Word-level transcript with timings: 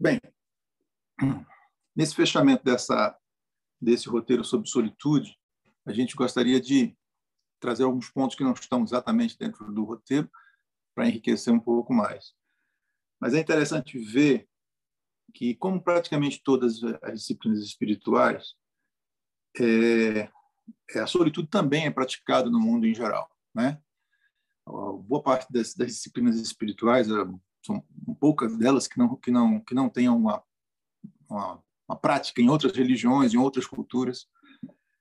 Bem, 0.00 0.18
nesse 1.94 2.14
fechamento 2.14 2.64
dessa, 2.64 3.14
desse 3.78 4.08
roteiro 4.08 4.42
sobre 4.42 4.66
solitude, 4.66 5.38
a 5.84 5.92
gente 5.92 6.16
gostaria 6.16 6.58
de 6.58 6.96
trazer 7.60 7.84
alguns 7.84 8.08
pontos 8.08 8.34
que 8.34 8.42
não 8.42 8.54
estão 8.54 8.82
exatamente 8.82 9.36
dentro 9.38 9.70
do 9.70 9.84
roteiro 9.84 10.30
para 10.94 11.06
enriquecer 11.06 11.52
um 11.52 11.60
pouco 11.60 11.92
mais. 11.92 12.32
Mas 13.20 13.34
é 13.34 13.40
interessante 13.40 13.98
ver 13.98 14.48
que, 15.34 15.54
como 15.56 15.82
praticamente 15.82 16.42
todas 16.42 16.82
as 17.02 17.20
disciplinas 17.20 17.62
espirituais, 17.62 18.54
é, 19.60 20.30
é, 20.94 20.98
a 20.98 21.06
solitude 21.06 21.48
também 21.48 21.84
é 21.84 21.90
praticada 21.90 22.48
no 22.48 22.58
mundo 22.58 22.86
em 22.86 22.94
geral, 22.94 23.30
né? 23.54 23.78
Boa 24.64 25.22
parte 25.22 25.52
das, 25.52 25.74
das 25.74 25.88
disciplinas 25.88 26.36
espirituais 26.40 27.10
é, 27.10 27.12
são 27.62 27.84
poucas 28.18 28.56
delas 28.56 28.88
que 28.88 28.98
não 28.98 29.16
que 29.16 29.30
não 29.30 29.60
que 29.60 29.74
não 29.74 29.88
tenham 29.88 30.16
uma, 30.16 30.42
uma, 31.28 31.62
uma 31.88 31.96
prática 31.96 32.40
em 32.40 32.48
outras 32.48 32.72
religiões, 32.72 33.34
em 33.34 33.38
outras 33.38 33.66
culturas. 33.66 34.26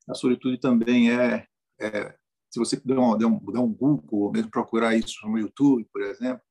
A 0.07 0.13
solitude 0.13 0.59
também 0.59 1.11
é, 1.11 1.47
é 1.79 2.15
se 2.49 2.59
você 2.59 2.79
der 2.83 2.97
um, 2.97 3.17
der, 3.17 3.27
um, 3.27 3.37
der 3.37 3.59
um 3.59 3.71
Google 3.71 4.21
ou 4.21 4.31
mesmo 4.31 4.49
procurar 4.49 4.95
isso 4.95 5.27
no 5.27 5.37
YouTube, 5.37 5.87
por 5.91 6.01
exemplo, 6.01 6.41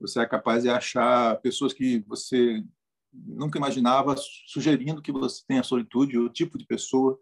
você 0.00 0.20
é 0.20 0.26
capaz 0.26 0.62
de 0.62 0.70
achar 0.70 1.40
pessoas 1.40 1.72
que 1.72 2.00
você 2.00 2.64
nunca 3.12 3.58
imaginava 3.58 4.16
sugerindo 4.46 5.02
que 5.02 5.12
você 5.12 5.42
tenha 5.46 5.62
solitude, 5.62 6.18
o 6.18 6.28
tipo 6.28 6.56
de 6.56 6.64
pessoa, 6.64 7.18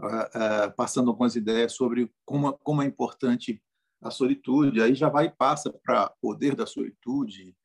uh, 0.00 0.06
uh, 0.06 0.76
passando 0.76 1.10
algumas 1.10 1.34
ideias 1.34 1.72
sobre 1.72 2.10
como, 2.24 2.52
como 2.58 2.82
é 2.82 2.86
importante 2.86 3.62
a 4.04 4.10
solitude. 4.10 4.80
Aí 4.80 4.94
já 4.94 5.08
vai 5.08 5.26
e 5.26 5.30
passa 5.30 5.72
para 5.84 6.10
poder 6.20 6.54
da 6.54 6.66
solitude, 6.66 7.56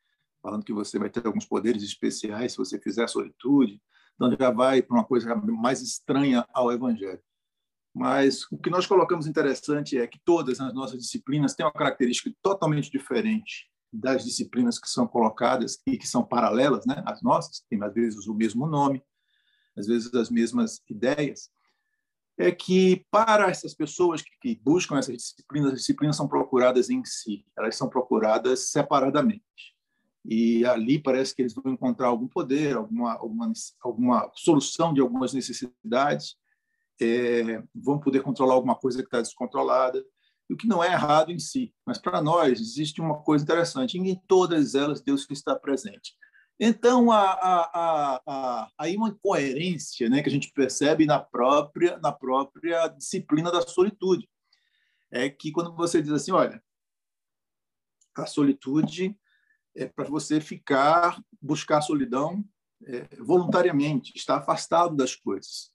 falando 0.41 0.63
que 0.63 0.73
você 0.73 0.97
vai 0.97 1.09
ter 1.09 1.25
alguns 1.25 1.45
poderes 1.45 1.83
especiais 1.83 2.53
se 2.53 2.58
você 2.58 2.80
fizer 2.80 3.08
solitude. 3.08 3.81
Então 4.16 4.36
já 4.39 4.52
vai 4.52 4.81
para 4.81 4.97
uma 4.97 5.05
coisa 5.05 5.36
mais 5.36 5.81
estranha 5.81 6.45
ao 6.53 6.72
Evangelho. 6.72 7.22
Mas 7.94 8.44
o 8.52 8.58
que 8.58 8.69
nós 8.69 8.86
colocamos 8.86 9.28
interessante 9.28 9.97
é 9.97 10.08
que 10.08 10.19
todas 10.23 10.59
as 10.59 10.73
nossas 10.73 11.00
disciplinas 11.00 11.55
têm 11.55 11.66
uma 11.66 11.73
característica 11.73 12.31
totalmente 12.41 12.89
diferente 12.89 13.69
das 13.91 14.23
disciplinas 14.23 14.80
que 14.80 14.88
são 14.88 15.08
colocadas 15.08 15.80
e 15.88 15.97
que 15.97 16.08
são 16.08 16.23
paralelas, 16.23 16.85
né, 16.85 17.02
às 17.06 17.23
nossas, 17.23 17.66
têm 17.69 17.83
às 17.83 17.94
vezes 17.94 18.28
o 18.28 18.35
mesmo 18.35 18.67
nome, 18.67 19.03
às 19.75 19.88
vezes 19.88 20.13
as 20.13 20.30
mesmas 20.30 20.80
ideias, 20.88 21.50
é 22.39 22.53
que 22.53 23.05
para 23.11 23.49
essas 23.49 23.73
pessoas 23.73 24.21
que, 24.21 24.31
que 24.41 24.61
buscam 24.63 24.97
essas 24.97 25.17
disciplinas, 25.17 25.73
as 25.73 25.79
disciplinas 25.79 26.15
são 26.15 26.25
procuradas 26.25 26.89
em 26.89 27.03
si, 27.03 27.45
elas 27.57 27.75
são 27.75 27.89
procuradas 27.89 28.69
separadamente. 28.69 29.43
E 30.23 30.65
ali 30.65 30.97
parece 30.97 31.35
que 31.35 31.41
eles 31.41 31.53
vão 31.53 31.73
encontrar 31.73 32.07
algum 32.07 32.29
poder, 32.29 32.77
alguma, 32.77 33.13
alguma, 33.13 33.51
alguma 33.81 34.31
solução 34.35 34.93
de 34.93 35.01
algumas 35.01 35.33
necessidades, 35.33 36.37
é, 37.01 37.61
vão 37.75 37.99
poder 37.99 38.21
controlar 38.21 38.53
alguma 38.53 38.75
coisa 38.75 38.99
que 38.99 39.07
está 39.07 39.19
descontrolada, 39.19 40.01
o 40.49 40.55
que 40.55 40.67
não 40.67 40.83
é 40.83 40.93
errado 40.93 41.31
em 41.31 41.39
si. 41.39 41.73
Mas 41.85 41.97
para 41.97 42.21
nós 42.21 42.59
existe 42.61 43.01
uma 43.01 43.21
coisa 43.21 43.43
interessante: 43.43 43.97
em 43.97 44.15
todas 44.27 44.75
elas 44.75 45.01
Deus 45.01 45.27
está 45.29 45.55
presente. 45.55 46.15
Então 46.59 47.09
há, 47.11 47.31
há, 47.31 48.21
há, 48.25 48.71
há 48.77 48.88
uma 48.88 49.09
incoerência 49.09 50.09
né, 50.09 50.21
que 50.21 50.27
a 50.27 50.31
gente 50.31 50.52
percebe 50.52 51.05
na 51.05 51.17
própria, 51.19 51.97
na 51.99 52.11
própria 52.11 52.88
disciplina 52.89 53.49
da 53.51 53.61
solitude. 53.61 54.29
É 55.09 55.29
que 55.29 55.51
quando 55.51 55.73
você 55.73 56.01
diz 56.01 56.11
assim, 56.11 56.31
olha, 56.31 56.61
a 58.16 58.25
solitude 58.25 59.17
é 59.75 59.85
para 59.88 60.09
você 60.09 60.41
ficar, 60.41 61.23
buscar 61.41 61.78
a 61.78 61.81
solidão 61.81 62.44
é, 62.85 63.07
voluntariamente, 63.17 64.11
estar 64.16 64.38
afastado 64.38 64.95
das 64.95 65.16
coisas. 65.16 65.72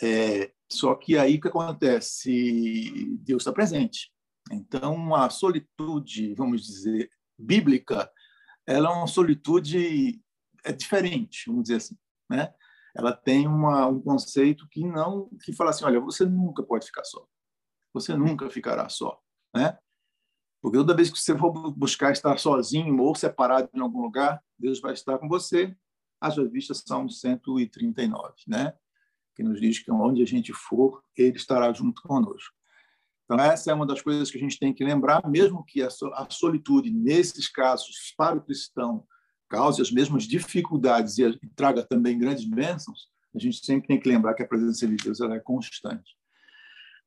É, 0.00 0.52
só 0.70 0.94
que 0.94 1.18
aí 1.18 1.36
o 1.36 1.40
que 1.40 1.48
acontece? 1.48 3.18
Deus 3.20 3.42
está 3.42 3.52
presente. 3.52 4.10
Então, 4.50 5.14
a 5.14 5.30
solitude, 5.30 6.34
vamos 6.34 6.66
dizer, 6.66 7.10
bíblica, 7.38 8.10
ela 8.66 8.88
é 8.88 8.92
uma 8.92 9.06
solitude 9.06 10.20
é 10.64 10.72
diferente, 10.72 11.44
vamos 11.46 11.64
dizer 11.64 11.76
assim, 11.76 11.96
né? 12.30 12.54
Ela 12.94 13.12
tem 13.12 13.48
uma, 13.48 13.86
um 13.86 14.00
conceito 14.00 14.68
que 14.70 14.84
não 14.84 15.28
que 15.42 15.52
fala 15.52 15.70
assim, 15.70 15.84
olha, 15.84 15.98
você 15.98 16.24
nunca 16.24 16.62
pode 16.62 16.86
ficar 16.86 17.04
só. 17.04 17.26
Você 17.94 18.14
nunca 18.14 18.48
ficará 18.50 18.88
só, 18.88 19.20
né? 19.54 19.78
Porque 20.60 20.78
toda 20.78 20.94
vez 20.94 21.10
que 21.10 21.18
você 21.18 21.36
for 21.36 21.50
buscar 21.72 22.12
estar 22.12 22.38
sozinho 22.38 23.00
ou 23.00 23.14
separado 23.14 23.68
em 23.74 23.80
algum 23.80 24.00
lugar, 24.00 24.42
Deus 24.58 24.80
vai 24.80 24.92
estar 24.92 25.18
com 25.18 25.28
você. 25.28 25.76
Haja 26.20 26.44
vista 26.44 26.72
Salmo 26.72 27.10
139, 27.10 28.34
né? 28.46 28.72
que 29.34 29.42
nos 29.42 29.60
diz 29.60 29.78
que 29.78 29.90
onde 29.90 30.22
a 30.22 30.26
gente 30.26 30.52
for, 30.52 31.02
Ele 31.16 31.36
estará 31.36 31.72
junto 31.72 32.02
conosco. 32.02 32.54
Então, 33.32 33.42
essa 33.42 33.70
é 33.70 33.74
uma 33.74 33.86
das 33.86 34.02
coisas 34.02 34.30
que 34.30 34.36
a 34.36 34.40
gente 34.40 34.58
tem 34.58 34.74
que 34.74 34.84
lembrar, 34.84 35.26
mesmo 35.26 35.64
que 35.64 35.82
a 35.82 35.88
solitude, 36.28 36.92
nesses 36.92 37.48
casos, 37.48 38.12
para 38.14 38.36
o 38.36 38.42
cristão, 38.42 39.06
cause 39.48 39.80
as 39.80 39.90
mesmas 39.90 40.24
dificuldades 40.24 41.16
e 41.16 41.38
traga 41.56 41.82
também 41.82 42.18
grandes 42.18 42.44
bênçãos, 42.44 43.08
a 43.34 43.38
gente 43.38 43.64
sempre 43.64 43.88
tem 43.88 43.98
que 43.98 44.06
lembrar 44.06 44.34
que 44.34 44.42
a 44.42 44.46
presença 44.46 44.86
de 44.86 44.96
Deus 44.96 45.18
ela 45.18 45.34
é 45.34 45.40
constante. 45.40 46.14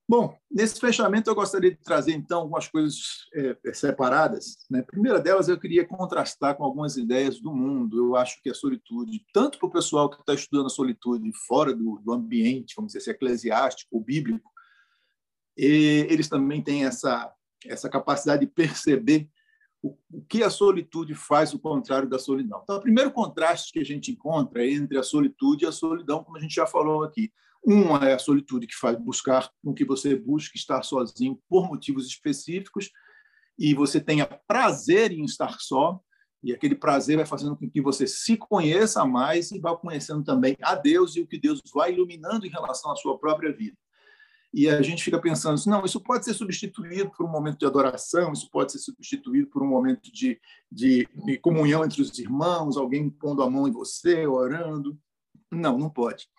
Bom, 0.10 0.36
nesse 0.52 0.80
fechamento 0.80 1.30
eu 1.30 1.36
gostaria 1.36 1.70
de 1.70 1.78
trazer 1.78 2.14
então 2.14 2.42
algumas 2.42 2.68
coisas 2.68 3.28
é, 3.36 3.58
é, 3.64 3.74
separadas. 3.74 4.58
Né? 4.70 4.80
A 4.80 4.84
primeira 4.84 5.20
delas 5.20 5.48
eu 5.48 5.60
queria 5.60 5.88
contrastar 5.88 6.56
com 6.56 6.64
algumas 6.64 6.98
ideias 6.98 7.40
do 7.40 7.54
mundo. 7.54 7.98
Eu 7.98 8.16
acho 8.16 8.42
que 8.42 8.50
a 8.50 8.54
solitude, 8.54 9.24
tanto 9.32 9.60
para 9.60 9.68
o 9.68 9.72
pessoal 9.72 10.10
que 10.10 10.20
está 10.20 10.34
estudando 10.34 10.68
a 10.68 10.70
solitude 10.70 11.32
fora 11.48 11.72
do, 11.72 12.00
do 12.04 12.14
ambiente, 12.14 12.74
vamos 12.76 12.94
dizer 12.94 13.00
assim, 13.00 13.12
eclesiástico 13.12 13.96
ou 13.96 14.04
bíblico, 15.58 16.14
eles 16.14 16.28
também 16.28 16.62
têm 16.62 16.86
essa 16.86 17.32
essa 17.68 17.90
capacidade 17.90 18.46
de 18.46 18.52
perceber 18.52 19.28
o, 19.82 19.98
o 20.12 20.22
que 20.24 20.44
a 20.44 20.50
solitude 20.50 21.14
faz 21.14 21.54
o 21.54 21.60
contrário 21.60 22.10
da 22.10 22.20
solidão. 22.20 22.62
Então, 22.64 22.78
o 22.78 22.82
primeiro 22.82 23.12
contraste 23.12 23.72
que 23.72 23.80
a 23.80 23.84
gente 23.84 24.12
encontra 24.12 24.64
é 24.64 24.72
entre 24.72 24.98
a 24.98 25.04
solitude 25.04 25.66
e 25.66 25.68
a 25.68 25.72
solidão, 25.72 26.24
como 26.24 26.38
a 26.38 26.40
gente 26.40 26.56
já 26.56 26.66
falou 26.66 27.04
aqui. 27.04 27.32
Uma 27.64 28.08
é 28.08 28.14
a 28.14 28.20
solitude 28.20 28.68
que 28.68 28.76
faz 28.76 28.98
buscar 28.98 29.50
com 29.64 29.74
que 29.74 29.84
você 29.84 30.16
busque 30.16 30.58
estar 30.58 30.84
sozinho 30.84 31.40
por 31.50 31.68
motivos 31.68 32.06
específicos 32.06 32.92
e 33.58 33.74
você 33.74 34.00
tenha 34.00 34.28
prazer 34.48 35.12
em 35.12 35.24
estar 35.24 35.58
só, 35.60 36.00
e 36.44 36.54
aquele 36.54 36.76
prazer 36.76 37.18
vai 37.18 37.26
fazendo 37.26 37.56
com 37.56 37.68
que 37.68 37.82
você 37.82 38.06
se 38.06 38.38
conheça 38.38 39.04
mais 39.04 39.50
e 39.52 39.60
vá 39.60 39.76
conhecendo 39.76 40.24
também 40.24 40.56
a 40.62 40.76
Deus 40.76 41.16
e 41.16 41.22
o 41.22 41.28
que 41.28 41.40
Deus 41.40 41.60
vai 41.74 41.94
iluminando 41.94 42.46
em 42.46 42.52
relação 42.52 42.92
à 42.92 42.96
sua 42.96 43.18
própria 43.18 43.52
vida. 43.52 43.76
E 44.58 44.70
a 44.70 44.82
gente 44.82 45.04
fica 45.04 45.20
pensando, 45.20 45.56
assim, 45.56 45.70
não, 45.70 45.84
isso 45.84 46.00
pode 46.00 46.24
ser 46.24 46.34
substituído 46.34 47.12
por 47.12 47.26
um 47.26 47.30
momento 47.30 47.60
de 47.60 47.66
adoração, 47.66 48.32
isso 48.32 48.50
pode 48.50 48.72
ser 48.72 48.80
substituído 48.80 49.48
por 49.48 49.62
um 49.62 49.68
momento 49.68 50.10
de, 50.10 50.40
de, 50.72 51.06
de 51.26 51.38
comunhão 51.40 51.84
entre 51.84 52.02
os 52.02 52.18
irmãos, 52.18 52.78
alguém 52.78 53.10
pondo 53.10 53.44
a 53.44 53.50
mão 53.50 53.68
em 53.68 53.72
você, 53.74 54.26
orando. 54.26 54.98
Não, 55.52 55.78
não 55.78 55.90
pode. 55.90 56.30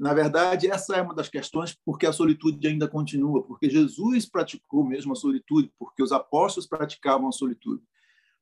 Na 0.00 0.14
verdade, 0.14 0.66
essa 0.66 0.96
é 0.96 1.02
uma 1.02 1.14
das 1.14 1.28
questões 1.28 1.76
porque 1.84 2.06
a 2.06 2.12
solitude 2.12 2.66
ainda 2.66 2.88
continua, 2.88 3.42
porque 3.42 3.68
Jesus 3.68 4.24
praticou 4.24 4.82
mesmo 4.82 5.12
a 5.12 5.16
solitude, 5.16 5.70
porque 5.78 6.02
os 6.02 6.10
apóstolos 6.10 6.66
praticavam 6.66 7.28
a 7.28 7.32
solitude. 7.32 7.82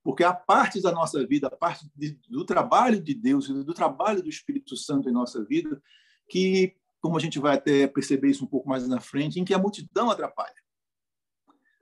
Porque 0.05 0.23
a 0.23 0.33
parte 0.33 0.81
da 0.81 0.93
nossa 0.93 1.27
vida, 1.27 1.49
a 1.49 1.57
parte 1.57 1.85
de, 1.97 2.17
do 2.29 2.45
trabalho 2.45 3.03
de 3.03 3.13
Deus, 3.13 3.49
do 3.49 3.75
trabalho 3.75 4.23
do 4.23 4.29
Espírito 4.29 4.77
Santo 4.77 5.09
em 5.09 5.13
nossa 5.13 5.45
vida, 5.45 5.83
que, 6.29 6.77
como 7.07 7.19
a 7.19 7.21
gente 7.21 7.39
vai 7.39 7.55
até 7.55 7.87
perceber 7.87 8.31
isso 8.31 8.45
um 8.45 8.49
pouco 8.49 8.69
mais 8.69 8.87
na 8.89 8.99
frente, 8.99 9.39
em 9.39 9.45
que 9.45 9.55
a 9.55 9.59
multidão 9.59 10.11
atrapalha. 10.11 10.57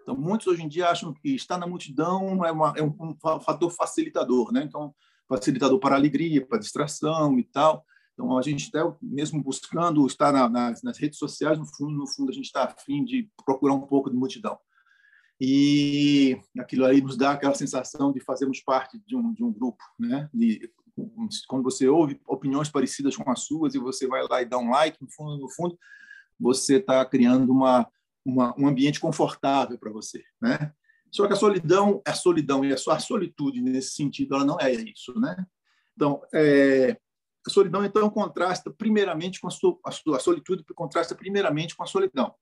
Então, 0.03 0.15
muitos 0.15 0.47
hoje 0.47 0.63
em 0.63 0.69
dia 0.69 0.91
acham 0.91 1.15
que 1.15 1.35
estar 1.35 1.57
na 1.57 1.67
multidão 1.67 2.45
é, 2.45 2.53
uma, 2.53 2.75
é 2.77 2.83
um, 2.83 3.17
fator 3.41 3.71
facilitador, 3.71 4.53
né? 4.53 4.65
Então, 4.65 4.95
facilitador 5.27 5.79
para 5.79 5.97
alegria, 5.97 6.47
para 6.47 6.59
distração 6.59 7.39
e 7.39 7.45
tal. 7.45 7.87
Então, 8.13 8.37
a 8.37 8.43
gente 8.43 8.65
está 8.65 8.81
mesmo 9.01 9.43
buscando 9.43 10.07
estar 10.07 10.31
na, 10.31 10.47
nas, 10.47 10.83
nas, 10.83 10.99
redes 10.99 11.19
sociais, 11.19 11.59
no 11.59 11.65
fundo, 11.65 11.93
no 11.93 12.07
fundo, 12.07 12.31
a 12.31 12.35
gente 12.35 12.45
está 12.45 12.65
afim 12.65 13.03
de 13.03 13.31
procurar 13.47 13.73
um 13.73 13.81
pouco 13.81 14.11
de 14.11 14.17
multidão. 14.17 14.59
E 15.41 16.39
aquilo 16.59 16.85
aí 16.85 17.01
nos 17.01 17.17
dá 17.17 17.31
aquela 17.31 17.55
sensação 17.55 18.13
de 18.13 18.21
fazermos 18.21 18.61
parte 18.61 19.01
de 19.07 19.17
um, 19.17 19.33
de 19.33 19.43
um 19.43 19.51
grupo, 19.51 19.83
né? 19.99 20.29
De, 20.35 20.71
quando 21.49 21.65
você 21.65 21.89
ouve 21.89 22.21
opiniões 22.27 22.69
parecidas 22.69 23.17
com 23.17 23.29
as 23.31 23.41
suas 23.41 23.75
e 23.75 23.79
você 23.79 24.07
vai 24.07 24.23
lá 24.29 24.43
e 24.43 24.47
dá 24.47 24.59
um 24.59 24.71
like, 24.71 25.01
no 25.01 25.11
fundo, 25.11 25.39
no 25.39 25.49
fundo, 25.51 25.79
você 26.39 26.77
está 26.77 27.05
criando 27.05 27.51
uma, 27.51 27.89
uma, 28.25 28.55
um 28.59 28.67
ambiente 28.67 29.01
confortável 29.01 29.79
para 29.79 29.91
você, 29.91 30.23
né? 30.41 30.73
Só 31.11 31.27
que 31.29 31.33
a 31.33 31.37
solidão, 31.37 32.03
a 32.05 32.13
solidão 32.13 32.65
e 32.65 32.73
a 32.73 32.77
sua 32.77 32.99
solitude 32.99 33.61
nesse 33.61 33.95
sentido, 33.95 34.35
ela 34.35 34.45
não 34.45 34.59
é 34.61 34.73
isso, 34.73 35.19
né? 35.19 35.47
Então, 35.95 36.21
é, 36.35 36.99
a 37.47 37.51
solidão, 37.51 37.85
então, 37.85 38.09
contrasta 38.11 38.71
primeiramente 38.71 39.41
com 39.41 39.47
a, 39.47 39.51
sua, 39.51 39.79
a 39.85 40.19
solitude, 40.19 40.65
contrasta 40.75 41.15
primeiramente 41.15 41.77
com 41.77 41.83
a 41.85 41.87
solidão. 41.87 42.35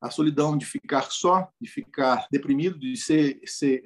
A 0.00 0.10
solidão 0.10 0.56
de 0.56 0.66
ficar 0.66 1.10
só, 1.10 1.48
de 1.60 1.68
ficar 1.68 2.28
deprimido, 2.30 2.78
de 2.78 2.96
ser, 2.96 3.40
ser 3.46 3.82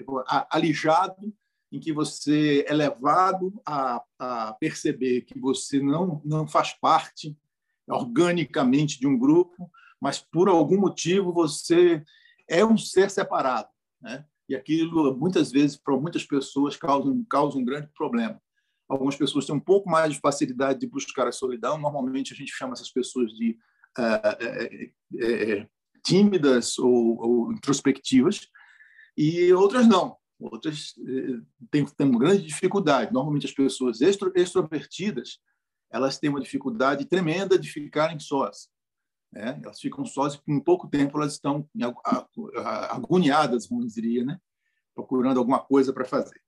alijado, 0.50 1.32
em 1.70 1.78
que 1.78 1.92
você 1.92 2.64
é 2.66 2.72
levado 2.72 3.60
a, 3.66 4.02
a 4.18 4.52
perceber 4.54 5.22
que 5.22 5.38
você 5.38 5.80
não, 5.80 6.22
não 6.24 6.46
faz 6.46 6.72
parte 6.72 7.36
organicamente 7.86 8.98
de 8.98 9.06
um 9.06 9.18
grupo, 9.18 9.70
mas 10.00 10.18
por 10.18 10.48
algum 10.48 10.78
motivo 10.78 11.32
você 11.32 12.02
é 12.48 12.64
um 12.64 12.76
ser 12.76 13.10
separado. 13.10 13.68
Né? 14.00 14.24
E 14.48 14.54
aquilo, 14.54 15.16
muitas 15.16 15.52
vezes, 15.52 15.76
para 15.76 15.96
muitas 15.96 16.24
pessoas, 16.24 16.76
causa, 16.76 17.14
causa 17.28 17.58
um 17.58 17.64
grande 17.64 17.88
problema. 17.94 18.40
Algumas 18.88 19.16
pessoas 19.16 19.44
têm 19.44 19.54
um 19.54 19.60
pouco 19.60 19.90
mais 19.90 20.14
de 20.14 20.20
facilidade 20.20 20.80
de 20.80 20.86
buscar 20.86 21.28
a 21.28 21.32
solidão. 21.32 21.76
Normalmente, 21.76 22.32
a 22.32 22.36
gente 22.36 22.52
chama 22.52 22.72
essas 22.72 22.90
pessoas 22.90 23.32
de 23.32 23.58
uh, 23.98 25.62
uh, 25.62 25.62
uh, 25.62 25.68
tímidas 26.02 26.78
ou, 26.78 27.20
ou, 27.20 27.52
introspectivas, 27.52 28.48
e 29.14 29.52
outras 29.52 29.86
não. 29.86 30.16
Outras 30.38 30.94
têm, 31.70 31.84
têm 31.84 32.06
uma 32.06 32.18
grande 32.18 32.46
dificuldade. 32.46 33.12
Normalmente, 33.12 33.46
as 33.46 33.52
pessoas 33.52 34.00
extro, 34.00 34.32
extrovertidas 34.34 35.40
elas 35.90 36.18
têm 36.18 36.30
uma 36.30 36.40
dificuldade 36.40 37.04
tremenda 37.06 37.58
de 37.58 37.70
ficarem 37.70 38.18
sós. 38.18 38.68
Né? 39.32 39.60
Elas 39.62 39.80
ficam 39.80 40.04
sós 40.04 40.34
e, 40.34 40.52
em 40.52 40.60
pouco 40.60 40.88
tempo, 40.88 41.18
elas 41.18 41.34
estão 41.34 41.68
agoniadas, 42.90 43.66
como 43.66 43.86
diria, 43.86 44.24
né? 44.24 44.38
procurando 44.94 45.38
alguma 45.38 45.60
coisa 45.60 45.92
para 45.92 46.04
fazer. 46.04 46.40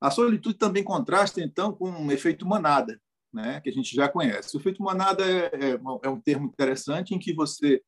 A 0.00 0.10
solitude 0.10 0.58
também 0.58 0.82
contrasta, 0.82 1.40
então, 1.40 1.72
com 1.72 1.88
um 1.88 2.10
efeito 2.10 2.46
manada, 2.46 3.00
né? 3.32 3.60
que 3.60 3.68
a 3.68 3.72
gente 3.72 3.94
já 3.94 4.08
conhece. 4.08 4.56
O 4.56 4.60
efeito 4.60 4.82
manada 4.82 5.24
é, 5.24 5.46
é, 5.46 5.80
é 6.02 6.08
um 6.08 6.20
termo 6.20 6.46
interessante 6.46 7.14
em 7.14 7.18
que 7.18 7.32
você 7.32 7.82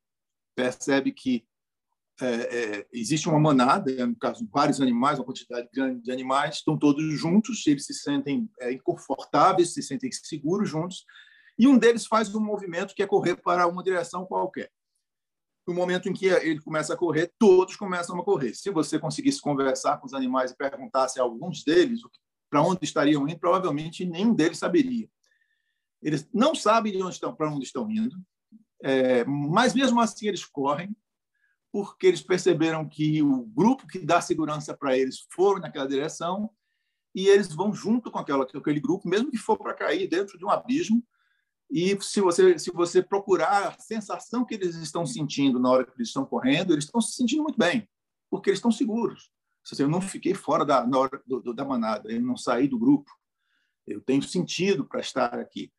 percebe 0.54 1.12
que 1.12 1.44
é, 2.20 2.26
é, 2.26 2.86
existe 2.92 3.28
uma 3.28 3.40
manada, 3.40 4.06
no 4.06 4.16
caso, 4.16 4.48
vários 4.52 4.80
animais, 4.80 5.18
uma 5.18 5.24
quantidade 5.24 5.68
grande 5.72 6.02
de 6.02 6.12
animais, 6.12 6.56
estão 6.56 6.78
todos 6.78 7.02
juntos, 7.18 7.66
eles 7.66 7.86
se 7.86 7.94
sentem 7.94 8.48
é, 8.60 8.76
confortáveis, 8.78 9.74
se 9.74 9.82
sentem 9.82 10.10
seguros 10.12 10.68
juntos, 10.68 11.04
e 11.58 11.66
um 11.66 11.76
deles 11.76 12.06
faz 12.06 12.32
um 12.34 12.40
movimento 12.40 12.94
que 12.94 13.02
é 13.02 13.06
correr 13.06 13.36
para 13.36 13.66
uma 13.66 13.82
direção 13.82 14.24
qualquer. 14.26 14.70
No 15.66 15.74
momento 15.74 16.08
em 16.08 16.12
que 16.12 16.26
ele 16.26 16.60
começa 16.60 16.94
a 16.94 16.96
correr, 16.96 17.32
todos 17.38 17.74
começam 17.74 18.18
a 18.18 18.24
correr. 18.24 18.54
Se 18.54 18.70
você 18.70 18.98
conseguisse 18.98 19.40
conversar 19.40 19.98
com 19.98 20.06
os 20.06 20.12
animais 20.12 20.50
e 20.50 20.56
perguntasse 20.56 21.18
a 21.18 21.22
alguns 21.22 21.64
deles 21.64 22.00
para 22.50 22.62
onde 22.62 22.84
estariam 22.84 23.26
indo, 23.26 23.38
provavelmente 23.38 24.04
nenhum 24.04 24.34
deles 24.34 24.58
saberia. 24.58 25.08
Eles 26.02 26.28
não 26.34 26.54
sabem 26.54 27.02
onde 27.02 27.14
estão, 27.14 27.34
para 27.34 27.50
onde 27.50 27.64
estão 27.64 27.90
indo, 27.90 28.14
é, 28.82 29.24
mas 29.24 29.74
mesmo 29.74 30.00
assim 30.00 30.28
eles 30.28 30.44
correm, 30.44 30.94
porque 31.74 32.06
eles 32.06 32.22
perceberam 32.22 32.88
que 32.88 33.20
o 33.20 33.46
grupo 33.46 33.88
que 33.88 33.98
dá 33.98 34.20
segurança 34.20 34.72
para 34.76 34.96
eles 34.96 35.26
foram 35.28 35.60
naquela 35.60 35.88
direção 35.88 36.48
e 37.12 37.26
eles 37.26 37.52
vão 37.52 37.74
junto 37.74 38.12
com 38.12 38.18
aquela, 38.20 38.44
aquele 38.44 38.78
grupo, 38.78 39.08
mesmo 39.08 39.28
que 39.28 39.36
for 39.36 39.58
para 39.58 39.74
cair 39.74 40.06
dentro 40.06 40.38
de 40.38 40.44
um 40.44 40.50
abismo, 40.50 41.04
e 41.68 42.00
se 42.00 42.20
você, 42.20 42.56
se 42.60 42.70
você 42.70 43.02
procurar 43.02 43.66
a 43.66 43.80
sensação 43.80 44.44
que 44.44 44.54
eles 44.54 44.76
estão 44.76 45.04
sentindo 45.04 45.58
na 45.58 45.68
hora 45.68 45.84
que 45.84 45.90
eles 45.96 46.10
estão 46.10 46.24
correndo, 46.24 46.72
eles 46.72 46.84
estão 46.84 47.00
se 47.00 47.16
sentindo 47.16 47.42
muito 47.42 47.58
bem, 47.58 47.88
porque 48.30 48.50
eles 48.50 48.58
estão 48.58 48.70
seguros. 48.70 49.32
Eu 49.76 49.88
não 49.88 50.00
fiquei 50.00 50.32
fora 50.32 50.64
da, 50.64 50.86
da 50.86 51.64
manada, 51.64 52.08
eu 52.08 52.20
não 52.20 52.36
saí 52.36 52.68
do 52.68 52.78
grupo. 52.78 53.10
Eu 53.84 54.00
tenho 54.00 54.22
sentido 54.22 54.84
para 54.84 55.00
estar 55.00 55.34
aqui. 55.40 55.72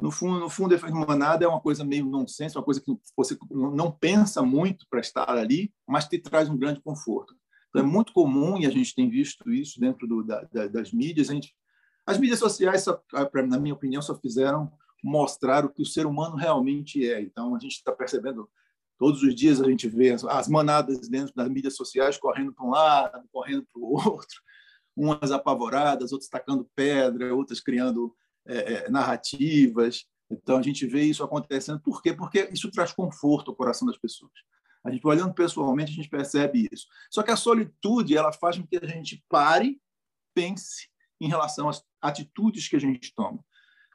No 0.00 0.10
fundo, 0.10 0.40
no 0.40 0.48
fundo, 0.48 0.74
efeito 0.74 0.96
manada 0.96 1.44
é 1.44 1.48
uma 1.48 1.60
coisa 1.60 1.84
meio 1.84 2.06
nonsense, 2.06 2.56
uma 2.56 2.64
coisa 2.64 2.80
que 2.80 2.90
você 3.16 3.36
não 3.50 3.90
pensa 3.90 4.42
muito 4.42 4.86
para 4.88 5.00
estar 5.00 5.28
ali, 5.28 5.72
mas 5.86 6.08
te 6.08 6.18
traz 6.18 6.48
um 6.48 6.56
grande 6.56 6.80
conforto. 6.80 7.34
Então, 7.68 7.82
é 7.82 7.84
muito 7.86 8.12
comum, 8.12 8.58
e 8.58 8.66
a 8.66 8.70
gente 8.70 8.94
tem 8.94 9.08
visto 9.08 9.50
isso 9.52 9.78
dentro 9.78 10.06
do, 10.06 10.24
da, 10.24 10.42
da, 10.52 10.66
das 10.66 10.92
mídias, 10.92 11.30
a 11.30 11.34
gente, 11.34 11.54
as 12.06 12.18
mídias 12.18 12.38
sociais, 12.38 12.82
só, 12.82 13.00
na 13.46 13.58
minha 13.58 13.74
opinião, 13.74 14.00
só 14.00 14.18
fizeram 14.18 14.72
mostrar 15.02 15.64
o 15.64 15.70
que 15.70 15.82
o 15.82 15.86
ser 15.86 16.06
humano 16.06 16.36
realmente 16.36 17.08
é. 17.08 17.20
Então, 17.20 17.54
a 17.54 17.58
gente 17.58 17.72
está 17.72 17.92
percebendo, 17.92 18.48
todos 18.98 19.22
os 19.22 19.34
dias 19.34 19.60
a 19.60 19.68
gente 19.68 19.88
vê 19.88 20.16
as 20.28 20.48
manadas 20.48 21.08
dentro 21.08 21.34
das 21.34 21.48
mídias 21.48 21.76
sociais 21.76 22.18
correndo 22.18 22.52
para 22.52 22.66
um 22.66 22.70
lado, 22.70 23.28
correndo 23.32 23.66
para 23.72 23.80
o 23.80 23.92
outro, 23.92 24.40
umas 24.96 25.30
apavoradas, 25.30 26.12
outras 26.12 26.28
tacando 26.28 26.68
pedra, 26.74 27.34
outras 27.34 27.60
criando 27.60 28.14
é, 28.46 28.72
é, 28.72 28.90
narrativas. 28.90 30.06
Então, 30.30 30.58
a 30.58 30.62
gente 30.62 30.86
vê 30.86 31.02
isso 31.02 31.24
acontecendo. 31.24 31.80
Por 31.80 32.02
quê? 32.02 32.12
Porque 32.12 32.48
isso 32.52 32.70
traz 32.70 32.92
conforto 32.92 33.50
ao 33.50 33.56
coração 33.56 33.86
das 33.86 33.98
pessoas. 33.98 34.32
A 34.84 34.90
gente 34.90 35.06
olhando 35.06 35.34
pessoalmente, 35.34 35.92
a 35.92 35.94
gente 35.94 36.08
percebe 36.08 36.68
isso. 36.72 36.86
Só 37.10 37.22
que 37.22 37.30
a 37.30 37.36
solitude 37.36 38.16
ela 38.16 38.32
faz 38.32 38.56
com 38.56 38.66
que 38.66 38.76
a 38.76 38.86
gente 38.86 39.22
pare, 39.28 39.80
pense 40.34 40.88
em 41.20 41.28
relação 41.28 41.68
às 41.68 41.84
atitudes 42.00 42.66
que 42.68 42.76
a 42.76 42.80
gente 42.80 43.14
toma. 43.14 43.44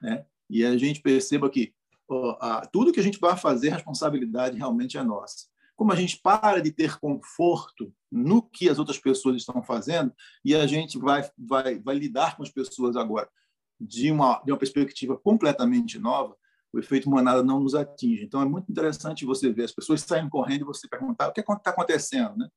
Né? 0.02 0.26
e 0.50 0.64
a 0.64 0.78
gente 0.78 1.02
perceba 1.02 1.50
que 1.50 1.74
ó, 2.08 2.38
a, 2.40 2.66
tudo 2.66 2.92
que 2.92 3.00
a 3.00 3.04
gente 3.04 3.20
vai 3.20 3.36
fazer, 3.38 3.70
a 3.70 3.76
responsabilidade 3.76 4.58
realmente 4.58 4.98
é 4.98 5.04
nossa. 5.04 5.48
Como 5.76 5.92
a 5.92 5.96
gente 5.96 6.20
para 6.22 6.62
de 6.62 6.72
ter 6.72 6.98
conforto 7.00 7.94
no 8.10 8.42
que 8.42 8.70
as 8.70 8.80
outras 8.80 8.98
pessoas 8.98 9.36
estão 9.36 9.62
fazendo 9.62 10.14
e 10.44 10.56
a 10.56 10.66
gente 10.66 10.98
vai, 10.98 11.30
vai, 11.38 11.80
vai 11.80 11.96
lidar 11.96 12.38
com 12.38 12.44
as 12.44 12.50
pessoas 12.50 12.96
agora 12.96 13.30
de 13.86 14.12
uma, 14.12 14.42
de 14.44 14.52
uma 14.52 14.58
perspectiva 14.58 15.18
completamente 15.18 16.00
nova, 16.00 16.36
o 16.74 16.80
efeito 16.80 17.10
manada 17.10 17.42
não 17.42 17.60
nos 17.60 17.74
atinge. 17.74 18.24
Então, 18.24 18.42
é 18.42 18.46
muito 18.46 18.70
interessante 18.70 19.26
você 19.26 19.52
ver 19.52 19.64
as 19.64 19.72
pessoas 19.72 20.02
saindo 20.02 20.30
correndo 20.30 20.62
e 20.62 20.66
você 20.66 20.88
perguntar 20.88 21.30
o 21.30 21.32
que 21.32 21.40
é 21.40 21.44
está 21.44 21.72
acontecendo, 21.72 22.36
né? 22.38 22.50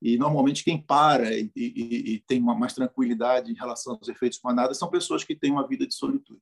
E, 0.00 0.16
normalmente, 0.16 0.62
quem 0.62 0.80
para 0.80 1.34
e, 1.34 1.50
e, 1.54 2.14
e 2.14 2.20
tem 2.20 2.40
uma 2.40 2.54
mais 2.54 2.74
tranquilidade 2.74 3.50
em 3.50 3.54
relação 3.54 3.94
aos 3.94 4.08
efeitos 4.08 4.40
manada 4.42 4.74
são 4.74 4.90
pessoas 4.90 5.24
que 5.24 5.34
têm 5.34 5.50
uma 5.50 5.66
vida 5.66 5.86
de 5.86 5.94
solitude. 5.94 6.40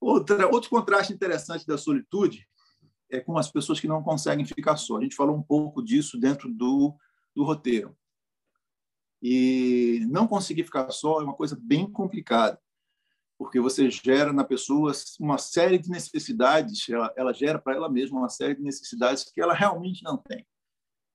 Outra, 0.00 0.46
outro 0.48 0.70
contraste 0.70 1.12
interessante 1.12 1.66
da 1.66 1.78
solitude 1.78 2.46
é 3.10 3.20
com 3.20 3.38
as 3.38 3.50
pessoas 3.50 3.80
que 3.80 3.88
não 3.88 4.02
conseguem 4.02 4.44
ficar 4.44 4.76
só. 4.76 4.98
A 4.98 5.02
gente 5.02 5.16
falou 5.16 5.36
um 5.36 5.42
pouco 5.42 5.82
disso 5.82 6.18
dentro 6.18 6.52
do, 6.52 6.94
do 7.34 7.44
roteiro. 7.44 7.96
E 9.22 10.06
não 10.08 10.26
conseguir 10.26 10.64
ficar 10.64 10.90
só 10.90 11.20
é 11.20 11.24
uma 11.24 11.34
coisa 11.34 11.58
bem 11.60 11.90
complicada, 11.90 12.60
porque 13.38 13.60
você 13.60 13.90
gera 13.90 14.32
na 14.32 14.44
pessoa 14.44 14.92
uma 15.20 15.38
série 15.38 15.78
de 15.78 15.90
necessidades, 15.90 16.88
ela, 16.88 17.12
ela 17.16 17.32
gera 17.32 17.58
para 17.58 17.74
ela 17.74 17.90
mesma 17.90 18.18
uma 18.18 18.28
série 18.28 18.54
de 18.54 18.62
necessidades 18.62 19.24
que 19.24 19.40
ela 19.40 19.54
realmente 19.54 20.02
não 20.02 20.16
tem. 20.16 20.46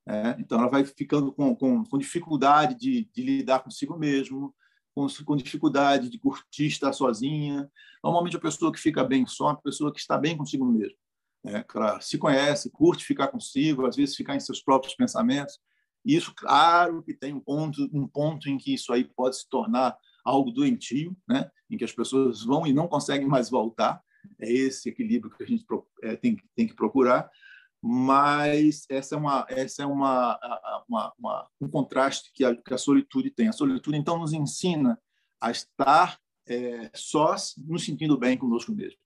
É, 0.07 0.35
então, 0.39 0.59
ela 0.59 0.69
vai 0.69 0.83
ficando 0.83 1.31
com, 1.31 1.55
com, 1.55 1.83
com 1.83 1.97
dificuldade 1.97 2.75
de, 2.75 3.09
de 3.13 3.23
lidar 3.23 3.59
consigo 3.59 3.97
mesmo, 3.97 4.53
com, 4.95 5.07
com 5.23 5.35
dificuldade 5.35 6.09
de 6.09 6.17
curtir 6.17 6.67
estar 6.67 6.91
sozinha. 6.93 7.69
Normalmente, 8.03 8.35
a 8.35 8.41
pessoa 8.41 8.71
que 8.71 8.79
fica 8.79 9.03
bem 9.03 9.25
só 9.25 9.49
é 9.49 9.53
a 9.53 9.55
pessoa 9.55 9.93
que 9.93 9.99
está 9.99 10.17
bem 10.17 10.35
consigo 10.35 10.65
mesmo. 10.65 10.97
Né? 11.43 11.63
Ela 11.73 12.01
se 12.01 12.17
conhece, 12.17 12.69
curte 12.69 13.05
ficar 13.05 13.27
consigo, 13.27 13.85
às 13.85 13.95
vezes 13.95 14.15
ficar 14.15 14.35
em 14.35 14.39
seus 14.39 14.61
próprios 14.61 14.95
pensamentos. 14.95 15.59
Isso, 16.03 16.33
claro, 16.35 17.03
que 17.03 17.13
tem 17.13 17.33
um 17.33 17.39
ponto, 17.39 17.89
um 17.93 18.07
ponto 18.07 18.49
em 18.49 18.57
que 18.57 18.73
isso 18.73 18.91
aí 18.91 19.03
pode 19.03 19.37
se 19.37 19.49
tornar 19.49 19.95
algo 20.23 20.51
doentio, 20.51 21.15
né? 21.27 21.49
em 21.69 21.77
que 21.77 21.83
as 21.83 21.91
pessoas 21.91 22.43
vão 22.43 22.65
e 22.65 22.73
não 22.73 22.87
conseguem 22.87 23.27
mais 23.27 23.49
voltar. 23.49 24.01
É 24.39 24.51
esse 24.51 24.89
equilíbrio 24.89 25.31
que 25.31 25.43
a 25.43 25.47
gente 25.47 25.65
é, 26.03 26.15
tem, 26.15 26.37
tem 26.55 26.67
que 26.67 26.75
procurar 26.75 27.29
mas 27.81 28.85
essa 28.89 29.15
é 29.15 29.17
uma 29.17 29.45
essa 29.49 29.81
é 29.81 29.85
uma, 29.85 30.39
uma, 30.87 31.13
uma 31.17 31.49
um 31.59 31.67
contraste 31.67 32.31
que 32.31 32.45
a, 32.45 32.55
que 32.55 32.73
a, 32.73 32.77
solitude 32.77 33.31
tem 33.31 33.47
a 33.47 33.51
solitude 33.51 33.97
então 33.97 34.19
nos 34.19 34.33
ensina 34.33 34.99
a 35.41 35.49
estar 35.49 36.19
é, 36.47 36.91
sós 36.93 37.55
nos 37.57 37.83
sentindo 37.83 38.17
bem 38.17 38.37
conosco 38.37 38.71
mesmo 38.71 38.99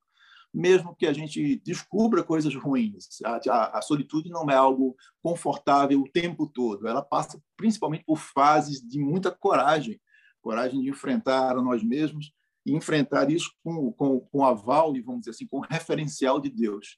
mesmo 0.55 0.95
que 0.95 1.05
a 1.05 1.12
gente 1.12 1.57
descubra 1.57 2.24
coisas 2.24 2.55
ruins. 2.55 3.21
A, 3.25 3.39
a, 3.50 3.79
a, 3.79 3.81
solitude 3.81 4.29
não 4.29 4.50
é 4.50 4.55
algo 4.55 4.95
confortável 5.21 6.00
o 6.00 6.09
tempo 6.09 6.47
todo. 6.47 6.88
Ela 6.88 7.01
passa 7.01 7.41
principalmente 7.57 8.05
por 8.05 8.17
fases 8.17 8.79
de 8.79 8.97
muita 8.97 9.29
coragem. 9.29 10.00
Coragem 10.41 10.81
de 10.81 10.89
enfrentar 10.89 11.57
a 11.57 11.62
nós 11.62 11.83
mesmos 11.83 12.31
e 12.65 12.74
enfrentar 12.74 13.29
isso 13.29 13.51
com, 13.62 13.91
com, 13.91 14.21
com 14.21 14.45
aval 14.45 14.95
e 14.95 15.01
vamos 15.01 15.21
dizer 15.21 15.31
assim 15.31 15.45
com 15.45 15.59
referencial 15.59 16.39
de 16.39 16.50
Deus. 16.50 16.97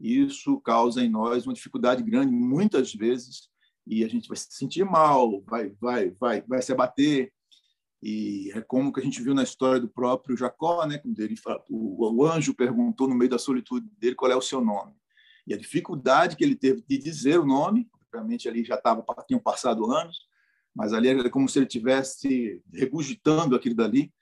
Isso 0.00 0.60
causa 0.60 1.00
em 1.00 1.08
nós 1.08 1.46
uma 1.46 1.54
dificuldade 1.54 2.02
grande 2.02 2.32
muitas 2.32 2.92
vezes 2.92 3.48
e 3.86 4.04
a 4.04 4.08
gente 4.08 4.26
vai 4.26 4.36
se 4.36 4.48
sentir 4.50 4.84
mal, 4.84 5.40
vai 5.42 5.70
vai 5.80 6.10
vai 6.10 6.40
vai 6.42 6.60
se 6.60 6.72
abater 6.72 7.32
e 8.06 8.52
é 8.54 8.60
como 8.60 8.92
que 8.92 9.00
a 9.00 9.02
gente 9.02 9.22
viu 9.22 9.34
na 9.34 9.42
história 9.42 9.80
do 9.80 9.88
próprio 9.88 10.36
Jacó, 10.36 10.86
né, 10.86 10.98
quando 10.98 11.18
ele 11.18 11.34
o, 11.68 12.14
o 12.14 12.26
anjo 12.26 12.54
perguntou 12.54 13.08
no 13.08 13.14
meio 13.14 13.30
da 13.30 13.38
solitude 13.38 13.88
dele 13.98 14.14
qual 14.14 14.30
é 14.30 14.36
o 14.36 14.42
seu 14.42 14.60
nome 14.60 14.94
e 15.46 15.54
a 15.54 15.56
dificuldade 15.56 16.36
que 16.36 16.44
ele 16.44 16.56
teve 16.56 16.82
de 16.86 16.98
dizer 16.98 17.38
o 17.38 17.46
nome, 17.46 17.88
obviamente 18.06 18.48
ali 18.48 18.64
já 18.64 18.74
estava 18.74 19.04
tinham 19.26 19.40
passado 19.40 19.90
anos, 19.90 20.26
mas 20.74 20.92
ali 20.92 21.08
era 21.08 21.30
como 21.30 21.48
se 21.48 21.58
ele 21.58 21.66
tivesse 21.66 22.60
regurgitando 22.72 23.54
aquilo 23.54 23.76
dali 23.76 24.12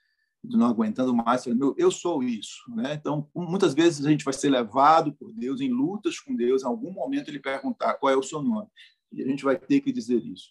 não 0.47 0.67
aguentando 0.67 1.15
mais, 1.15 1.43
falando, 1.43 1.75
eu 1.79 1.91
sou 1.91 2.23
isso. 2.23 2.65
Né? 2.69 2.93
Então, 2.93 3.27
muitas 3.35 3.73
vezes 3.73 4.05
a 4.05 4.11
gente 4.11 4.25
vai 4.25 4.35
ser 4.35 4.51
levado 4.51 5.15
por 5.15 5.33
Deus 5.33 5.59
em 5.63 5.71
lutas 5.71 6.21
com 6.21 6.37
Deus, 6.37 6.63
em 6.63 6.67
algum 6.67 6.93
momento 6.93 7.29
ele 7.29 7.41
perguntar 7.41 7.95
qual 7.95 8.13
é 8.13 8.17
o 8.17 8.23
seu 8.23 8.43
nome, 8.43 8.69
e 9.11 9.23
a 9.23 9.27
gente 9.27 9.43
vai 9.43 9.57
ter 9.57 9.81
que 9.81 9.91
dizer 9.91 10.23
isso. 10.23 10.51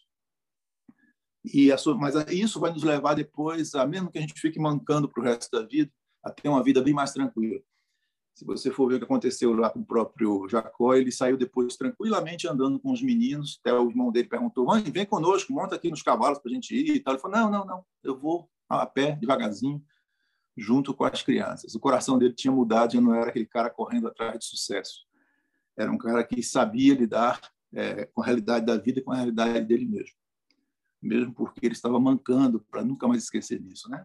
E 1.44 1.72
a, 1.72 1.76
mas 1.98 2.16
isso 2.32 2.60
vai 2.60 2.72
nos 2.72 2.84
levar 2.84 3.16
depois, 3.16 3.76
a 3.76 3.86
mesmo 3.86 4.10
que 4.10 4.18
a 4.18 4.22
gente 4.22 4.40
fique 4.40 4.60
mancando 4.60 5.10
para 5.10 5.22
o 5.22 5.24
resto 5.24 5.52
da 5.52 5.66
vida, 5.66 5.92
a 6.24 6.32
ter 6.32 6.48
uma 6.48 6.64
vida 6.64 6.82
bem 6.82 6.94
mais 6.94 7.12
tranquila. 7.12 7.60
Se 8.34 8.46
você 8.46 8.72
for 8.72 8.88
ver 8.88 8.96
o 8.96 8.98
que 9.00 9.04
aconteceu 9.04 9.54
lá 9.54 9.70
com 9.70 9.80
o 9.80 9.86
próprio 9.86 10.48
Jacó, 10.50 10.96
ele 10.96 11.12
saiu 11.12 11.38
depois 11.38 11.76
tranquilamente 11.76 12.48
andando 12.48 12.80
com 12.80 12.92
os 12.92 13.02
meninos. 13.02 13.60
Até 13.60 13.74
o 13.74 13.90
irmão 13.90 14.12
dele 14.12 14.28
perguntou: 14.28 14.66
Mãe, 14.66 14.82
vem 14.84 15.06
conosco, 15.06 15.54
monta 15.54 15.76
aqui 15.76 15.90
nos 15.90 16.02
cavalos 16.02 16.40
para 16.40 16.50
a 16.50 16.54
gente 16.54 16.76
ir. 16.76 16.96
E 16.96 17.00
tal. 17.00 17.14
Ele 17.14 17.22
falou: 17.22 17.38
Não, 17.38 17.52
não, 17.52 17.66
não, 17.66 17.86
eu 18.04 18.18
vou 18.18 18.50
a 18.68 18.88
pé, 18.88 19.12
devagarzinho, 19.12 19.84
junto 20.58 20.96
com 20.96 21.04
as 21.04 21.22
crianças. 21.22 21.76
O 21.76 21.80
coração 21.80 22.18
dele 22.18 22.34
tinha 22.34 22.52
mudado, 22.52 22.94
já 22.94 23.02
não 23.02 23.14
era 23.14 23.30
aquele 23.30 23.46
cara 23.46 23.70
correndo 23.70 24.08
atrás 24.08 24.40
de 24.40 24.46
sucesso. 24.46 25.06
Era 25.78 25.92
um 25.92 25.98
cara 25.98 26.24
que 26.24 26.42
sabia 26.42 26.96
lidar 26.96 27.40
é, 27.72 28.06
com 28.06 28.22
a 28.22 28.26
realidade 28.26 28.66
da 28.66 28.78
vida 28.78 29.00
e 29.00 29.04
com 29.04 29.12
a 29.12 29.16
realidade 29.16 29.66
dele 29.66 29.86
mesmo. 29.86 30.16
Mesmo 31.04 31.34
porque 31.34 31.66
ele 31.66 31.74
estava 31.74 32.00
mancando 32.00 32.66
para 32.72 32.84
nunca 32.84 33.08
mais 33.08 33.24
esquecer 33.24 33.60
disso, 33.60 33.90
né? 33.90 34.04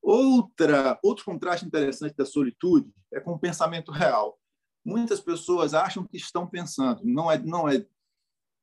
Outra, 0.00 0.98
outro 1.02 1.24
contraste 1.24 1.66
interessante 1.66 2.14
da 2.14 2.24
solitude 2.24 2.88
é 3.12 3.18
com 3.18 3.32
o 3.32 3.38
pensamento 3.38 3.90
real. 3.90 4.38
Muitas 4.84 5.20
pessoas 5.20 5.74
acham 5.74 6.06
que 6.06 6.16
estão 6.16 6.46
pensando. 6.46 7.02
Não 7.04 7.28
é, 7.28 7.36
não 7.38 7.68
é 7.68 7.84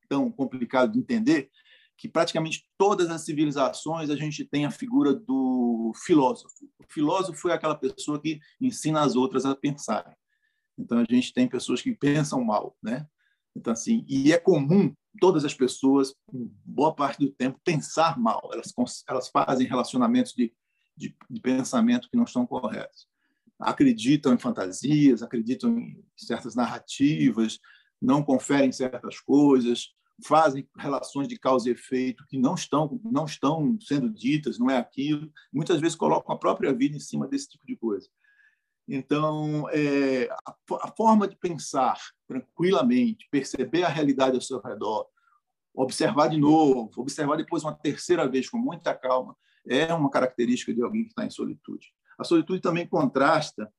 tão 0.08 0.32
complicado 0.32 0.94
de 0.94 1.00
entender 1.00 1.52
que 1.98 2.08
praticamente 2.08 2.66
todas 2.78 3.10
as 3.10 3.26
civilizações 3.26 4.10
a 4.10 4.16
gente 4.16 4.46
tem 4.46 4.66
a 4.66 4.72
figura 4.72 5.14
do 5.14 5.92
filósofo. 6.06 6.66
O 6.80 6.86
filósofo 6.90 7.50
é 7.50 7.54
aquela 7.54 7.76
pessoa 7.76 8.22
que 8.22 8.40
ensina 8.60 9.02
as 9.02 9.16
outras 9.16 9.46
a 9.46 9.54
pensarem. 9.54 10.16
Então 10.78 10.98
a 10.98 11.06
gente 11.08 11.34
tem 11.34 11.48
pessoas 11.48 11.82
que 11.82 11.94
pensam 11.94 12.44
mal, 12.44 12.76
né? 12.82 13.06
Então 13.56 13.74
assim, 13.74 14.06
e 14.08 14.34
é 14.34 14.38
comum 14.38 14.94
todas 15.20 15.46
as 15.46 15.54
pessoas, 15.54 16.14
boa 16.66 16.94
parte 16.94 17.20
do 17.20 17.32
tempo, 17.32 17.60
pensar 17.64 18.20
mal. 18.20 18.50
Elas 18.52 18.74
elas 19.08 19.30
fazem 19.30 19.68
relacionamentos 19.68 20.34
de 20.34 20.54
de, 20.96 21.16
de 21.30 21.42
pensamento 21.42 22.10
que 22.10 22.18
não 22.18 22.24
estão 22.24 22.46
corretos. 22.46 23.08
Acreditam 23.60 24.34
em 24.34 24.38
fantasias, 24.38 25.24
acreditam 25.24 25.78
em 25.78 26.04
certas 26.16 26.56
narrativas, 26.56 27.60
não 28.02 28.24
conferem 28.24 28.72
certas 28.72 29.20
coisas, 29.20 29.90
fazem 30.26 30.68
relações 30.78 31.28
de 31.28 31.38
causa 31.38 31.70
e 31.70 31.72
efeito 31.72 32.26
que 32.28 32.38
não 32.38 32.56
estão 32.56 33.00
não 33.04 33.26
estão 33.26 33.78
sendo 33.82 34.10
ditas, 34.10 34.60
não 34.60 34.70
é 34.70 34.78
aquilo. 34.78 35.32
Muitas 35.52 35.80
vezes 35.80 35.96
colocam 35.96 36.36
a 36.36 36.40
própria 36.40 36.74
vida 36.74 36.96
em 36.96 37.00
cima 37.00 37.28
desse 37.28 37.50
tipo 37.50 37.66
de 37.66 37.76
coisa. 37.76 38.08
Então, 38.88 39.70
é, 39.70 40.30
a, 40.46 40.56
a, 40.82 40.92
forma 40.96 41.28
de 41.28 41.36
pensar 41.38 41.98
tranquilamente, 42.28 43.28
perceber 43.32 43.84
a 43.84 43.90
realidade 43.90 44.36
ao 44.36 44.42
seu 44.42 44.60
redor, 44.60 45.08
observar 45.74 46.28
de 46.28 46.38
novo, 46.38 46.92
observar 46.98 47.38
depois 47.38 47.64
uma 47.64 47.74
terceira 47.74 48.28
vez 48.28 48.50
com 48.50 48.58
muita 48.58 48.94
calma, 48.94 49.36
é 49.66 49.94
uma 49.94 50.10
característica 50.10 50.74
de 50.74 50.82
alguém 50.82 51.04
que 51.04 51.10
está 51.10 51.26
em 51.26 51.30
solitude. 51.30 51.94
A 52.18 52.24
solitude 52.24 52.62
também 52.62 52.88
contrasta 52.88 53.72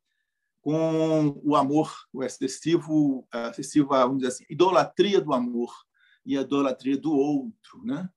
com 0.63 1.41
o 1.45 1.55
amor, 1.55 1.95
o 2.11 2.25
excessivo, 2.25 3.27
a 3.31 3.49
excessiva, 3.49 3.99
vamos 3.99 4.19
dizer 4.19 4.29
assim, 4.29 4.47
idolatria 4.49 5.21
do 5.21 5.35
amor 5.35 5.71
e 6.25 6.39
a 6.39 6.41
idolatria 6.41 6.97
do 6.97 7.13
outro, 7.13 7.85
né? 7.85 8.09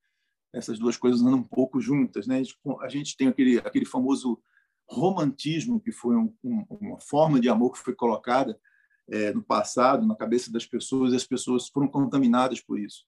Essas 0.54 0.80
duas 0.80 0.96
coisas 0.96 1.22
andam 1.22 1.40
um 1.40 1.44
pouco 1.44 1.82
juntas, 1.82 2.26
né? 2.26 2.42
A 2.80 2.88
gente 2.88 3.18
tem 3.18 3.28
aquele 3.28 3.60
aquele 3.60 3.86
famoso 3.86 4.42
romantismo 4.90 5.80
que 5.80 5.92
foi 5.92 6.16
um, 6.16 6.34
um, 6.44 6.66
uma 6.70 7.00
forma 7.00 7.40
de 7.40 7.50
amor 7.50 7.74
que 7.74 7.80
foi 7.80 7.94
colocada 7.94 8.58
é, 9.10 9.34
no 9.34 9.44
passado 9.44 10.06
na 10.06 10.16
cabeça 10.16 10.52
das 10.52 10.66
pessoas 10.66 11.14
e 11.14 11.16
as 11.16 11.26
pessoas 11.26 11.68
foram 11.68 11.88
contaminadas 11.88 12.62
por 12.62 12.80
isso. 12.80 13.06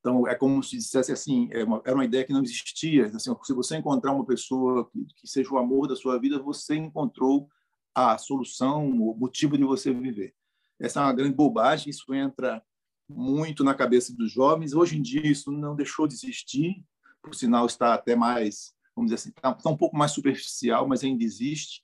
Então, 0.00 0.28
é 0.28 0.34
como 0.34 0.62
se 0.62 0.76
dissesse 0.76 1.10
assim, 1.10 1.48
é 1.52 1.64
uma, 1.64 1.82
era 1.84 1.94
uma 1.94 2.04
ideia 2.04 2.24
que 2.24 2.32
não 2.32 2.42
existia. 2.42 3.06
Assim, 3.06 3.34
se 3.42 3.52
você 3.52 3.76
encontrar 3.76 4.12
uma 4.12 4.24
pessoa 4.24 4.88
que, 4.90 5.04
que 5.16 5.26
seja 5.26 5.52
o 5.52 5.58
amor 5.58 5.88
da 5.88 5.96
sua 5.96 6.18
vida, 6.18 6.38
você 6.38 6.76
encontrou 6.76 7.48
a 7.94 8.16
solução, 8.16 8.88
o 8.88 9.16
motivo 9.16 9.58
de 9.58 9.64
você 9.64 9.92
viver. 9.92 10.34
Essa 10.80 11.00
é 11.00 11.02
uma 11.02 11.12
grande 11.12 11.34
bobagem, 11.34 11.90
isso 11.90 12.14
entra 12.14 12.62
muito 13.08 13.64
na 13.64 13.74
cabeça 13.74 14.14
dos 14.14 14.30
jovens. 14.30 14.72
Hoje 14.72 14.96
em 14.96 15.02
dia, 15.02 15.26
isso 15.26 15.50
não 15.50 15.74
deixou 15.74 16.06
de 16.06 16.14
existir, 16.14 16.84
por 17.20 17.34
sinal, 17.34 17.66
está 17.66 17.94
até 17.94 18.14
mais, 18.14 18.72
vamos 18.98 19.10
dizer 19.10 19.14
assim, 19.16 19.30
está, 19.30 19.50
está 19.50 19.70
um 19.70 19.76
pouco 19.76 19.96
mais 19.96 20.12
superficial, 20.12 20.86
mas 20.86 21.02
ainda 21.02 21.24
existe. 21.24 21.82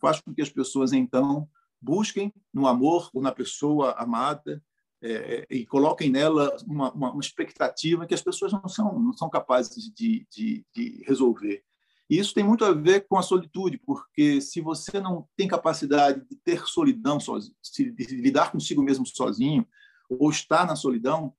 Faz 0.00 0.20
com 0.20 0.34
que 0.34 0.42
as 0.42 0.50
pessoas, 0.50 0.92
então, 0.92 1.48
busquem 1.80 2.32
no 2.52 2.66
amor 2.66 3.10
ou 3.14 3.22
na 3.22 3.32
pessoa 3.32 3.92
amada 3.92 4.62
é, 5.02 5.46
e 5.50 5.64
coloquem 5.66 6.10
nela 6.10 6.56
uma, 6.66 6.92
uma, 6.92 7.12
uma, 7.12 7.20
expectativa 7.20 8.06
que 8.06 8.14
as 8.14 8.22
pessoas 8.22 8.52
não 8.52 8.66
são, 8.68 8.98
não 8.98 9.12
são 9.12 9.28
capazes 9.28 9.92
de, 9.94 10.26
de, 10.30 10.64
de 10.74 11.04
resolver. 11.06 11.62
E 12.08 12.18
isso 12.18 12.34
tem 12.34 12.44
muito 12.44 12.64
a 12.64 12.72
ver 12.72 13.06
com 13.08 13.18
a 13.18 13.22
solitude, 13.22 13.78
porque 13.78 14.40
se 14.40 14.60
você 14.60 15.00
não 15.00 15.28
tem 15.36 15.48
capacidade 15.48 16.24
de 16.28 16.36
ter 16.36 16.66
solidão 16.66 17.18
sozinho, 17.18 17.54
de 17.74 18.04
lidar 18.16 18.52
consigo 18.52 18.82
mesmo 18.82 19.04
sozinho, 19.06 19.66
ou 20.08 20.30
estar 20.30 20.66
na 20.66 20.76
solidão, 20.76 21.34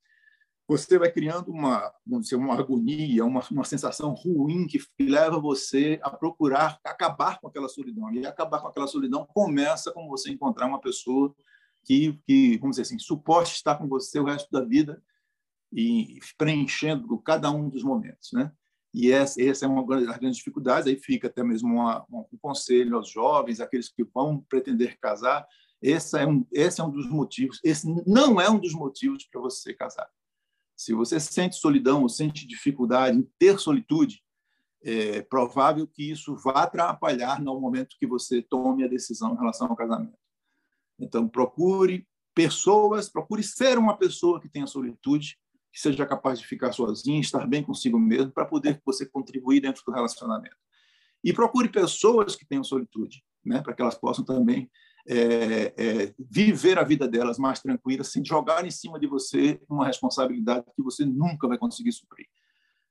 você 0.67 0.99
vai 0.99 1.09
criando 1.09 1.49
uma, 1.49 1.93
vamos 2.05 2.25
dizer, 2.25 2.35
uma 2.35 2.53
agonia, 2.53 3.23
uma, 3.23 3.41
uma 3.49 3.63
sensação 3.63 4.13
ruim 4.13 4.67
que 4.67 4.79
leva 4.99 5.39
você 5.39 5.97
a 6.03 6.09
procurar 6.09 6.77
acabar 6.83 7.39
com 7.39 7.47
aquela 7.47 7.69
solidão. 7.69 8.11
E 8.13 8.25
acabar 8.25 8.59
com 8.59 8.67
aquela 8.67 8.87
solidão 8.87 9.25
começa 9.25 9.91
com 9.93 10.09
você 10.09 10.29
encontrar 10.29 10.67
uma 10.67 10.81
pessoa 10.81 11.33
que, 11.85 12.19
que, 12.27 12.57
vamos 12.57 12.75
dizer 12.75 12.81
assim, 12.81 12.99
suporte 12.99 13.53
estar 13.53 13.75
com 13.75 13.87
você 13.87 14.19
o 14.19 14.25
resto 14.25 14.51
da 14.51 14.61
vida 14.61 15.01
e 15.71 16.19
preenchendo 16.37 17.17
cada 17.19 17.49
um 17.49 17.69
dos 17.69 17.83
momentos, 17.83 18.31
né? 18.33 18.51
E 18.93 19.11
essa, 19.11 19.41
essa 19.41 19.65
é 19.65 19.67
uma 19.69 19.85
das 19.85 20.17
grandes 20.17 20.37
dificuldades. 20.37 20.87
Aí 20.87 20.97
fica 20.97 21.27
até 21.27 21.43
mesmo 21.43 21.75
uma, 21.75 22.05
um 22.09 22.25
conselho 22.41 22.97
aos 22.97 23.09
jovens, 23.09 23.61
aqueles 23.61 23.89
que 23.89 24.03
vão 24.03 24.39
pretender 24.49 24.97
casar. 24.99 25.45
Esse 25.81 26.19
é 26.19 26.25
um, 26.25 26.45
esse 26.51 26.81
é 26.81 26.83
um 26.83 26.89
dos 26.89 27.07
motivos. 27.09 27.59
Esse 27.63 27.87
não 28.05 28.41
é 28.41 28.49
um 28.49 28.59
dos 28.59 28.73
motivos 28.73 29.25
para 29.25 29.39
você 29.39 29.73
casar. 29.73 30.09
Se 30.77 30.93
você 30.93 31.19
sente 31.19 31.55
solidão 31.55 32.03
ou 32.03 32.09
sente 32.09 32.45
dificuldade 32.45 33.17
em 33.17 33.27
ter 33.39 33.59
solitude, 33.59 34.23
é 34.83 35.23
provável 35.23 35.87
que 35.87 36.11
isso 36.11 36.35
vá 36.35 36.63
atrapalhar 36.63 37.41
no 37.41 37.59
momento 37.59 37.97
que 37.99 38.05
você 38.05 38.43
tome 38.43 38.83
a 38.83 38.87
decisão 38.87 39.33
em 39.33 39.37
relação 39.37 39.67
ao 39.67 39.75
casamento. 39.75 40.17
Então, 40.99 41.27
procure 41.27 42.07
pessoas, 42.35 43.09
procure 43.09 43.41
ser 43.41 43.79
uma 43.79 43.97
pessoa 43.97 44.39
que 44.39 44.47
tenha 44.47 44.67
solitude, 44.67 45.39
que 45.73 45.79
seja 45.79 46.05
capaz 46.05 46.39
de 46.39 46.45
ficar 46.45 46.71
sozinha, 46.71 47.19
estar 47.19 47.47
bem 47.47 47.63
consigo 47.63 47.97
mesmo, 47.97 48.31
para 48.31 48.45
poder 48.45 48.79
você 48.85 49.03
contribuir 49.03 49.61
dentro 49.61 49.83
do 49.83 49.91
relacionamento. 49.91 50.55
E 51.23 51.33
procure 51.33 51.69
pessoas 51.69 52.35
que 52.35 52.45
tenham 52.45 52.63
solitude, 52.63 53.23
né, 53.43 53.61
para 53.61 53.73
que 53.73 53.81
elas 53.81 53.95
possam 53.95 54.23
também 54.23 54.69
é, 55.07 55.73
é, 55.77 56.13
viver 56.19 56.77
a 56.77 56.83
vida 56.83 57.07
delas 57.07 57.39
mais 57.39 57.61
tranquila, 57.61 58.03
sem 58.03 58.23
jogar 58.23 58.65
em 58.65 58.71
cima 58.71 58.99
de 58.99 59.07
você 59.07 59.59
uma 59.69 59.85
responsabilidade 59.85 60.65
que 60.75 60.83
você 60.83 61.05
nunca 61.05 61.47
vai 61.47 61.57
conseguir 61.57 61.93
suprir. 61.93 62.27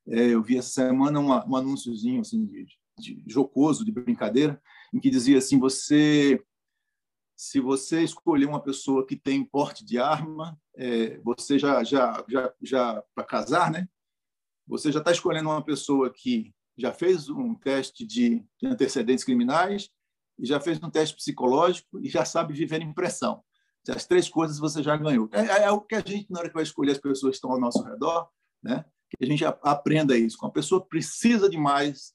É, 0.08 0.28
eu 0.28 0.42
vi 0.42 0.56
essa 0.56 0.70
semana 0.70 1.20
um, 1.20 1.28
um 1.28 1.56
anúnciozinho 1.56 2.20
assim, 2.20 2.46
de, 2.46 2.66
de, 2.98 3.22
jocoso, 3.26 3.84
de 3.84 3.92
brincadeira, 3.92 4.60
em 4.94 4.98
que 4.98 5.10
dizia 5.10 5.38
assim: 5.38 5.58
você 5.58 6.42
se 7.36 7.60
você 7.60 8.02
escolher 8.02 8.46
uma 8.46 8.62
pessoa 8.62 9.06
que 9.06 9.14
tem 9.14 9.44
porte 9.44 9.84
de 9.84 9.98
arma, 9.98 10.58
é, 10.74 11.18
você 11.18 11.58
já 11.58 11.84
já 11.84 12.24
já, 12.28 12.52
já 12.62 13.04
para 13.14 13.24
casar, 13.24 13.70
né? 13.70 13.86
Você 14.66 14.90
já 14.90 15.00
está 15.00 15.12
escolhendo 15.12 15.50
uma 15.50 15.62
pessoa 15.62 16.10
que 16.10 16.54
já 16.78 16.92
fez 16.92 17.28
um 17.28 17.54
teste 17.54 18.06
de, 18.06 18.44
antecedentes 18.64 19.24
criminais 19.24 19.90
e 20.38 20.46
já 20.46 20.60
fez 20.60 20.82
um 20.82 20.90
teste 20.90 21.16
psicológico 21.16 22.00
e 22.00 22.08
já 22.08 22.24
sabe 22.24 22.54
viver 22.54 22.82
em 22.82 22.92
pressão. 22.92 23.42
As 23.88 24.04
três 24.04 24.28
coisas 24.28 24.58
você 24.58 24.82
já 24.82 24.96
ganhou. 24.96 25.28
É, 25.32 25.40
é, 25.40 25.62
é 25.64 25.70
o 25.70 25.80
que 25.80 25.94
a 25.94 26.00
gente 26.00 26.30
na 26.30 26.40
hora 26.40 26.48
que 26.48 26.54
vai 26.54 26.64
escolher 26.64 26.92
as 26.92 26.98
pessoas 26.98 27.32
que 27.32 27.36
estão 27.36 27.52
ao 27.52 27.60
nosso 27.60 27.82
redor, 27.84 28.28
né? 28.62 28.84
Que 29.10 29.24
a 29.24 29.26
gente 29.26 29.44
aprenda 29.44 30.16
isso. 30.16 30.36
Quando 30.36 30.50
a 30.50 30.54
pessoa 30.54 30.84
precisa 30.84 31.48
demais 31.48 32.12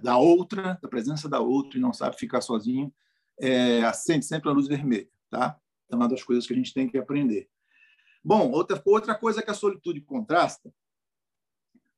da 0.00 0.16
outra, 0.18 0.78
da 0.80 0.88
presença 0.88 1.28
da 1.28 1.40
outra 1.40 1.78
e 1.78 1.80
não 1.80 1.92
sabe 1.92 2.16
ficar 2.16 2.40
sozinho, 2.40 2.92
é, 3.40 3.82
acende 3.82 4.24
sempre 4.24 4.48
a 4.48 4.52
luz 4.52 4.68
vermelha, 4.68 5.08
tá? 5.28 5.58
É 5.90 5.96
uma 5.96 6.08
das 6.08 6.22
coisas 6.22 6.46
que 6.46 6.52
a 6.52 6.56
gente 6.56 6.72
tem 6.72 6.88
que 6.88 6.98
aprender. 6.98 7.48
Bom, 8.22 8.50
outra, 8.50 8.80
outra 8.84 9.14
coisa 9.14 9.42
que 9.42 9.50
a 9.50 9.54
solitude 9.54 10.00
contrasta 10.02 10.72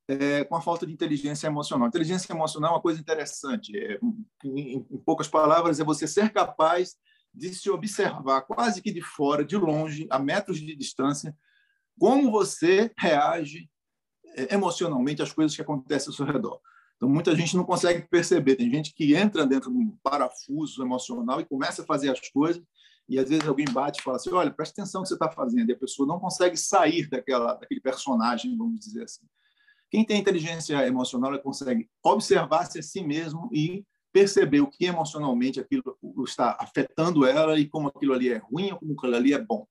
é 0.09 0.45
com 0.45 0.57
a 0.57 0.61
falta 0.61 0.87
de 0.87 0.93
inteligência 0.93 1.47
emocional. 1.47 1.89
Inteligência 1.89 2.33
emocional 2.33 2.73
é 2.73 2.75
uma 2.75 2.83
coisa 2.83 3.01
interessante. 3.01 3.77
É, 3.77 3.99
em, 4.45 4.87
em 4.91 4.99
poucas 4.99 5.29
palavras, 5.29 5.81
é 5.81 5.85
você 5.85 6.07
ser 6.07 6.31
capaz 6.31 6.97
de 7.35 7.55
se 7.55 7.71
observar 7.71 8.43
quase 8.43 8.83
que 8.83 8.93
de 8.93 9.01
fora, 9.01 9.45
de 9.45 9.57
longe, 9.57 10.07
a 10.11 10.19
metros 10.19 10.59
de 10.59 10.77
distância, 10.77 11.35
como 11.99 12.31
você 12.31 12.93
reage 12.99 13.71
é, 14.35 14.55
emocionalmente 14.55 15.23
às 15.23 15.33
coisas 15.33 15.55
que 15.55 15.63
acontecem 15.63 16.09
ao 16.09 16.15
seu 16.15 16.27
redor. 16.27 16.61
Então, 16.97 17.09
muita 17.09 17.35
gente 17.35 17.57
não 17.57 17.65
consegue 17.65 18.07
perceber. 18.09 18.57
Tem 18.57 18.71
gente 18.71 18.95
que 18.95 19.15
entra 19.15 19.47
dentro 19.47 19.71
de 19.71 19.77
um 19.77 19.97
parafuso 20.03 20.83
emocional 20.83 21.41
e 21.41 21.45
começa 21.45 21.83
a 21.83 21.85
fazer 21.85 22.11
as 22.11 22.21
coisas, 22.31 22.63
e 23.09 23.19
às 23.19 23.29
vezes 23.29 23.49
alguém 23.49 23.67
bate 23.73 24.01
e 24.01 24.03
fala 24.05 24.17
assim: 24.17 24.33
olha, 24.33 24.53
presta 24.53 24.81
atenção 24.81 25.01
no 25.01 25.03
que 25.03 25.09
você 25.09 25.15
está 25.15 25.31
fazendo, 25.31 25.69
e 25.69 25.73
a 25.73 25.79
pessoa 25.79 26.07
não 26.07 26.21
consegue 26.21 26.57
sair 26.57 27.09
daquela, 27.09 27.55
daquele 27.55 27.81
personagem, 27.81 28.57
vamos 28.57 28.79
dizer 28.79 29.05
assim. 29.05 29.27
Quem 29.93 30.07
tem 30.07 30.19
inteligência 30.19 30.87
emocional 30.87 31.39
consegue 31.41 31.87
observar-se 32.03 32.79
a 32.79 32.83
si 32.83 33.05
mesmo 33.05 33.51
e 33.53 33.85
perceber 34.11 34.63
o 34.63 34.67
que 34.67 34.87
emocionalmente 34.87 35.61
aquilo 35.61 35.99
está 36.25 36.57
afetando 36.59 37.27
ela 37.27 37.59
e 37.59 37.69
como 37.69 37.89
aquilo 37.89 38.15
ali 38.15 38.31
é 38.31 38.39
ruim 38.39 38.73
ou 38.73 38.79
como 38.79 38.95
aquilo 38.95 39.15
ali 39.15 39.35
é 39.35 39.39
bom, 39.39 39.67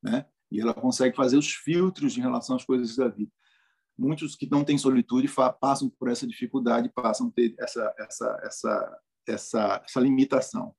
né? 0.00 0.26
E 0.48 0.60
ela 0.60 0.72
consegue 0.72 1.16
fazer 1.16 1.36
os 1.36 1.52
filtros 1.52 2.16
em 2.16 2.20
relação 2.20 2.54
às 2.54 2.64
coisas 2.64 2.94
da 2.94 3.08
vida. 3.08 3.32
Muitos 3.98 4.36
que 4.36 4.48
não 4.48 4.62
têm 4.62 4.78
solitude 4.78 5.28
passam 5.60 5.90
por 5.90 6.08
essa 6.08 6.24
dificuldade, 6.24 6.88
passam 6.90 7.26
a 7.26 7.30
ter 7.32 7.56
essa 7.58 7.92
essa 7.98 8.40
essa 8.44 9.00
essa, 9.26 9.82
essa 9.84 10.00
limitação. 10.00 10.72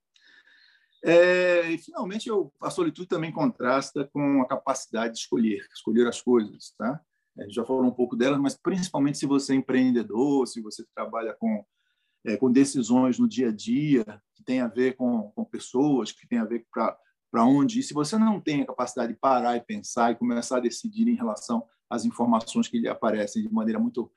É, 1.03 1.69
e 1.69 1.77
finalmente 1.77 2.29
eu, 2.29 2.53
a 2.61 2.69
solitude 2.69 3.09
também 3.09 3.31
contrasta 3.31 4.09
com 4.13 4.41
a 4.41 4.47
capacidade 4.47 5.15
de 5.15 5.19
escolher, 5.19 5.67
escolher 5.73 6.07
as 6.07 6.21
coisas, 6.21 6.73
tá? 6.77 6.99
Gente 7.43 7.55
já 7.55 7.65
falou 7.65 7.85
um 7.85 7.91
pouco 7.91 8.15
delas, 8.15 8.39
mas 8.39 8.57
principalmente 8.57 9.17
se 9.17 9.25
você 9.25 9.53
é 9.53 9.55
empreendedor, 9.55 10.47
se 10.47 10.61
você 10.61 10.85
trabalha 10.93 11.35
com 11.39 11.63
é, 12.25 12.35
com 12.35 12.51
decisões 12.51 13.17
no 13.17 13.27
dia 13.27 13.49
a 13.49 13.51
dia 13.51 14.03
que 14.35 14.43
tem 14.43 14.61
a 14.61 14.67
ver 14.67 14.95
com, 14.95 15.31
com 15.31 15.45
pessoas, 15.45 16.11
que 16.11 16.27
tem 16.27 16.39
a 16.39 16.45
ver 16.45 16.65
para 16.71 17.45
onde 17.45 17.79
ir. 17.79 17.83
Se 17.83 17.93
você 17.93 18.17
não 18.17 18.39
tem 18.39 18.61
a 18.61 18.65
capacidade 18.65 19.13
de 19.13 19.19
parar 19.19 19.55
e 19.55 19.61
pensar 19.61 20.11
e 20.11 20.15
começar 20.15 20.57
a 20.57 20.61
decidir 20.61 21.07
em 21.07 21.15
relação 21.15 21.65
às 21.89 22.05
informações 22.05 22.67
que 22.67 22.79
lhe 22.79 22.87
aparecem 22.87 23.41
de 23.41 23.53
maneira 23.53 23.79
muito 23.79 24.11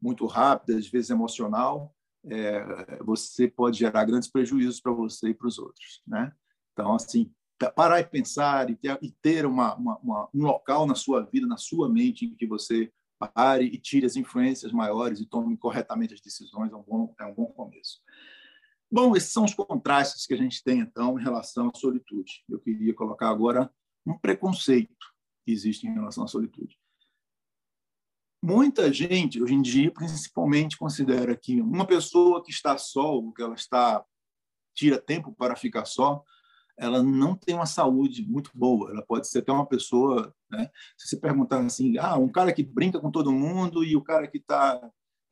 muito 0.00 0.26
rápida, 0.26 0.78
às 0.78 0.86
vezes 0.86 1.08
emocional, 1.08 1.94
é, 2.28 3.02
você 3.02 3.48
pode 3.48 3.78
gerar 3.78 4.04
grandes 4.04 4.30
prejuízos 4.30 4.78
para 4.78 4.92
você 4.92 5.30
e 5.30 5.34
para 5.34 5.48
os 5.48 5.58
outros, 5.58 6.02
né? 6.06 6.32
Então, 6.72 6.94
assim, 6.94 7.32
parar 7.74 8.00
e 8.00 8.04
pensar 8.04 8.70
e 8.70 8.76
ter, 8.76 8.98
e 9.02 9.10
ter 9.10 9.46
uma, 9.46 9.74
uma, 9.74 9.98
uma, 9.98 10.28
um 10.34 10.42
local 10.42 10.86
na 10.86 10.94
sua 10.94 11.22
vida, 11.22 11.46
na 11.46 11.56
sua 11.56 11.88
mente, 11.88 12.26
em 12.26 12.34
que 12.34 12.46
você 12.46 12.92
pare 13.34 13.64
e 13.64 13.78
tire 13.78 14.04
as 14.04 14.16
influências 14.16 14.72
maiores 14.72 15.20
e 15.20 15.26
tome 15.26 15.56
corretamente 15.56 16.14
as 16.14 16.20
decisões, 16.20 16.70
é 16.70 16.76
um 16.76 16.82
bom, 16.82 17.14
é 17.18 17.24
um 17.24 17.34
bom 17.34 17.46
começo. 17.46 18.00
Bom, 18.90 19.16
esses 19.16 19.32
são 19.32 19.44
os 19.44 19.54
contrastes 19.54 20.26
que 20.26 20.34
a 20.34 20.36
gente 20.36 20.62
tem, 20.62 20.80
então, 20.80 21.18
em 21.18 21.22
relação 21.22 21.70
à 21.74 21.78
solitude. 21.78 22.44
Eu 22.48 22.60
queria 22.60 22.94
colocar 22.94 23.30
agora 23.30 23.70
um 24.06 24.16
preconceito 24.16 25.06
que 25.44 25.52
existe 25.52 25.86
em 25.86 25.92
relação 25.92 26.24
à 26.24 26.28
solitude. 26.28 26.78
Muita 28.42 28.92
gente, 28.92 29.42
hoje 29.42 29.54
em 29.54 29.62
dia, 29.62 29.90
principalmente, 29.90 30.76
considera 30.76 31.36
que 31.36 31.60
uma 31.60 31.86
pessoa 31.86 32.44
que 32.44 32.50
está 32.50 32.78
só, 32.78 33.14
ou 33.14 33.32
que 33.32 33.42
ela 33.42 33.54
está 33.54 34.04
tira 34.72 35.00
tempo 35.00 35.34
para 35.34 35.56
ficar 35.56 35.84
só, 35.84 36.22
ela 36.78 37.02
não 37.02 37.34
tem 37.34 37.54
uma 37.54 37.66
saúde 37.66 38.22
muito 38.22 38.50
boa. 38.54 38.90
Ela 38.90 39.02
pode 39.02 39.28
ser 39.28 39.38
até 39.38 39.52
uma 39.52 39.66
pessoa, 39.66 40.34
né? 40.50 40.70
Se 40.96 41.08
você 41.08 41.16
perguntar 41.16 41.64
assim, 41.64 41.96
ah, 41.98 42.16
um 42.16 42.28
cara 42.28 42.52
que 42.52 42.62
brinca 42.62 43.00
com 43.00 43.10
todo 43.10 43.32
mundo 43.32 43.82
e 43.82 43.96
o 43.96 44.02
cara 44.02 44.26
que 44.26 44.38
tá 44.38 44.80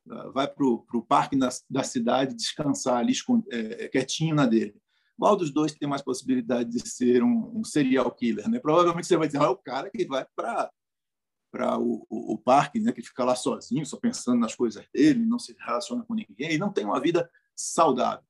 ah, 0.09 0.29
vai 0.29 0.47
para 0.47 0.65
o 0.65 1.05
parque 1.07 1.37
da, 1.37 1.49
da, 1.69 1.83
cidade 1.83 2.35
descansar 2.35 2.97
ali 2.97 3.13
é, 3.51 3.87
quietinho 3.89 4.35
na 4.35 4.45
dele. 4.45 4.75
Qual 5.17 5.35
dos 5.35 5.51
dois 5.51 5.73
tem 5.73 5.87
mais 5.87 6.01
possibilidade 6.01 6.69
de 6.69 6.87
ser 6.87 7.23
um, 7.23 7.59
um 7.59 7.63
serial 7.63 8.11
killer? 8.11 8.49
Né? 8.49 8.59
Provavelmente 8.59 9.07
você 9.07 9.15
vai 9.17 9.27
dizer, 9.27 9.41
ah, 9.41 9.45
é 9.45 9.49
o 9.49 9.55
cara 9.55 9.89
que 9.89 10.05
vai 10.05 10.25
para 10.35 10.69
para 11.51 11.79
o, 11.79 12.05
o, 12.09 12.33
o, 12.33 12.37
parque, 12.37 12.81
né, 12.81 12.91
que 12.91 13.01
fica 13.01 13.23
lá 13.23 13.33
sozinho, 13.33 13.85
só 13.85 13.95
pensando 13.95 14.41
nas 14.41 14.53
coisas 14.53 14.85
dele, 14.93 15.25
não 15.25 15.39
se 15.39 15.55
relaciona 15.57 16.03
com 16.03 16.13
ninguém, 16.13 16.57
não 16.57 16.69
tem 16.69 16.83
uma 16.83 16.99
vida 16.99 17.31
saudável. 17.55 18.25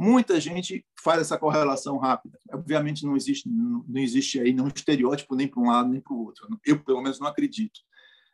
Muita 0.00 0.40
gente 0.40 0.86
faz 1.02 1.22
essa 1.22 1.36
correlação 1.36 1.98
rápida. 1.98 2.38
Obviamente 2.52 3.04
não 3.04 3.16
existe 3.16 3.48
não 3.48 4.00
existe 4.00 4.38
aí 4.38 4.52
nenhum 4.52 4.68
estereótipo 4.68 5.34
nem 5.34 5.48
para 5.48 5.60
um 5.60 5.66
lado 5.66 5.88
nem 5.88 6.00
para 6.00 6.14
o 6.14 6.24
outro. 6.24 6.46
Eu 6.64 6.78
pelo 6.84 7.02
menos 7.02 7.18
não 7.18 7.26
acredito. 7.26 7.80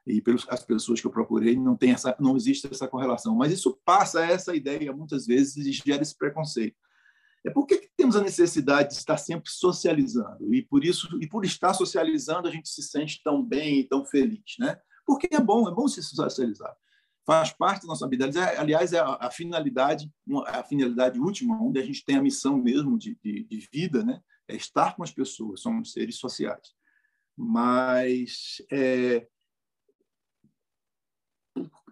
E 0.07 0.21
pelas 0.21 0.45
pessoas 0.67 1.01
que 1.01 1.07
eu 1.07 1.11
procurei 1.11 1.57
não 1.57 1.75
tem 1.75 1.93
essa 1.93 2.15
não 2.21 2.37
existe 2.37 2.69
essa 2.71 2.87
correlação. 2.87 3.35
Mas 3.35 3.51
isso 3.51 3.81
passa 3.83 4.23
essa 4.23 4.55
ideia 4.55 4.93
muitas 4.93 5.27
vezes 5.27 5.57
e 5.57 5.73
gera 5.73 6.03
esse 6.03 6.19
preconceito. 6.19 6.77
É 7.43 7.49
por 7.49 7.67
que 7.67 7.89
temos 7.97 8.15
a 8.15 8.21
necessidade 8.21 8.91
de 8.91 8.97
estar 8.97 9.17
sempre 9.17 9.51
socializando 9.51 10.55
e 10.55 10.61
por 10.61 10.85
isso 10.85 11.19
e 11.19 11.27
por 11.27 11.47
estar 11.47 11.73
socializando 11.73 12.47
a 12.47 12.51
gente 12.51 12.69
se 12.69 12.83
sente 12.83 13.23
tão 13.25 13.43
bem 13.43 13.81
e 13.81 13.85
tão 13.85 14.05
feliz, 14.05 14.57
né? 14.59 14.79
Porque 15.07 15.35
é 15.35 15.41
bom, 15.41 15.67
é 15.67 15.73
bom 15.73 15.89
se 15.89 16.03
socializar 16.03 16.77
faz 17.27 17.53
parte 17.53 17.83
da 17.83 17.89
nossa 17.89 18.09
vida. 18.09 18.29
Aliás, 18.59 18.93
é 18.93 19.01
a, 19.01 19.31
finalidade, 19.31 20.11
a 20.47 20.63
finalidade 20.63 21.19
última, 21.19 21.61
onde 21.61 21.81
a 21.81 21.85
gente 21.85 22.05
tem 22.05 22.17
a 22.17 22.23
missão 22.23 22.59
mesmo 22.59 22.99
de, 22.99 23.19
de, 23.23 23.45
de 23.45 23.69
vida, 23.73 24.05
né? 24.05 24.21
É 24.47 24.55
estar 24.55 24.95
com 24.95 25.03
as 25.03 25.11
pessoas, 25.11 25.61
somos 25.61 25.93
seres 25.93 26.19
sociais. 26.19 26.75
Mas 27.37 28.63
é, 28.71 29.27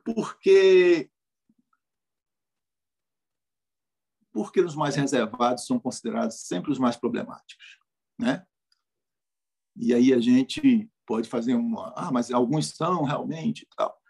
porque 0.04 1.10
porque 4.32 4.60
os 4.60 4.74
mais 4.74 4.96
reservados 4.96 5.66
são 5.66 5.78
considerados 5.78 6.46
sempre 6.46 6.72
os 6.72 6.78
mais 6.78 6.96
problemáticos, 6.96 7.78
né? 8.18 8.46
E 9.76 9.92
aí 9.92 10.12
a 10.12 10.20
gente 10.20 10.90
pode 11.06 11.28
fazer 11.28 11.54
uma, 11.54 11.92
ah, 11.96 12.10
mas 12.10 12.30
alguns 12.30 12.68
são 12.68 13.04
realmente 13.04 13.66
tal. 13.76 14.01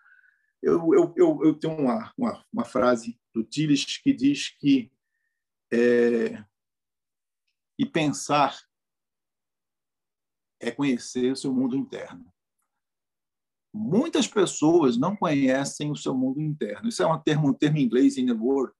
Eu, 0.62 0.94
eu, 0.94 1.14
eu, 1.16 1.44
eu 1.44 1.54
tenho 1.58 1.76
uma, 1.76 2.12
uma, 2.16 2.44
uma, 2.52 2.64
frase 2.64 3.18
do 3.34 3.42
Tillich 3.42 4.00
que 4.00 4.12
diz 4.12 4.50
que 4.50 4.92
é, 5.72 6.44
e 7.78 7.84
pensar 7.84 8.56
é 10.60 10.70
conhecer 10.70 11.32
o 11.32 11.36
seu 11.36 11.52
mundo 11.52 11.76
interno. 11.76 12.32
Muitas 13.74 14.28
pessoas 14.28 14.96
não 14.96 15.16
conhecem 15.16 15.90
o 15.90 15.96
seu 15.96 16.14
mundo 16.14 16.40
interno. 16.40 16.88
Isso 16.88 17.02
é 17.02 17.06
um 17.06 17.18
termo, 17.18 17.48
um 17.48 17.54
termo 17.54 17.78
em 17.78 17.82
inglês, 17.82 18.16
inner 18.16 18.40
world, 18.40 18.72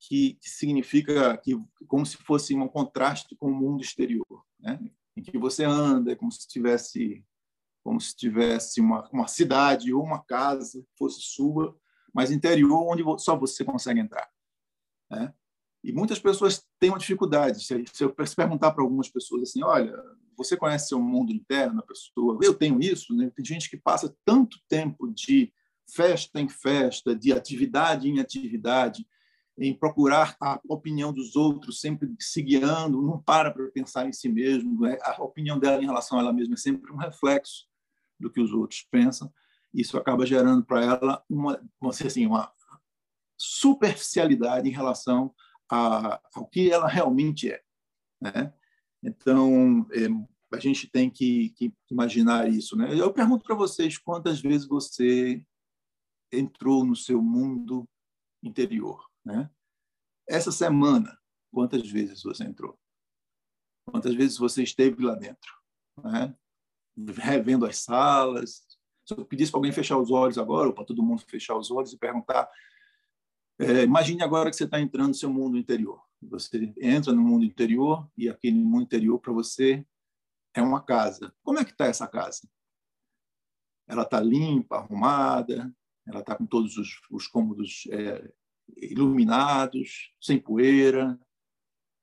que, 0.00 0.38
significa 0.40 1.36
que 1.36 1.52
como 1.86 2.06
se 2.06 2.16
fosse 2.16 2.54
um 2.54 2.68
contraste 2.68 3.36
com 3.36 3.50
o 3.50 3.54
mundo 3.54 3.82
exterior, 3.82 4.44
né? 4.58 4.80
em 5.16 5.22
que 5.22 5.36
você 5.36 5.64
anda, 5.64 6.16
como 6.16 6.32
se 6.32 6.40
estivesse 6.40 7.22
como 7.82 8.00
se 8.00 8.16
tivesse 8.16 8.80
uma, 8.80 9.08
uma 9.12 9.26
cidade 9.26 9.92
ou 9.92 10.02
uma 10.02 10.22
casa 10.24 10.84
fosse 10.96 11.20
sua, 11.20 11.76
mas 12.14 12.30
interior 12.30 12.86
onde 12.88 13.02
só 13.22 13.36
você 13.36 13.64
consegue 13.64 14.00
entrar. 14.00 14.28
Né? 15.10 15.32
E 15.82 15.92
muitas 15.92 16.18
pessoas 16.18 16.64
têm 16.78 16.90
uma 16.90 16.98
dificuldade. 16.98 17.64
Se, 17.64 17.84
eu 18.00 18.14
perguntar 18.14 18.70
para 18.70 18.84
algumas 18.84 19.08
pessoas 19.08 19.50
assim, 19.50 19.62
olha, 19.62 19.92
você 20.36 20.56
conhece 20.56 20.88
seu 20.88 21.00
mundo 21.00 21.32
interno, 21.32 21.80
a 21.80 21.86
pessoa? 21.86 22.38
Eu 22.42 22.54
tenho 22.54 22.80
isso. 22.80 23.14
Né? 23.14 23.30
Tem 23.34 23.44
gente 23.44 23.68
que 23.68 23.76
passa 23.76 24.14
tanto 24.24 24.58
tempo 24.68 25.12
de 25.12 25.52
festa 25.92 26.40
em 26.40 26.48
festa, 26.48 27.16
de 27.16 27.32
atividade 27.32 28.08
em 28.08 28.20
atividade, 28.20 29.06
em 29.58 29.74
procurar 29.74 30.36
a 30.40 30.58
opinião 30.68 31.12
dos 31.12 31.36
outros, 31.36 31.80
sempre 31.80 32.08
se 32.18 32.40
guiando, 32.40 33.02
não 33.02 33.20
para 33.20 33.50
para 33.50 33.66
pensar 33.70 34.06
em 34.06 34.12
si 34.12 34.28
mesmo. 34.28 34.80
Né? 34.80 34.96
A 35.02 35.22
opinião 35.22 35.58
dela 35.58 35.82
em 35.82 35.86
relação 35.86 36.18
a 36.18 36.22
ela 36.22 36.32
mesma 36.32 36.54
é 36.54 36.58
sempre 36.58 36.92
um 36.92 36.96
reflexo 36.96 37.71
do 38.22 38.30
que 38.30 38.40
os 38.40 38.52
outros 38.52 38.86
pensam. 38.90 39.32
Isso 39.74 39.98
acaba 39.98 40.24
gerando 40.24 40.64
para 40.64 40.84
ela 40.84 41.24
uma, 41.28 41.60
assim, 41.82 42.26
uma 42.26 42.52
superficialidade 43.36 44.68
em 44.68 44.72
relação 44.72 45.34
a, 45.70 46.20
ao 46.34 46.46
que 46.46 46.70
ela 46.70 46.86
realmente 46.86 47.50
é. 47.50 47.62
Né? 48.20 48.54
Então, 49.02 49.86
é, 49.92 50.06
a 50.56 50.60
gente 50.60 50.88
tem 50.88 51.10
que, 51.10 51.50
que, 51.50 51.72
imaginar 51.90 52.48
isso. 52.48 52.76
Né? 52.76 52.98
Eu 52.98 53.12
pergunto 53.12 53.44
para 53.44 53.56
vocês 53.56 53.98
quantas 53.98 54.40
vezes 54.40 54.66
você 54.66 55.44
entrou 56.30 56.84
no 56.84 56.94
seu 56.94 57.20
mundo 57.20 57.88
interior. 58.42 59.04
Né? 59.24 59.50
Essa 60.28 60.52
semana, 60.52 61.18
quantas 61.50 61.88
vezes 61.88 62.22
você 62.22 62.44
entrou? 62.44 62.78
Quantas 63.86 64.14
vezes 64.14 64.38
você 64.38 64.62
esteve 64.62 65.02
lá 65.02 65.14
dentro? 65.14 65.52
Né? 66.04 66.36
Revendo 67.18 67.66
as 67.66 67.78
salas. 67.78 68.62
Se 69.04 69.14
eu 69.14 69.24
pedisse 69.24 69.50
para 69.50 69.58
alguém 69.58 69.72
fechar 69.72 69.98
os 69.98 70.10
olhos 70.10 70.38
agora, 70.38 70.68
ou 70.68 70.74
para 70.74 70.84
todo 70.84 71.02
mundo 71.02 71.22
fechar 71.26 71.56
os 71.56 71.70
olhos 71.70 71.92
e 71.92 71.98
perguntar, 71.98 72.48
é, 73.58 73.82
imagine 73.82 74.22
agora 74.22 74.50
que 74.50 74.56
você 74.56 74.64
está 74.64 74.80
entrando 74.80 75.08
no 75.08 75.14
seu 75.14 75.30
mundo 75.30 75.56
interior. 75.56 76.02
Você 76.22 76.72
entra 76.80 77.12
no 77.12 77.22
mundo 77.22 77.44
interior 77.44 78.08
e 78.16 78.28
aquele 78.28 78.58
mundo 78.58 78.84
interior 78.84 79.18
para 79.18 79.32
você 79.32 79.84
é 80.54 80.62
uma 80.62 80.82
casa. 80.82 81.34
Como 81.42 81.58
é 81.58 81.64
que 81.64 81.72
está 81.72 81.86
essa 81.86 82.06
casa? 82.06 82.48
Ela 83.88 84.02
está 84.02 84.20
limpa, 84.20 84.76
arrumada, 84.76 85.74
ela 86.06 86.20
está 86.20 86.36
com 86.36 86.46
todos 86.46 86.76
os, 86.76 87.00
os 87.10 87.26
cômodos 87.26 87.84
é, 87.90 88.32
iluminados, 88.76 90.12
sem 90.20 90.38
poeira, 90.38 91.18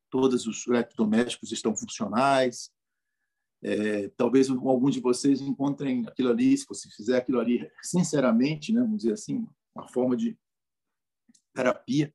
todos 0.10 0.48
os 0.48 0.68
eletrodomésticos 0.68 1.52
estão 1.52 1.76
funcionais, 1.76 2.72
é, 3.64 4.08
talvez 4.10 4.50
alguns 4.50 4.94
de 4.94 5.02
vocês 5.02 5.42
encontrem 5.42 6.06
aquilo 6.08 6.30
ali, 6.30 6.58
se 6.58 6.66
você 6.68 6.90
fizer 6.90 7.18
aquilo 7.18 7.40
ali 7.40 7.70
sinceramente, 7.82 8.72
né, 8.74 8.82
vamos 8.82 8.98
dizer 8.98 9.14
assim, 9.14 9.48
uma 9.76 9.88
forma 9.88 10.16
de 10.16 10.38
terapia, 11.54 12.14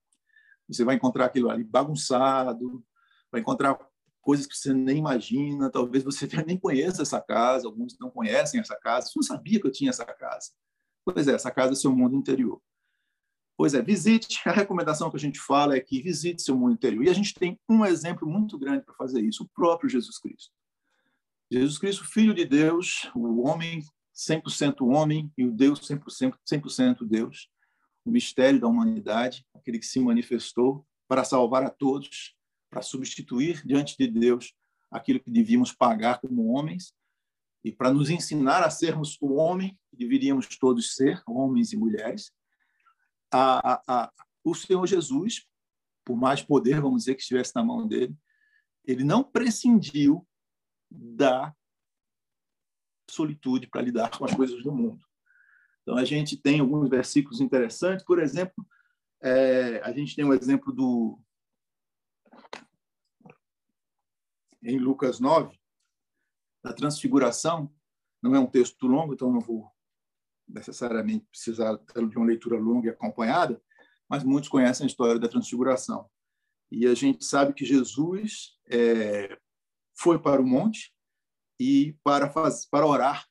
você 0.69 0.85
vai 0.85 0.95
encontrar 0.95 1.27
aquilo 1.27 1.51
ali 1.51 1.63
bagunçado, 1.65 2.85
vai 3.31 3.41
encontrar 3.41 3.79
coisas 4.23 4.47
que 4.47 4.57
você 4.57 4.73
nem 4.73 4.99
imagina, 4.99 5.71
talvez 5.71 6.03
você 6.03 6.27
nem 6.47 6.59
conheça 6.59 7.03
essa 7.03 7.21
casa, 7.21 7.67
alguns 7.67 7.99
não 8.01 8.11
conhecem 8.11 8.59
essa 8.61 8.77
casa, 8.77 9.07
você 9.07 9.19
não 9.19 9.23
sabia 9.23 9.61
que 9.61 9.67
eu 9.67 9.73
tinha 9.73 9.91
essa 9.91 10.05
casa. 10.05 10.51
Pois 11.05 11.29
é, 11.29 11.35
essa 11.35 11.51
casa 11.51 11.73
é 11.73 11.77
seu 11.77 11.95
mundo 11.95 12.17
interior. 12.17 12.61
Pois 13.57 13.75
é, 13.75 13.83
visite. 13.83 14.41
A 14.49 14.53
recomendação 14.53 15.11
que 15.11 15.17
a 15.17 15.21
gente 15.21 15.39
fala 15.39 15.77
é 15.77 15.81
que 15.81 16.03
visite 16.03 16.43
seu 16.43 16.57
mundo 16.57 16.73
interior. 16.73 17.05
E 17.05 17.11
a 17.11 17.13
gente 17.13 17.35
tem 17.35 17.61
um 17.69 17.85
exemplo 17.85 18.27
muito 18.27 18.59
grande 18.59 18.85
para 18.85 18.95
fazer 18.95 19.21
isso: 19.21 19.45
o 19.45 19.49
próprio 19.49 19.89
Jesus 19.89 20.19
Cristo. 20.19 20.51
Jesus 21.51 21.79
Cristo, 21.79 22.05
Filho 22.05 22.35
de 22.35 22.45
Deus, 22.45 23.11
o 23.15 23.43
homem 23.43 23.85
100% 24.15 24.87
homem 24.87 25.33
e 25.37 25.45
o 25.45 25.53
Deus 25.53 25.81
100%, 25.81 26.35
100 26.45 26.97
Deus, 27.03 27.51
o 28.05 28.11
mistério 28.11 28.61
da 28.61 28.69
humanidade, 28.69 29.47
aquele 29.55 29.79
que 29.79 29.87
se 29.87 30.01
manifestou 30.01 30.87
para 31.09 31.25
salvar 31.25 31.65
a 31.65 31.71
todos, 31.71 32.35
para 32.71 32.81
substituir 32.81 33.63
diante 33.67 33.97
de 33.99 34.07
Deus 34.07 34.55
aquilo 34.91 35.21
que 35.21 35.31
devíamos 35.31 35.73
pagar 35.73 36.21
como 36.21 36.53
homens 36.53 36.95
e 37.65 37.73
para 37.73 37.93
nos 37.93 38.11
ensinar 38.11 38.63
a 38.63 38.71
sermos 38.71 39.19
o 39.21 39.35
homem 39.35 39.79
que 39.91 39.97
deveríamos 39.97 40.47
todos 40.59 40.95
ser, 40.95 41.23
homens 41.27 41.73
e 41.73 41.77
mulheres. 41.77 42.33
A, 43.33 43.75
a, 43.75 43.83
a, 43.89 44.13
o 44.45 44.55
Senhor 44.55 44.87
Jesus, 44.87 45.47
por 46.05 46.17
mais 46.17 46.43
poder, 46.43 46.81
vamos 46.81 47.05
dizer, 47.05 47.15
que 47.15 47.23
estivesse 47.23 47.53
na 47.55 47.65
mão 47.65 47.87
dele, 47.87 48.15
ele 48.85 49.03
não 49.03 49.25
prescindiu 49.25 50.27
da 50.97 51.55
solitude 53.11 53.67
para 53.67 53.83
lidar 53.83 54.11
com 54.17 54.25
as 54.25 54.35
coisas 54.35 54.63
do 54.63 54.73
mundo. 54.73 55.05
Então, 55.83 55.97
a 55.97 56.05
gente 56.05 56.37
tem 56.37 56.61
alguns 56.61 56.89
versículos 56.89 57.41
interessantes. 57.41 58.05
Por 58.05 58.19
exemplo, 58.19 58.67
é, 59.23 59.81
a 59.83 59.93
gente 59.93 60.17
tem 60.17 60.25
um 60.25 60.33
exemplo 60.33 60.73
do. 60.73 61.19
Em 64.63 64.79
Lucas 64.79 65.21
9, 65.21 65.59
da 66.63 66.73
transfiguração. 66.73 67.71
Não 68.23 68.35
é 68.35 68.39
um 68.39 68.47
texto 68.47 68.87
longo, 68.87 69.13
então 69.13 69.31
não 69.31 69.41
vou 69.41 69.71
necessariamente 70.49 71.27
precisar 71.27 71.77
de 71.77 72.17
uma 72.17 72.27
leitura 72.27 72.59
longa 72.59 72.89
e 72.89 72.91
acompanhada, 72.91 73.63
mas 74.09 74.25
muitos 74.25 74.49
conhecem 74.49 74.85
a 74.85 74.87
história 74.87 75.19
da 75.19 75.29
transfiguração. 75.29 76.09
E 76.71 76.87
a 76.87 76.95
gente 76.95 77.25
sabe 77.25 77.53
que 77.53 77.65
Jesus 77.65 78.59
é, 78.67 79.39
foi 79.97 80.19
para 80.19 80.41
o 80.41 80.47
monte 80.47 80.93
e 81.61 81.97
para, 82.03 82.29
faz, 82.31 82.67
para 82.69 82.87
orar 82.87 83.27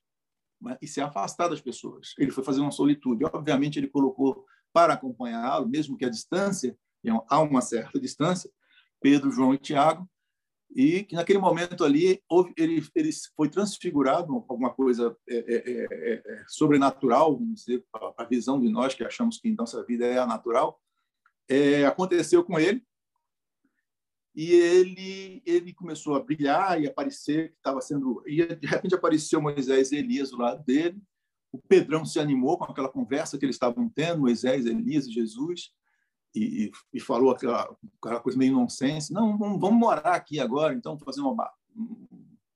né, 0.61 0.77
e 0.81 0.87
se 0.87 1.01
afastar 1.01 1.49
das 1.49 1.61
pessoas. 1.61 2.13
Ele 2.17 2.31
foi 2.31 2.43
fazer 2.43 2.61
uma 2.61 2.71
solitude. 2.71 3.25
Obviamente, 3.25 3.77
ele 3.77 3.87
colocou 3.87 4.45
para 4.71 4.93
acompanhá-lo, 4.93 5.67
mesmo 5.67 5.97
que 5.97 6.05
a 6.05 6.09
distância, 6.09 6.75
há 7.29 7.39
uma 7.41 7.61
certa 7.61 7.99
distância, 7.99 8.49
Pedro, 9.01 9.31
João 9.31 9.53
e 9.53 9.57
Tiago, 9.57 10.09
e 10.75 11.03
que 11.03 11.15
naquele 11.15 11.37
momento 11.37 11.83
ali 11.83 12.21
houve, 12.27 12.51
ele, 12.57 12.83
ele 12.95 13.11
foi 13.35 13.47
transfigurado, 13.47 14.33
alguma 14.33 14.73
coisa 14.73 15.15
é, 15.29 15.35
é, 15.35 15.55
é, 15.55 16.23
é 16.25 16.43
sobrenatural, 16.47 17.37
vamos 17.37 17.65
dizer, 17.65 17.85
a 18.17 18.23
visão 18.23 18.59
de 18.59 18.69
nós 18.69 18.95
que 18.95 19.03
achamos 19.03 19.37
que 19.37 19.53
nossa 19.53 19.85
vida 19.85 20.05
é 20.05 20.17
a 20.17 20.25
natural, 20.25 20.81
é, 21.47 21.85
aconteceu 21.85 22.43
com 22.43 22.59
ele, 22.59 22.83
e 24.35 24.51
ele 24.51 25.41
ele 25.45 25.73
começou 25.73 26.15
a 26.15 26.19
brilhar 26.23 26.81
e 26.81 26.87
aparecer 26.87 27.49
que 27.51 27.57
estava 27.57 27.81
sendo 27.81 28.23
e 28.25 28.45
de 28.55 28.67
repente 28.67 28.95
apareceu 28.95 29.41
Moisés 29.41 29.91
e 29.91 29.97
Elias 29.97 30.31
do 30.31 30.37
lado 30.37 30.63
dele. 30.63 31.01
O 31.51 31.59
Pedrão 31.59 32.03
se 32.03 32.19
animou 32.19 32.57
com 32.57 32.65
aquela 32.65 32.89
conversa 32.89 33.37
que 33.37 33.45
eles 33.45 33.55
estavam 33.55 33.87
tendo 33.87 34.21
Moisés 34.21 34.65
Elias 34.65 35.05
e 35.05 35.11
Jesus 35.11 35.71
e, 36.35 36.71
e 36.91 36.99
falou 36.99 37.29
aquela, 37.29 37.77
aquela, 38.01 38.19
coisa 38.19 38.39
meio 38.39 38.53
nonsense. 38.53 39.13
Não 39.13 39.37
vamos, 39.37 39.61
vamos, 39.61 39.77
morar 39.77 40.15
aqui 40.15 40.39
agora 40.39 40.73
então 40.73 40.97
fazer 40.97 41.21
uma 41.21 41.51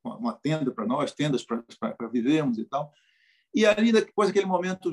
uma, 0.04 0.34
tenda 0.34 0.72
para 0.72 0.86
nós 0.86 1.12
tendas 1.12 1.44
para 1.44 2.08
vivermos 2.12 2.58
e 2.58 2.66
tal. 2.66 2.92
E 3.54 3.66
ali 3.66 3.92
depois 3.92 4.30
daquele 4.30 4.46
momento 4.46 4.92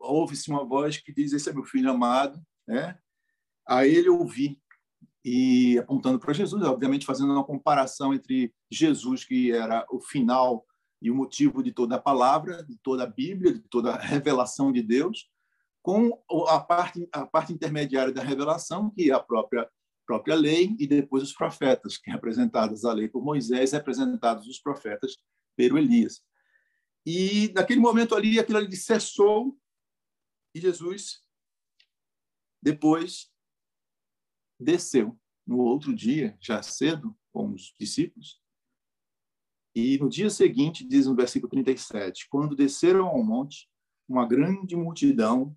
houve-se 0.00 0.50
uma 0.50 0.64
voz 0.64 0.96
que 0.98 1.12
diz 1.12 1.32
esse 1.32 1.50
é 1.50 1.52
meu 1.52 1.64
filho 1.64 1.90
amado 1.90 2.42
né? 2.66 2.98
A 3.66 3.86
ele 3.86 4.08
ouvi 4.08 4.60
e 5.24 5.78
apontando 5.78 6.18
para 6.18 6.32
Jesus, 6.32 6.62
obviamente 6.64 7.06
fazendo 7.06 7.32
uma 7.32 7.44
comparação 7.44 8.12
entre 8.12 8.52
Jesus, 8.70 9.24
que 9.24 9.52
era 9.52 9.86
o 9.90 10.00
final 10.00 10.66
e 11.00 11.10
o 11.10 11.14
motivo 11.14 11.62
de 11.62 11.72
toda 11.72 11.96
a 11.96 12.00
palavra, 12.00 12.62
de 12.64 12.76
toda 12.82 13.04
a 13.04 13.06
Bíblia, 13.06 13.54
de 13.54 13.68
toda 13.68 13.92
a 13.92 14.00
revelação 14.00 14.72
de 14.72 14.82
Deus, 14.82 15.28
com 15.82 16.22
a 16.48 16.60
parte, 16.60 17.08
a 17.12 17.26
parte 17.26 17.52
intermediária 17.52 18.12
da 18.12 18.22
revelação, 18.22 18.90
que 18.90 19.10
é 19.10 19.14
a 19.14 19.20
própria, 19.20 19.68
própria 20.06 20.36
lei, 20.36 20.76
e 20.78 20.86
depois 20.86 21.22
os 21.24 21.32
profetas, 21.32 21.98
que 21.98 22.10
representados 22.10 22.84
a 22.84 22.92
lei 22.92 23.08
por 23.08 23.22
Moisés, 23.22 23.72
representados 23.72 24.46
os 24.46 24.60
profetas 24.60 25.16
pelo 25.56 25.78
Elias. 25.78 26.22
E 27.04 27.52
naquele 27.54 27.80
momento 27.80 28.14
ali, 28.14 28.38
aquilo 28.38 28.58
ali 28.58 28.76
cessou, 28.76 29.58
e 30.54 30.60
Jesus, 30.60 31.22
depois, 32.62 33.31
desceu 34.62 35.18
no 35.46 35.58
outro 35.58 35.94
dia, 35.94 36.36
já 36.40 36.62
cedo, 36.62 37.16
com 37.32 37.52
os 37.52 37.74
discípulos. 37.78 38.40
E 39.74 39.98
no 39.98 40.08
dia 40.08 40.30
seguinte, 40.30 40.86
diz 40.86 41.06
no 41.06 41.14
versículo 41.14 41.50
37, 41.50 42.28
quando 42.28 42.54
desceram 42.54 43.06
ao 43.06 43.22
monte, 43.22 43.68
uma 44.08 44.26
grande 44.26 44.76
multidão 44.76 45.56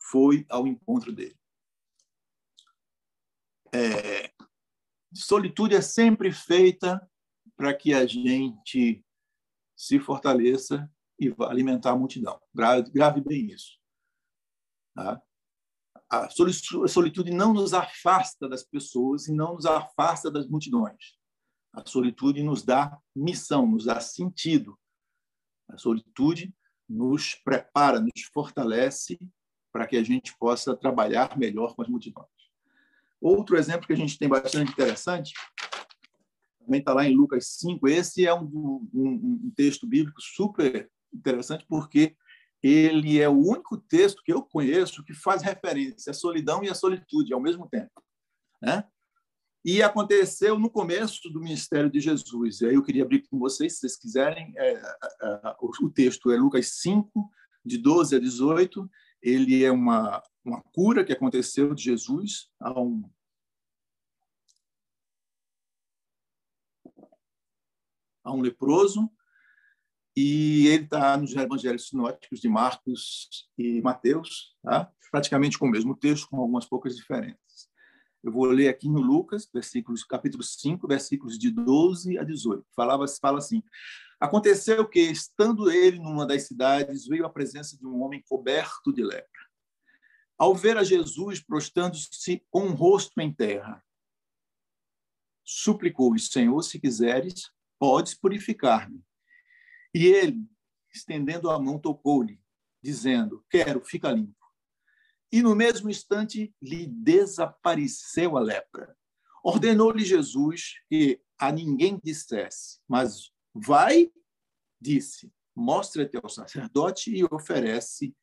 foi 0.00 0.46
ao 0.48 0.66
encontro 0.66 1.12
dele. 1.12 1.36
É, 3.74 4.32
solitude 5.14 5.74
é 5.74 5.80
sempre 5.80 6.30
feita 6.32 7.00
para 7.56 7.74
que 7.74 7.94
a 7.94 8.06
gente 8.06 9.04
se 9.76 9.98
fortaleça 9.98 10.90
e 11.18 11.28
vá 11.30 11.50
alimentar 11.50 11.92
a 11.92 11.96
multidão. 11.96 12.40
Grave, 12.54 12.90
grave 12.90 13.20
bem 13.20 13.46
isso. 13.46 13.78
Tá? 14.94 15.20
A 16.12 16.28
solitude 16.28 17.30
não 17.30 17.54
nos 17.54 17.72
afasta 17.72 18.46
das 18.46 18.62
pessoas 18.62 19.28
e 19.28 19.32
não 19.32 19.54
nos 19.54 19.64
afasta 19.64 20.30
das 20.30 20.46
multidões. 20.46 21.16
A 21.72 21.82
solitude 21.86 22.42
nos 22.42 22.62
dá 22.62 22.98
missão, 23.16 23.66
nos 23.66 23.86
dá 23.86 23.98
sentido. 23.98 24.78
A 25.68 25.78
solitude 25.78 26.54
nos 26.86 27.34
prepara, 27.34 27.98
nos 27.98 28.24
fortalece 28.30 29.18
para 29.72 29.86
que 29.86 29.96
a 29.96 30.02
gente 30.02 30.36
possa 30.36 30.76
trabalhar 30.76 31.38
melhor 31.38 31.74
com 31.74 31.80
as 31.80 31.88
multidões. 31.88 32.28
Outro 33.18 33.56
exemplo 33.56 33.86
que 33.86 33.94
a 33.94 33.96
gente 33.96 34.18
tem 34.18 34.28
bastante 34.28 34.70
interessante, 34.70 35.32
também 36.58 36.80
está 36.80 36.92
lá 36.92 37.06
em 37.06 37.16
Lucas 37.16 37.46
5. 37.58 37.88
Esse 37.88 38.26
é 38.26 38.34
um, 38.34 38.86
um, 38.92 39.40
um 39.46 39.52
texto 39.56 39.86
bíblico 39.86 40.20
super 40.20 40.90
interessante, 41.10 41.64
porque 41.66 42.14
ele 42.62 43.20
é 43.20 43.28
o 43.28 43.36
único 43.36 43.76
texto 43.76 44.22
que 44.22 44.32
eu 44.32 44.42
conheço 44.42 45.02
que 45.02 45.12
faz 45.12 45.42
referência 45.42 46.10
à 46.10 46.14
solidão 46.14 46.62
e 46.62 46.70
à 46.70 46.74
solitude 46.74 47.34
ao 47.34 47.40
mesmo 47.40 47.68
tempo. 47.68 47.90
Né? 48.60 48.84
E 49.64 49.82
aconteceu 49.82 50.58
no 50.58 50.70
começo 50.70 51.28
do 51.30 51.40
ministério 51.40 51.90
de 51.90 52.00
Jesus. 52.00 52.60
E 52.60 52.66
aí 52.66 52.74
eu 52.74 52.82
queria 52.82 53.02
abrir 53.02 53.26
com 53.28 53.38
vocês, 53.38 53.74
se 53.74 53.80
vocês 53.80 53.96
quiserem. 53.96 54.52
É, 54.56 54.74
é, 54.74 54.82
é 55.22 55.56
o 55.60 55.90
texto 55.90 56.30
é 56.30 56.36
Lucas 56.36 56.80
5, 56.80 57.30
de 57.64 57.78
12 57.78 58.16
a 58.16 58.18
18. 58.20 58.90
Ele 59.20 59.64
é 59.64 59.70
uma, 59.70 60.22
uma 60.44 60.62
cura 60.72 61.04
que 61.04 61.12
aconteceu 61.12 61.74
de 61.74 61.82
Jesus 61.82 62.50
a 62.60 62.80
um, 62.80 63.08
a 68.24 68.32
um 68.32 68.40
leproso 68.40 69.10
e 70.16 70.66
ele 70.68 70.84
está 70.84 71.16
nos 71.16 71.34
evangelhos 71.34 71.88
sinóticos 71.88 72.40
de 72.40 72.48
Marcos 72.48 73.48
e 73.56 73.80
Mateus, 73.80 74.54
tá? 74.62 74.90
praticamente 75.10 75.58
com 75.58 75.66
o 75.66 75.70
mesmo 75.70 75.96
texto, 75.96 76.28
com 76.28 76.38
algumas 76.38 76.66
poucas 76.66 76.96
diferenças. 76.96 77.70
Eu 78.22 78.30
vou 78.30 78.44
ler 78.44 78.68
aqui 78.68 78.88
no 78.88 79.00
Lucas, 79.00 79.48
versículos, 79.52 80.04
capítulo 80.04 80.42
5, 80.42 80.86
versículos 80.86 81.38
de 81.38 81.50
12 81.50 82.18
a 82.18 82.22
18. 82.22 82.64
Falava, 82.74 83.04
fala 83.20 83.38
assim: 83.38 83.62
Aconteceu 84.20 84.88
que, 84.88 85.00
estando 85.00 85.70
ele 85.70 85.98
numa 85.98 86.24
das 86.24 86.46
cidades, 86.46 87.06
veio 87.06 87.26
a 87.26 87.30
presença 87.30 87.76
de 87.76 87.86
um 87.86 88.00
homem 88.00 88.22
coberto 88.28 88.92
de 88.92 89.02
lepra. 89.02 89.26
Ao 90.38 90.54
ver 90.54 90.76
a 90.76 90.84
Jesus 90.84 91.40
prostrando-se 91.42 92.44
com 92.48 92.68
o 92.68 92.74
rosto 92.74 93.20
em 93.20 93.32
terra, 93.32 93.84
suplicou-lhe: 95.44 96.20
Senhor, 96.20 96.62
se 96.62 96.78
quiseres, 96.78 97.50
podes 97.78 98.14
purificar-me. 98.14 99.02
E 99.94 100.06
ele, 100.06 100.48
estendendo 100.92 101.50
a 101.50 101.58
mão, 101.58 101.78
tocou-lhe, 101.78 102.40
dizendo: 102.82 103.44
Quero, 103.50 103.84
fica 103.84 104.10
limpo. 104.10 104.36
E 105.30 105.42
no 105.42 105.54
mesmo 105.54 105.88
instante 105.88 106.54
lhe 106.60 106.86
desapareceu 106.86 108.36
a 108.36 108.40
lepra. 108.40 108.96
Ordenou-lhe 109.42 110.04
Jesus 110.04 110.74
que 110.88 111.20
a 111.38 111.50
ninguém 111.50 111.98
dissesse, 112.02 112.80
mas 112.86 113.32
vai, 113.52 114.12
disse, 114.80 115.32
mostra-te 115.54 116.16
ao 116.16 116.28
sacerdote 116.28 117.10
e 117.14 117.24
oferece 117.24 118.14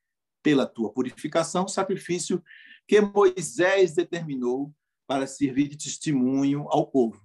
pela 0.41 0.65
tua 0.65 0.91
purificação 0.93 1.67
sacrifício 1.67 2.43
que 2.87 3.01
Moisés 3.01 3.93
determinou 3.93 4.73
para 5.05 5.27
servir 5.27 5.67
de 5.67 5.77
testemunho 5.77 6.65
ao 6.69 6.89
povo. 6.89 7.21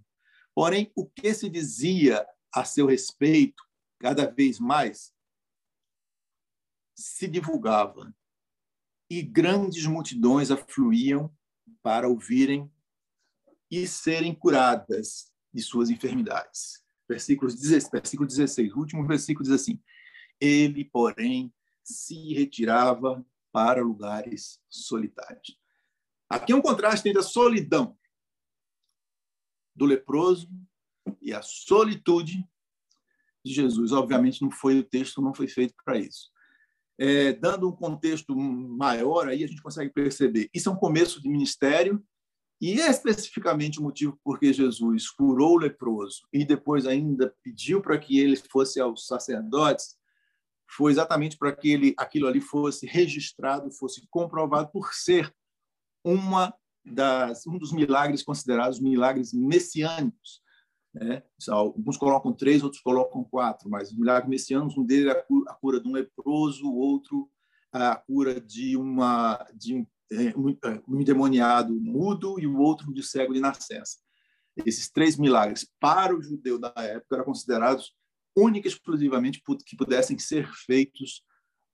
Porém, 0.54 0.90
o 0.94 1.06
que 1.06 1.32
se 1.32 1.48
dizia 1.48 2.26
a 2.52 2.64
seu 2.64 2.86
respeito 2.86 3.63
cada 4.04 4.30
vez 4.30 4.60
mais 4.60 5.14
se 6.94 7.26
divulgava 7.26 8.14
e 9.08 9.22
grandes 9.22 9.86
multidões 9.86 10.50
afluíam 10.50 11.34
para 11.82 12.06
ouvirem 12.06 12.70
e 13.70 13.86
serem 13.86 14.34
curadas 14.34 15.32
de 15.50 15.62
suas 15.62 15.88
enfermidades. 15.88 16.84
Versículos 17.08 17.54
16, 17.54 17.90
versículo 17.90 18.28
16, 18.28 18.74
o 18.74 18.78
último 18.78 19.06
versículo 19.06 19.42
diz 19.42 19.54
assim: 19.54 19.82
Ele, 20.38 20.84
porém, 20.84 21.50
se 21.82 22.34
retirava 22.34 23.24
para 23.50 23.82
lugares 23.82 24.60
solitários. 24.68 25.58
Aqui 26.28 26.52
é 26.52 26.54
um 26.54 26.60
contraste 26.60 27.08
entre 27.08 27.20
a 27.20 27.24
solidão 27.24 27.98
do 29.74 29.86
leproso 29.86 30.46
e 31.22 31.32
a 31.32 31.40
solitude 31.40 32.46
de 33.44 33.52
Jesus. 33.52 33.92
Obviamente, 33.92 34.42
não 34.42 34.50
foi 34.50 34.78
o 34.78 34.84
texto, 34.84 35.22
não 35.22 35.34
foi 35.34 35.48
feito 35.48 35.74
para 35.84 35.98
isso. 35.98 36.30
É, 36.98 37.32
dando 37.32 37.68
um 37.68 37.72
contexto 37.72 38.36
maior, 38.36 39.28
aí 39.28 39.42
a 39.42 39.46
gente 39.46 39.62
consegue 39.62 39.92
perceber. 39.92 40.48
Isso 40.54 40.68
é 40.68 40.72
um 40.72 40.76
começo 40.76 41.20
de 41.20 41.28
ministério 41.28 42.02
e 42.60 42.78
especificamente 42.78 43.80
o 43.80 43.82
motivo 43.82 44.18
por 44.22 44.38
que 44.38 44.52
Jesus 44.52 45.10
curou 45.10 45.54
o 45.54 45.58
leproso 45.58 46.22
e 46.32 46.44
depois 46.44 46.86
ainda 46.86 47.34
pediu 47.42 47.82
para 47.82 47.98
que 47.98 48.18
ele 48.18 48.36
fosse 48.36 48.80
aos 48.80 49.06
sacerdotes 49.06 49.96
foi 50.76 50.92
exatamente 50.92 51.36
para 51.36 51.54
que 51.54 51.70
ele, 51.70 51.94
aquilo 51.96 52.26
ali 52.26 52.40
fosse 52.40 52.86
registrado, 52.86 53.70
fosse 53.70 54.06
comprovado 54.10 54.70
por 54.72 54.92
ser 54.92 55.32
uma 56.04 56.54
das, 56.84 57.46
um 57.46 57.58
dos 57.58 57.72
milagres 57.72 58.22
considerados 58.22 58.80
milagres 58.80 59.32
messiânicos. 59.32 60.42
Né? 60.94 61.22
Alguns 61.48 61.96
colocam 61.96 62.32
três, 62.32 62.62
outros 62.62 62.80
colocam 62.80 63.24
quatro, 63.24 63.68
mas 63.68 63.90
os 63.90 63.98
milagres 63.98 64.30
messiânicos, 64.30 64.78
um 64.78 64.84
deles 64.84 65.12
é 65.12 65.26
a 65.48 65.54
cura 65.54 65.80
de 65.80 65.88
um 65.88 65.92
leproso, 65.92 66.66
o 66.66 66.76
outro 66.76 67.28
a 67.72 67.96
cura 67.96 68.40
de, 68.40 68.76
uma, 68.76 69.44
de 69.52 69.74
um, 69.74 69.86
é, 70.12 70.26
é, 70.28 70.82
um 70.86 71.00
endemoniado 71.00 71.74
mudo 71.80 72.38
e 72.38 72.46
o 72.46 72.58
outro 72.58 72.94
de 72.94 73.02
cego 73.02 73.34
de 73.34 73.40
nascença. 73.40 73.98
Esses 74.64 74.88
três 74.88 75.16
milagres, 75.16 75.68
para 75.80 76.14
o 76.14 76.22
judeu 76.22 76.56
da 76.56 76.72
época, 76.76 77.16
eram 77.16 77.24
considerados 77.24 77.92
única 78.36 78.68
e 78.68 78.70
exclusivamente 78.70 79.42
que 79.66 79.76
pudessem 79.76 80.16
ser 80.18 80.48
feitos 80.54 81.24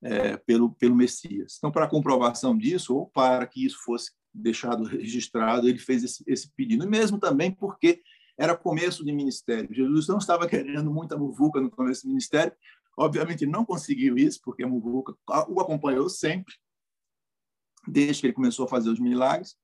é, 0.03 0.39
pelo, 0.39 0.75
pelo 0.75 0.97
Messias. 0.97 1.57
Então, 1.59 1.71
para 1.71 1.87
comprovação 1.89 2.57
disso, 2.57 2.97
ou 2.97 3.07
para 3.07 3.47
que 3.47 3.67
isso 3.67 3.79
fosse 3.85 4.13
deixado 4.33 4.85
registrado, 4.85 5.69
ele 5.69 5.79
fez 5.79 6.03
esse, 6.03 6.25
esse 6.27 6.51
pedido. 6.55 6.85
E 6.85 6.89
mesmo 6.89 7.19
também 7.19 7.51
porque 7.51 8.03
era 8.41 8.57
começo 8.57 9.05
de 9.05 9.13
ministério. 9.13 9.69
Jesus 9.71 10.09
não 10.09 10.17
estava 10.17 10.49
querendo 10.49 10.91
muita 10.91 11.15
muvuca 11.15 11.61
no 11.61 11.71
começo 11.71 12.05
do 12.05 12.09
ministério. 12.09 12.57
Obviamente, 12.97 13.45
não 13.45 13.67
conseguiu 13.67 14.17
isso, 14.17 14.41
porque 14.43 14.65
a 14.65 14.67
muvuca 14.67 15.15
o 15.47 15.61
acompanhou 15.61 16.09
sempre, 16.09 16.55
desde 17.87 18.23
que 18.23 18.27
ele 18.29 18.35
começou 18.35 18.65
a 18.65 18.69
fazer 18.69 18.89
os 18.89 18.99
milagres. 18.99 19.57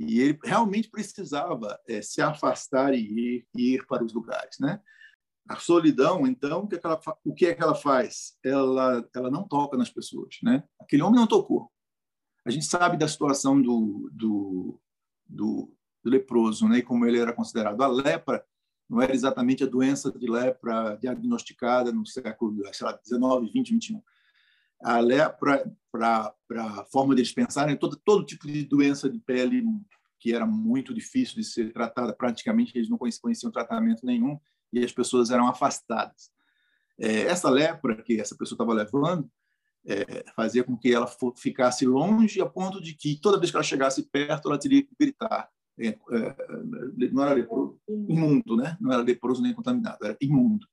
E 0.00 0.18
ele 0.18 0.38
realmente 0.42 0.88
precisava 0.88 1.78
é, 1.86 2.00
se 2.00 2.22
afastar 2.22 2.94
e 2.94 3.00
ir, 3.00 3.46
ir 3.54 3.86
para 3.86 4.02
os 4.02 4.14
lugares, 4.14 4.56
né? 4.58 4.80
A 5.46 5.56
solidão, 5.56 6.26
então, 6.26 6.60
o 6.60 6.68
que, 6.68 6.76
é 6.76 6.78
que, 6.78 6.86
ela, 6.86 7.00
o 7.24 7.34
que 7.34 7.46
é 7.46 7.54
que 7.54 7.62
ela 7.62 7.74
faz? 7.74 8.38
Ela, 8.42 9.06
ela 9.14 9.30
não 9.30 9.46
toca 9.46 9.76
nas 9.76 9.90
pessoas, 9.90 10.36
né? 10.42 10.64
Aquele 10.80 11.02
homem 11.02 11.20
não 11.20 11.26
tocou. 11.26 11.70
A 12.46 12.50
gente 12.50 12.64
sabe 12.64 12.96
da 12.96 13.06
situação 13.06 13.60
do, 13.60 14.08
do, 14.10 14.80
do, 15.28 15.76
do 16.02 16.10
leproso, 16.10 16.68
né? 16.68 16.78
E 16.78 16.82
como 16.82 17.06
ele 17.06 17.18
era 17.18 17.32
considerado. 17.32 17.80
A 17.82 17.86
lepra 17.86 18.44
não 18.88 19.00
era 19.00 19.14
exatamente 19.14 19.64
a 19.64 19.66
doença 19.66 20.12
de 20.12 20.30
lepra 20.30 20.96
diagnosticada 21.00 21.92
no 21.92 22.06
século, 22.06 22.54
sei 22.72 22.86
lá, 22.86 22.92
19, 22.92 23.50
20, 23.50 23.70
21. 23.72 24.02
A 24.82 24.98
lepra, 24.98 25.72
para 25.90 26.34
a 26.50 26.84
forma 26.86 27.14
deles 27.14 27.32
pensarem, 27.32 27.76
todo, 27.76 27.96
todo 28.04 28.26
tipo 28.26 28.46
de 28.46 28.64
doença 28.64 29.08
de 29.08 29.18
pele 29.20 29.62
que 30.18 30.32
era 30.32 30.46
muito 30.46 30.94
difícil 30.94 31.36
de 31.36 31.44
ser 31.44 31.72
tratada, 31.72 32.12
praticamente 32.12 32.76
eles 32.76 32.88
não 32.88 32.96
conheciam 32.96 33.50
tratamento 33.50 34.06
nenhum 34.06 34.38
e 34.72 34.84
as 34.84 34.92
pessoas 34.92 35.30
eram 35.30 35.48
afastadas. 35.48 36.30
É, 36.98 37.22
essa 37.22 37.50
lepra 37.50 38.02
que 38.02 38.20
essa 38.20 38.36
pessoa 38.36 38.54
estava 38.54 38.72
levando 38.72 39.28
é, 39.84 40.24
fazia 40.36 40.62
com 40.62 40.76
que 40.76 40.92
ela 40.92 41.08
ficasse 41.36 41.84
longe 41.84 42.40
a 42.40 42.46
ponto 42.46 42.80
de 42.80 42.94
que 42.94 43.20
toda 43.20 43.38
vez 43.38 43.50
que 43.50 43.56
ela 43.56 43.64
chegasse 43.64 44.02
perto 44.04 44.48
ela 44.48 44.58
teria 44.58 44.82
que 44.82 44.94
gritar. 44.98 45.50
É, 45.88 45.88
é, 45.88 47.10
não 47.10 47.22
era 47.22 47.34
leproso, 47.34 47.78
imundo, 47.88 48.56
né? 48.56 48.76
Não 48.80 48.92
era 48.92 49.02
leproso 49.02 49.42
nem 49.42 49.52
contaminado, 49.52 50.04
era 50.04 50.16
imundo. 50.20 50.66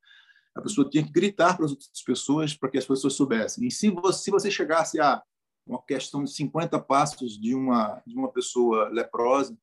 A 0.55 0.61
pessoa 0.61 0.89
tinha 0.89 1.03
que 1.03 1.11
gritar 1.11 1.55
para 1.55 1.65
as 1.65 1.71
outras 1.71 2.03
pessoas 2.05 2.53
para 2.53 2.69
que 2.69 2.77
as 2.77 2.85
pessoas 2.85 3.13
soubessem. 3.13 3.67
E 3.67 3.71
se 3.71 3.89
você, 3.89 4.23
se 4.23 4.31
você 4.31 4.51
chegasse 4.51 4.99
a 4.99 5.21
uma 5.65 5.81
questão 5.81 6.23
de 6.23 6.31
50 6.31 6.79
passos 6.79 7.39
de 7.39 7.53
uma 7.53 8.01
de 8.05 8.15
uma 8.15 8.31
pessoa 8.31 8.89
leprosa, 8.89 9.57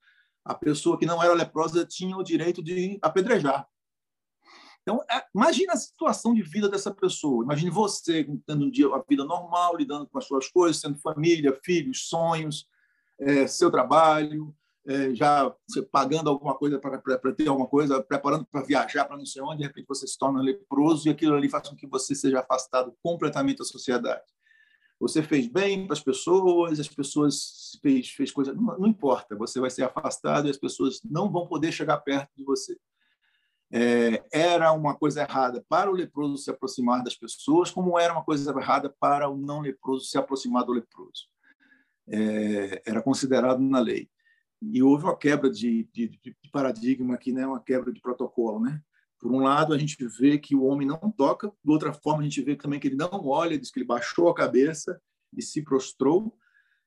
a 0.44 0.54
pessoa 0.54 0.98
que 0.98 1.06
não 1.06 1.22
era 1.22 1.34
leprosa 1.34 1.84
tinha 1.84 2.16
o 2.16 2.22
direito 2.22 2.62
de 2.62 2.98
apedrejar. 3.02 3.68
Então, 4.82 5.02
é, 5.10 5.24
imagine 5.34 5.68
a 5.70 5.76
situação 5.76 6.32
de 6.32 6.42
vida 6.42 6.68
dessa 6.68 6.94
pessoa. 6.94 7.42
Imagine 7.42 7.70
você 7.70 8.24
tendo 8.46 8.66
um 8.66 8.70
dia, 8.70 8.88
uma 8.88 9.04
vida 9.06 9.24
normal, 9.24 9.76
lidando 9.76 10.06
com 10.06 10.16
as 10.16 10.24
suas 10.24 10.48
coisas, 10.48 10.80
tendo 10.80 10.96
família, 11.00 11.58
filhos, 11.64 12.08
sonhos, 12.08 12.68
é, 13.18 13.48
seu 13.48 13.68
trabalho, 13.68 14.54
é, 14.54 14.65
já 15.14 15.52
pagando 15.90 16.30
alguma 16.30 16.54
coisa 16.54 16.78
para 16.78 17.32
ter 17.32 17.48
alguma 17.48 17.66
coisa, 17.66 18.02
preparando 18.02 18.46
para 18.46 18.62
viajar 18.62 19.04
para 19.04 19.16
não 19.16 19.26
sei 19.26 19.42
onde, 19.42 19.58
de 19.58 19.64
repente 19.64 19.86
você 19.88 20.06
se 20.06 20.18
torna 20.18 20.40
leproso 20.40 21.08
e 21.08 21.10
aquilo 21.10 21.34
ali 21.34 21.48
faz 21.48 21.68
com 21.68 21.76
que 21.76 21.86
você 21.86 22.14
seja 22.14 22.40
afastado 22.40 22.94
completamente 23.02 23.58
da 23.58 23.64
sociedade. 23.64 24.22
Você 24.98 25.22
fez 25.22 25.46
bem 25.46 25.86
para 25.86 25.94
as 25.94 26.02
pessoas, 26.02 26.80
as 26.80 26.88
pessoas 26.88 27.78
fez, 27.82 28.10
fez 28.10 28.30
coisa, 28.32 28.54
não, 28.54 28.78
não 28.78 28.86
importa, 28.86 29.36
você 29.36 29.60
vai 29.60 29.70
ser 29.70 29.84
afastado 29.84 30.46
e 30.46 30.50
as 30.50 30.56
pessoas 30.56 31.00
não 31.04 31.30
vão 31.30 31.46
poder 31.46 31.72
chegar 31.72 31.98
perto 31.98 32.30
de 32.36 32.44
você 32.44 32.78
é, 33.72 34.24
era 34.32 34.72
uma 34.72 34.94
coisa 34.94 35.22
errada 35.22 35.64
para 35.68 35.90
o 35.90 35.94
leproso 35.94 36.38
se 36.38 36.50
aproximar 36.50 37.02
das 37.02 37.16
pessoas, 37.16 37.70
como 37.70 37.98
era 37.98 38.12
uma 38.12 38.24
coisa 38.24 38.50
errada 38.50 38.94
para 39.00 39.28
o 39.28 39.36
não 39.36 39.60
leproso 39.60 40.06
se 40.06 40.16
aproximar 40.16 40.64
do 40.64 40.72
leproso. 40.72 41.28
É, 42.08 42.82
era 42.86 43.02
considerado 43.02 43.60
na 43.60 43.80
lei. 43.80 44.08
E 44.72 44.82
houve 44.82 45.04
uma 45.04 45.16
quebra 45.16 45.50
de, 45.50 45.88
de, 45.92 46.08
de, 46.08 46.36
paradigma 46.50 47.14
aqui, 47.14 47.32
né? 47.32 47.46
uma 47.46 47.62
quebra 47.62 47.92
de 47.92 48.00
protocolo. 48.00 48.60
Né? 48.60 48.80
Por 49.18 49.30
um 49.30 49.40
lado, 49.40 49.72
a 49.72 49.78
gente 49.78 49.96
vê 50.06 50.38
que 50.38 50.54
o 50.54 50.64
homem 50.64 50.86
não 50.86 50.98
toca, 51.10 51.48
de 51.48 51.70
outra 51.70 51.92
forma, 51.92 52.20
a 52.20 52.24
gente 52.24 52.42
vê 52.42 52.56
também 52.56 52.80
que 52.80 52.88
ele 52.88 52.96
não 52.96 53.26
olha, 53.26 53.58
diz 53.58 53.70
que 53.70 53.78
ele 53.78 53.86
baixou 53.86 54.28
a 54.28 54.34
cabeça 54.34 55.00
e 55.36 55.42
se 55.42 55.62
prostrou, 55.62 56.36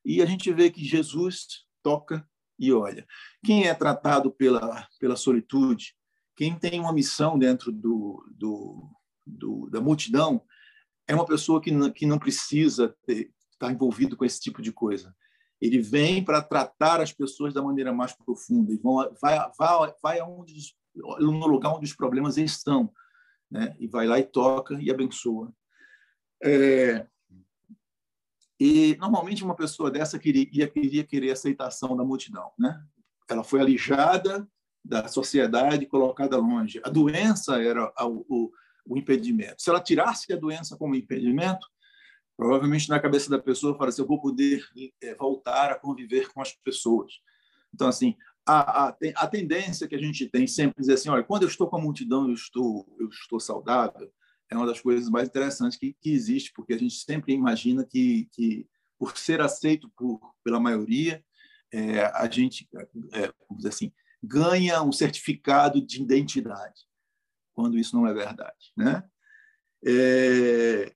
e 0.04 0.22
a 0.22 0.26
gente 0.26 0.52
vê 0.52 0.70
que 0.70 0.84
Jesus 0.84 1.65
toca 1.84 2.28
e 2.58 2.74
olha. 2.74 3.06
Quem 3.44 3.68
é 3.68 3.74
tratado 3.74 4.32
pela, 4.32 4.88
pela 5.00 5.15
solitude, 5.15 5.96
quem 6.36 6.58
tem 6.58 6.80
uma 6.80 6.94
missão 6.94 7.38
dentro 7.38 7.72
do, 7.72 8.26
do, 8.32 8.89
do, 9.26 9.70
da 9.70 9.82
multidão 9.82 10.44
é 11.08 11.15
uma 11.15 11.26
pessoa 11.26 11.62
que 11.62 11.72
não, 11.72 11.92
que 11.92 12.06
não 12.06 12.20
precisa 12.20 12.96
ter, 13.06 13.34
estar 13.52 13.72
envolvido 13.72 14.15
com 14.15 14.24
esse 14.24 14.39
tipo 14.39 14.62
de 14.62 14.72
coisa. 14.72 15.15
Ele 15.62 15.80
vem 15.80 16.24
para 16.24 16.41
tratar 16.41 17.02
as 17.02 17.12
pessoas 17.12 17.54
da 17.54 17.62
maneira 17.62 17.93
mais 17.93 18.13
profunda 18.13 18.72
e 18.72 18.78
vão, 18.78 18.95
vai, 19.22 19.39
vai, 19.58 19.93
vai 20.02 20.19
aonde, 20.19 20.76
no 20.95 21.48
lugar 21.48 21.76
onde 21.76 21.86
os 21.86 21.93
problemas 21.93 22.38
estão, 22.38 22.91
né? 23.52 23.76
e 23.80 23.88
vai 23.88 24.08
lá 24.08 24.19
e 24.19 24.24
toca 24.24 24.80
e 24.82 24.89
abençoa. 24.89 25.54
É, 26.41 27.06
e 28.60 28.98
normalmente 29.00 29.43
uma 29.43 29.56
pessoa 29.56 29.89
dessa 29.89 30.19
queria, 30.19 30.45
queria 30.67 31.04
querer 31.04 31.32
aceitação 31.32 31.95
da 31.95 32.04
multidão, 32.04 32.52
né? 32.58 32.84
Ela 33.30 33.43
foi 33.43 33.62
alijada 33.62 34.48
da 34.84 35.08
sociedade 35.08 35.86
colocada 35.86 36.38
longe. 36.38 36.82
A 36.84 36.89
doença 36.89 37.62
era 37.62 37.91
o, 38.02 38.52
o 38.86 38.98
impedimento. 38.98 39.62
Se 39.62 39.69
ela 39.69 39.80
tirasse 39.80 40.34
a 40.34 40.36
doença 40.36 40.76
como 40.76 40.95
impedimento, 40.95 41.67
provavelmente 42.39 42.88
na 42.88 43.02
cabeça 43.02 43.30
da 43.30 43.38
pessoa 43.38 43.75
fala 43.75 43.89
assim, 43.89 44.02
eu 44.02 44.08
vou 44.08 44.21
poder 44.21 44.65
é, 45.04 45.13
voltar 45.13 45.73
a 45.73 45.75
conviver 45.75 46.32
com 46.32 46.41
as 46.41 46.54
pessoas. 46.54 47.19
Então, 47.73 47.89
assim, 47.89 48.15
a, 48.45 48.86
a, 48.86 48.97
a, 49.17 49.28
tendência 49.28 49.89
que 49.89 49.93
a 49.93 49.99
gente 49.99 50.25
tem 50.30 50.47
sempre 50.47 50.80
dizer 50.80 50.93
assim, 50.93 51.10
olha, 51.10 51.21
quando 51.21 51.43
eu 51.43 51.49
estou 51.49 51.69
com 51.69 51.75
a 51.75 51.82
multidão, 51.82 52.30
eu 52.30 52.34
estou, 52.34 52.88
eu 52.97 53.10
estou 53.10 53.41
saudável, 53.41 54.10
é 54.49 54.56
uma 54.56 54.65
das 54.65 54.80
coisas 54.80 55.10
mais 55.10 55.28
interessantes 55.28 55.78
que, 55.78 55.93
que 55.99 56.12
existe, 56.12 56.54
porque 56.54 56.71
a 56.71 56.78
gente 56.78 56.95
sempre 56.95 57.34
imagina 57.34 57.86
que, 57.86 58.30
que 58.32 58.65
por 58.97 59.17
ser 59.17 59.41
aceito 59.41 59.91
por, 59.97 60.21
pela 60.41 60.62
maioria, 60.62 61.21
é, 61.73 62.06
a 62.06 62.25
gente, 62.32 62.69
é, 63.12 63.34
vamos 63.49 63.58
dizer 63.58 63.69
assim, 63.69 63.91
ganha 64.23 64.82
um 64.82 64.93
certificado 64.93 65.86
de 65.86 66.02
identidade, 66.02 66.88
quando 67.54 67.78
isso 67.78 67.97
não 67.97 68.08
é 68.08 68.13
verdade. 68.13 68.71
Né? 68.78 69.04
É, 69.86 70.95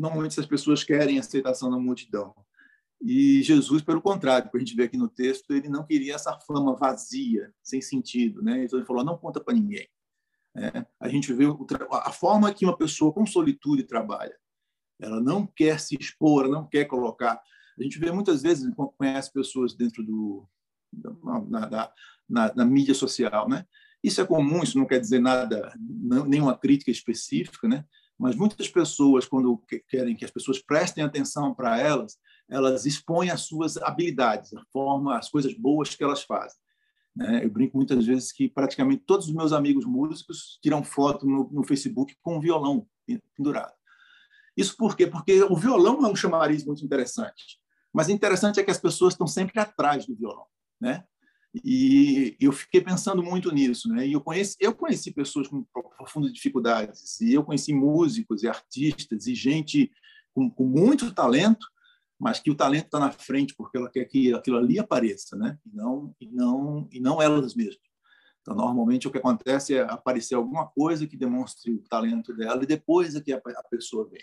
normalmente, 0.00 0.32
essas 0.32 0.46
pessoas 0.46 0.82
querem 0.82 1.18
aceitação 1.18 1.70
da 1.70 1.78
multidão. 1.78 2.34
E 3.02 3.42
Jesus, 3.42 3.82
pelo 3.82 4.02
contrário, 4.02 4.50
que 4.50 4.56
a 4.56 4.60
gente 4.60 4.74
vê 4.74 4.84
aqui 4.84 4.96
no 4.96 5.08
texto, 5.08 5.52
ele 5.52 5.68
não 5.68 5.86
queria 5.86 6.14
essa 6.14 6.38
fama 6.40 6.76
vazia, 6.76 7.52
sem 7.62 7.80
sentido. 7.80 8.42
Né? 8.42 8.64
Então, 8.64 8.78
ele 8.78 8.86
falou: 8.86 9.04
não 9.04 9.16
conta 9.16 9.40
para 9.40 9.54
ninguém. 9.54 9.88
É, 10.56 10.84
a 10.98 11.08
gente 11.08 11.32
vê 11.32 11.44
a 11.92 12.12
forma 12.12 12.52
que 12.52 12.64
uma 12.64 12.76
pessoa 12.76 13.12
com 13.12 13.24
solitude 13.24 13.84
trabalha. 13.84 14.36
ela 15.00 15.20
não 15.20 15.46
quer 15.46 15.78
se 15.78 15.96
expor, 15.98 16.44
ela 16.44 16.54
não 16.54 16.66
quer 16.66 16.86
colocar. 16.86 17.40
A 17.78 17.82
gente 17.82 17.98
vê 17.98 18.10
muitas 18.10 18.42
vezes, 18.42 18.68
conhece 18.98 19.32
pessoas 19.32 19.74
dentro 19.74 20.04
do 20.04 20.46
na, 21.48 21.92
na, 22.28 22.54
na, 22.54 22.64
mídia 22.64 22.94
social, 22.94 23.48
né? 23.48 23.64
Isso 24.02 24.20
é 24.20 24.26
comum, 24.26 24.62
isso 24.62 24.76
não 24.76 24.86
quer 24.86 24.98
dizer 24.98 25.20
nada, 25.20 25.72
não, 25.78 26.26
nenhuma 26.26 26.58
crítica 26.58 26.90
específica, 26.90 27.68
né? 27.68 27.84
Mas 28.20 28.36
muitas 28.36 28.68
pessoas, 28.68 29.26
quando 29.26 29.56
querem 29.88 30.14
que 30.14 30.26
as 30.26 30.30
pessoas 30.30 30.58
prestem 30.58 31.02
atenção 31.02 31.54
para 31.54 31.80
elas, 31.80 32.18
elas 32.50 32.84
expõem 32.84 33.30
as 33.30 33.40
suas 33.46 33.78
habilidades, 33.78 34.52
a 34.52 34.62
forma, 34.70 35.16
as 35.16 35.30
coisas 35.30 35.54
boas 35.54 35.94
que 35.94 36.04
elas 36.04 36.22
fazem. 36.22 36.58
Né? 37.16 37.42
Eu 37.42 37.50
brinco 37.50 37.78
muitas 37.78 38.04
vezes 38.04 38.30
que 38.30 38.46
praticamente 38.46 39.04
todos 39.06 39.26
os 39.28 39.32
meus 39.32 39.54
amigos 39.54 39.86
músicos 39.86 40.58
tiram 40.62 40.84
foto 40.84 41.26
no, 41.26 41.48
no 41.50 41.64
Facebook 41.64 42.14
com 42.20 42.36
um 42.36 42.40
violão 42.40 42.86
pendurado. 43.34 43.72
Isso 44.54 44.76
por 44.76 44.94
quê? 44.94 45.06
Porque 45.06 45.42
o 45.44 45.56
violão 45.56 46.04
é 46.04 46.08
um 46.10 46.14
chamariz 46.14 46.62
muito 46.62 46.84
interessante. 46.84 47.58
Mas 47.90 48.10
interessante 48.10 48.60
é 48.60 48.62
que 48.62 48.70
as 48.70 48.78
pessoas 48.78 49.14
estão 49.14 49.26
sempre 49.26 49.58
atrás 49.58 50.04
do 50.04 50.14
violão, 50.14 50.44
né? 50.78 51.04
E 51.52 52.36
eu 52.40 52.52
fiquei 52.52 52.80
pensando 52.80 53.22
muito 53.22 53.52
nisso, 53.52 53.88
né? 53.88 54.06
E 54.06 54.12
eu 54.12 54.20
conheci, 54.20 54.56
eu 54.60 54.72
conheci 54.72 55.10
pessoas 55.10 55.48
com 55.48 55.64
profundas 55.96 56.32
dificuldades, 56.32 57.20
e 57.20 57.34
eu 57.34 57.42
conheci 57.42 57.72
músicos 57.72 58.42
e 58.42 58.48
artistas 58.48 59.26
e 59.26 59.34
gente 59.34 59.90
com, 60.32 60.48
com 60.48 60.64
muito 60.64 61.12
talento, 61.12 61.66
mas 62.18 62.38
que 62.38 62.50
o 62.50 62.54
talento 62.54 62.84
está 62.84 63.00
na 63.00 63.10
frente 63.10 63.54
porque 63.56 63.78
ela 63.78 63.90
quer 63.90 64.04
que 64.04 64.32
aquilo 64.32 64.58
ali 64.58 64.78
apareça, 64.78 65.36
né? 65.36 65.58
E 65.66 65.74
não 65.74 66.14
e 66.20 66.28
não 66.28 66.88
e 66.92 67.00
não 67.00 67.20
elas 67.20 67.54
mesmas. 67.54 67.90
Então, 68.42 68.54
normalmente 68.54 69.06
o 69.06 69.10
que 69.10 69.18
acontece 69.18 69.74
é 69.74 69.80
aparecer 69.82 70.34
alguma 70.34 70.66
coisa 70.66 71.06
que 71.06 71.16
demonstre 71.16 71.72
o 71.72 71.82
talento 71.88 72.34
dela 72.34 72.62
e 72.62 72.66
depois 72.66 73.14
é 73.14 73.20
que 73.20 73.32
a, 73.32 73.40
pessoa 73.70 74.08
vem. 74.08 74.22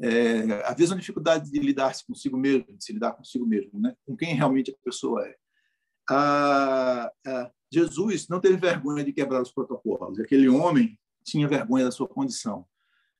É, 0.00 0.64
às 0.64 0.76
vezes 0.76 0.90
uma 0.90 0.98
dificuldade 0.98 1.50
de 1.50 1.60
lidar-se 1.60 2.04
consigo 2.04 2.36
mesmo, 2.36 2.76
de 2.76 2.82
se 2.84 2.92
lidar 2.92 3.12
consigo 3.12 3.46
mesmo, 3.46 3.78
né? 3.78 3.94
Com 4.04 4.16
quem 4.16 4.34
realmente 4.34 4.70
a 4.70 4.84
pessoa 4.84 5.24
é. 5.26 5.36
Ah, 6.10 7.10
Jesus 7.70 8.28
não 8.28 8.40
teve 8.40 8.56
vergonha 8.56 9.04
de 9.04 9.12
quebrar 9.12 9.40
os 9.42 9.52
protocolos. 9.52 10.18
Aquele 10.20 10.48
homem 10.48 10.98
tinha 11.24 11.48
vergonha 11.48 11.84
da 11.84 11.90
sua 11.90 12.08
condição. 12.08 12.66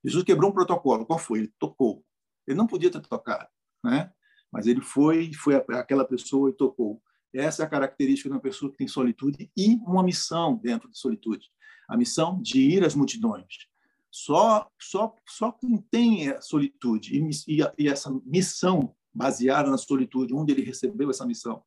Jesus 0.05 0.25
quebrou 0.25 0.51
um 0.51 0.55
protocolo. 0.55 1.07
Qual 1.07 1.19
foi? 1.19 1.41
Ele 1.41 1.53
tocou. 1.59 2.05
Ele 2.47 2.57
não 2.57 2.67
podia 2.67 2.91
ter 2.91 3.01
tocado 3.01 3.49
né? 3.83 4.11
Mas 4.51 4.67
ele 4.67 4.81
foi, 4.81 5.33
foi 5.33 5.57
aquela 5.57 6.05
pessoa 6.05 6.51
e 6.51 6.53
tocou. 6.53 7.03
Essa 7.35 7.63
é 7.63 7.67
a 7.67 7.69
característica 7.69 8.29
de 8.29 8.35
uma 8.35 8.41
pessoa 8.41 8.71
que 8.71 8.77
tem 8.77 8.87
solitude 8.87 9.51
e 9.57 9.77
uma 9.87 10.03
missão 10.03 10.55
dentro 10.57 10.91
de 10.91 10.99
solitude. 10.99 11.49
A 11.89 11.97
missão 11.97 12.41
de 12.41 12.61
ir 12.61 12.85
às 12.85 12.95
multidões. 12.95 13.67
Só, 14.11 14.69
só, 14.79 15.15
só 15.27 15.51
quem 15.53 15.79
tem 15.91 16.39
solitude 16.43 17.17
e, 17.17 17.31
e, 17.49 17.61
e 17.79 17.89
essa 17.89 18.11
missão 18.27 18.95
baseada 19.13 19.71
na 19.71 19.79
solitude, 19.79 20.35
onde 20.35 20.53
ele 20.53 20.63
recebeu 20.63 21.11
essa 21.11 21.27
missão, 21.27 21.63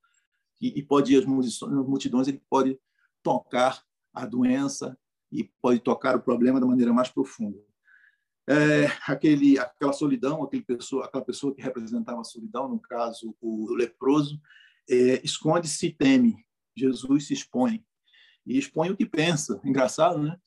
e, 0.62 0.80
e 0.80 0.84
pode 0.84 1.14
ir 1.14 1.20
às 1.20 1.26
multidões, 1.26 2.28
ele 2.28 2.42
pode 2.50 2.80
tocar 3.24 3.84
a 4.14 4.26
doença 4.26 4.98
e 5.32 5.44
pode 5.62 5.80
tocar 5.80 6.16
o 6.16 6.22
problema 6.22 6.60
da 6.60 6.66
maneira 6.66 6.94
mais 6.94 7.10
profunda 7.10 7.58
é, 8.48 8.86
aquele, 9.08 9.58
aquela 9.58 9.94
solidão, 9.94 10.44
aquele 10.44 10.64
pessoa, 10.64 11.06
aquela 11.06 11.24
pessoa 11.24 11.54
que 11.54 11.62
representava 11.62 12.22
a 12.22 12.24
solidão, 12.24 12.70
no 12.70 12.80
caso 12.80 13.36
o 13.42 13.74
leproso, 13.74 14.40
é, 14.90 15.22
esconde-se 15.24 15.88
e 15.88 15.94
teme. 15.94 16.46
Jesus 16.76 17.28
se 17.28 17.34
expõe 17.34 17.84
e 18.46 18.58
expõe 18.58 18.92
o 18.92 18.98
que 18.98 19.06
pensa. 19.06 19.60
Engraçado, 19.64 20.20
né? 20.20 20.38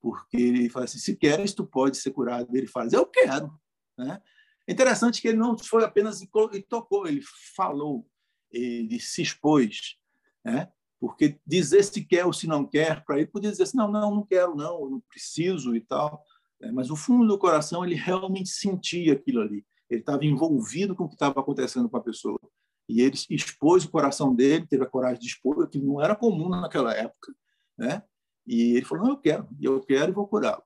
Porque 0.00 0.36
ele 0.36 0.68
fala 0.68 0.84
assim: 0.84 0.98
se 0.98 1.16
queres, 1.16 1.54
tu 1.54 1.64
pode 1.64 1.96
ser 1.96 2.10
curado. 2.10 2.54
Ele 2.54 2.66
fala: 2.66 2.88
eu 2.92 3.06
quero. 3.06 3.58
Né? 3.96 4.20
Interessante 4.68 5.22
que 5.22 5.28
ele 5.28 5.38
não 5.38 5.56
foi 5.56 5.84
apenas 5.84 6.20
e 6.20 6.28
tocou, 6.62 7.06
ele 7.06 7.22
falou, 7.54 8.06
ele 8.50 8.98
se 9.00 9.22
expôs, 9.22 9.96
né? 10.44 10.70
Porque 10.98 11.38
dizer 11.46 11.82
se 11.84 12.04
quer 12.04 12.24
ou 12.24 12.32
se 12.32 12.46
não 12.46 12.66
quer, 12.66 13.04
para 13.04 13.18
ele 13.18 13.26
podia 13.26 13.50
dizer 13.50 13.64
assim: 13.64 13.76
não, 13.76 13.90
não, 13.90 14.14
não 14.14 14.26
quero, 14.26 14.54
não, 14.54 14.88
não 14.88 15.00
preciso 15.00 15.74
e 15.76 15.80
tal. 15.80 16.22
É, 16.60 16.72
mas 16.72 16.88
no 16.88 16.96
fundo 16.96 17.26
do 17.26 17.38
coração 17.38 17.84
ele 17.84 17.94
realmente 17.94 18.48
sentia 18.48 19.12
aquilo 19.12 19.42
ali. 19.42 19.64
Ele 19.90 20.00
estava 20.00 20.24
envolvido 20.24 20.96
com 20.96 21.04
o 21.04 21.08
que 21.08 21.14
estava 21.14 21.40
acontecendo 21.40 21.88
com 21.88 21.96
a 21.96 22.02
pessoa. 22.02 22.40
E 22.88 23.02
ele 23.02 23.16
expôs 23.30 23.84
o 23.84 23.90
coração 23.90 24.34
dele, 24.34 24.66
teve 24.66 24.84
a 24.84 24.88
coragem 24.88 25.20
de 25.20 25.26
expor, 25.26 25.68
que 25.68 25.78
não 25.78 26.00
era 26.00 26.16
comum 26.16 26.48
naquela 26.48 26.94
época, 26.94 27.34
né? 27.76 28.02
E 28.46 28.76
ele 28.76 28.84
falou: 28.86 29.04
"Não, 29.04 29.12
eu 29.12 29.18
quero, 29.18 29.48
eu 29.60 29.80
quero 29.80 30.10
e 30.10 30.14
vou 30.14 30.26
curá-lo". 30.26 30.62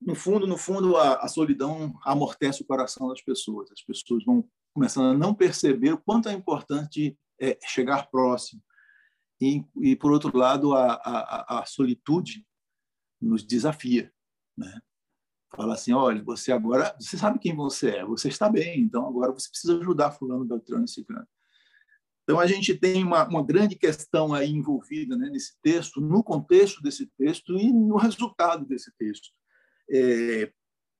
No 0.00 0.14
fundo, 0.14 0.46
no 0.46 0.56
fundo, 0.56 0.96
a, 0.96 1.16
a 1.16 1.28
solidão 1.28 1.94
amortece 2.04 2.62
o 2.62 2.66
coração 2.66 3.08
das 3.08 3.20
pessoas. 3.20 3.70
As 3.70 3.82
pessoas 3.82 4.24
vão 4.24 4.48
começando 4.72 5.14
a 5.14 5.18
não 5.18 5.34
perceber 5.34 5.92
o 5.92 5.98
quanto 5.98 6.28
é 6.28 6.32
importante 6.32 7.18
é, 7.40 7.58
chegar 7.66 8.10
próximo. 8.10 8.62
E, 9.40 9.64
e, 9.80 9.96
por 9.96 10.12
outro 10.12 10.36
lado, 10.36 10.72
a, 10.74 10.94
a, 10.94 11.60
a 11.60 11.66
solitude 11.66 12.46
nos 13.20 13.44
desafia, 13.44 14.12
né? 14.56 14.80
Fala 15.54 15.74
assim, 15.74 15.92
olha, 15.92 16.22
você 16.22 16.50
agora, 16.50 16.96
você 16.98 17.18
sabe 17.18 17.38
quem 17.38 17.54
você 17.54 17.96
é, 17.96 18.04
você 18.04 18.28
está 18.28 18.48
bem, 18.48 18.80
então 18.80 19.06
agora 19.06 19.32
você 19.32 19.50
precisa 19.50 19.78
ajudar 19.78 20.12
fulano, 20.12 20.46
Beltrano 20.46 20.84
e 20.84 20.88
Ciclano. 20.88 21.28
Então 22.22 22.40
a 22.40 22.46
gente 22.46 22.74
tem 22.74 23.02
uma, 23.02 23.28
uma 23.28 23.44
grande 23.44 23.76
questão 23.76 24.32
aí 24.32 24.50
envolvida 24.50 25.16
né, 25.16 25.28
nesse 25.28 25.60
texto, 25.60 26.00
no 26.00 26.22
contexto 26.22 26.80
desse 26.80 27.06
texto 27.18 27.58
e 27.58 27.70
no 27.70 27.96
resultado 27.96 28.64
desse 28.64 28.90
texto. 28.96 29.28
É, 29.90 30.52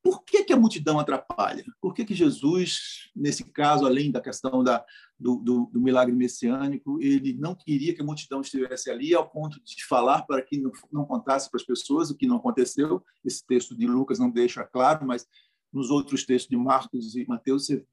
por 0.02 0.24
que, 0.24 0.42
que 0.42 0.52
a 0.52 0.56
multidão 0.56 0.98
atrapalha? 0.98 1.64
Por 1.80 1.94
que, 1.94 2.04
que 2.04 2.14
Jesus, 2.14 3.10
nesse 3.14 3.44
caso, 3.44 3.86
além 3.86 4.10
da 4.10 4.20
questão 4.20 4.64
da, 4.64 4.84
do, 5.18 5.36
do, 5.36 5.70
do, 5.72 5.80
milagre 5.80 6.12
messiânico, 6.12 7.00
ele 7.00 7.34
não 7.34 7.54
queria 7.54 7.94
que 7.94 8.02
a 8.02 8.04
multidão 8.04 8.40
estivesse 8.40 8.90
ali 8.90 9.14
ao 9.14 9.30
ponto 9.30 9.62
de 9.62 9.84
falar 9.86 10.22
para 10.22 10.42
que 10.42 10.58
não, 10.58 10.72
não 10.90 11.04
contasse 11.04 11.48
para 11.48 11.60
as 11.60 11.66
pessoas 11.66 12.10
o 12.10 12.16
que 12.16 12.26
não 12.26 12.36
aconteceu. 12.36 13.02
Esse 13.24 13.46
texto 13.46 13.76
de 13.76 13.86
Lucas 13.86 14.18
não 14.18 14.28
deixa 14.28 14.64
claro, 14.64 15.06
mas 15.06 15.26
nos 15.72 15.88
outros 15.88 16.26
textos 16.26 16.50
de 16.50 16.56
Marcos 16.56 17.14
e 17.14 17.24
Mateus 17.26 17.68
você, 17.68 17.86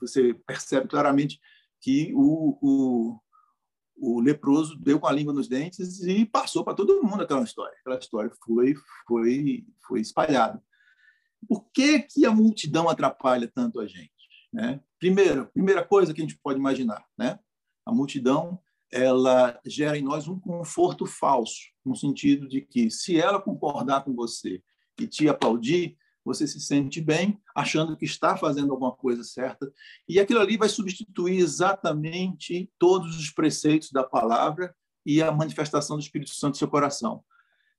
você 0.00 0.34
percebe 0.46 0.86
claramente 0.86 1.40
que 1.80 2.12
o, 2.14 2.58
o, 2.62 3.20
o, 3.96 4.20
leproso 4.20 4.78
deu 4.78 5.00
com 5.00 5.08
a 5.08 5.12
língua 5.12 5.32
nos 5.32 5.48
dentes 5.48 6.00
e 6.02 6.24
passou 6.24 6.64
para 6.64 6.74
todo 6.74 7.02
mundo 7.02 7.24
aquela 7.24 7.42
história. 7.42 7.76
Aquela 7.80 7.98
história 7.98 8.30
foi, 8.44 8.74
foi, 9.06 9.66
foi 9.86 10.00
espalhada. 10.00 10.62
Por 11.48 11.70
que, 11.72 12.00
que 12.00 12.26
a 12.26 12.30
multidão 12.30 12.88
atrapalha 12.88 13.50
tanto 13.52 13.80
a 13.80 13.86
gente? 13.86 14.10
Né? 14.52 14.80
Primeiro, 14.98 15.46
primeira 15.46 15.84
coisa 15.84 16.12
que 16.12 16.20
a 16.20 16.24
gente 16.24 16.38
pode 16.42 16.58
imaginar, 16.58 17.04
né? 17.16 17.38
a 17.84 17.92
multidão 17.92 18.60
ela 18.92 19.58
gera 19.64 19.96
em 19.96 20.02
nós 20.02 20.26
um 20.26 20.38
conforto 20.38 21.06
falso, 21.06 21.60
no 21.84 21.94
sentido 21.94 22.48
de 22.48 22.60
que 22.60 22.90
se 22.90 23.20
ela 23.20 23.40
concordar 23.40 24.04
com 24.04 24.14
você 24.14 24.60
e 24.98 25.06
te 25.06 25.28
aplaudir, 25.28 25.96
você 26.24 26.46
se 26.46 26.60
sente 26.60 27.00
bem, 27.00 27.40
achando 27.54 27.96
que 27.96 28.04
está 28.04 28.36
fazendo 28.36 28.72
alguma 28.72 28.92
coisa 28.92 29.22
certa, 29.24 29.72
e 30.08 30.20
aquilo 30.20 30.40
ali 30.40 30.56
vai 30.56 30.68
substituir 30.68 31.38
exatamente 31.38 32.70
todos 32.78 33.18
os 33.18 33.30
preceitos 33.30 33.90
da 33.90 34.04
palavra 34.04 34.74
e 35.06 35.22
a 35.22 35.32
manifestação 35.32 35.96
do 35.96 36.02
Espírito 36.02 36.32
Santo 36.32 36.54
no 36.54 36.58
seu 36.58 36.68
coração, 36.68 37.24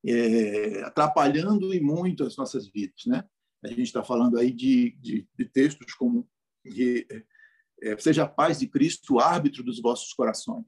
é, 0.03 0.81
atrapalhando 0.83 1.73
e 1.73 1.79
muito 1.79 2.23
as 2.23 2.35
nossas 2.35 2.67
vidas, 2.67 3.03
né? 3.05 3.23
A 3.63 3.67
gente 3.67 3.83
está 3.83 4.03
falando 4.03 4.37
aí 4.37 4.51
de, 4.51 4.97
de, 4.99 5.27
de 5.37 5.45
textos 5.45 5.93
como 5.93 6.27
é, 7.81 7.97
seja 7.97 8.23
a 8.23 8.27
paz 8.27 8.59
de 8.59 8.67
Cristo 8.67 9.19
árbitro 9.19 9.63
dos 9.63 9.81
vossos 9.81 10.13
corações. 10.13 10.65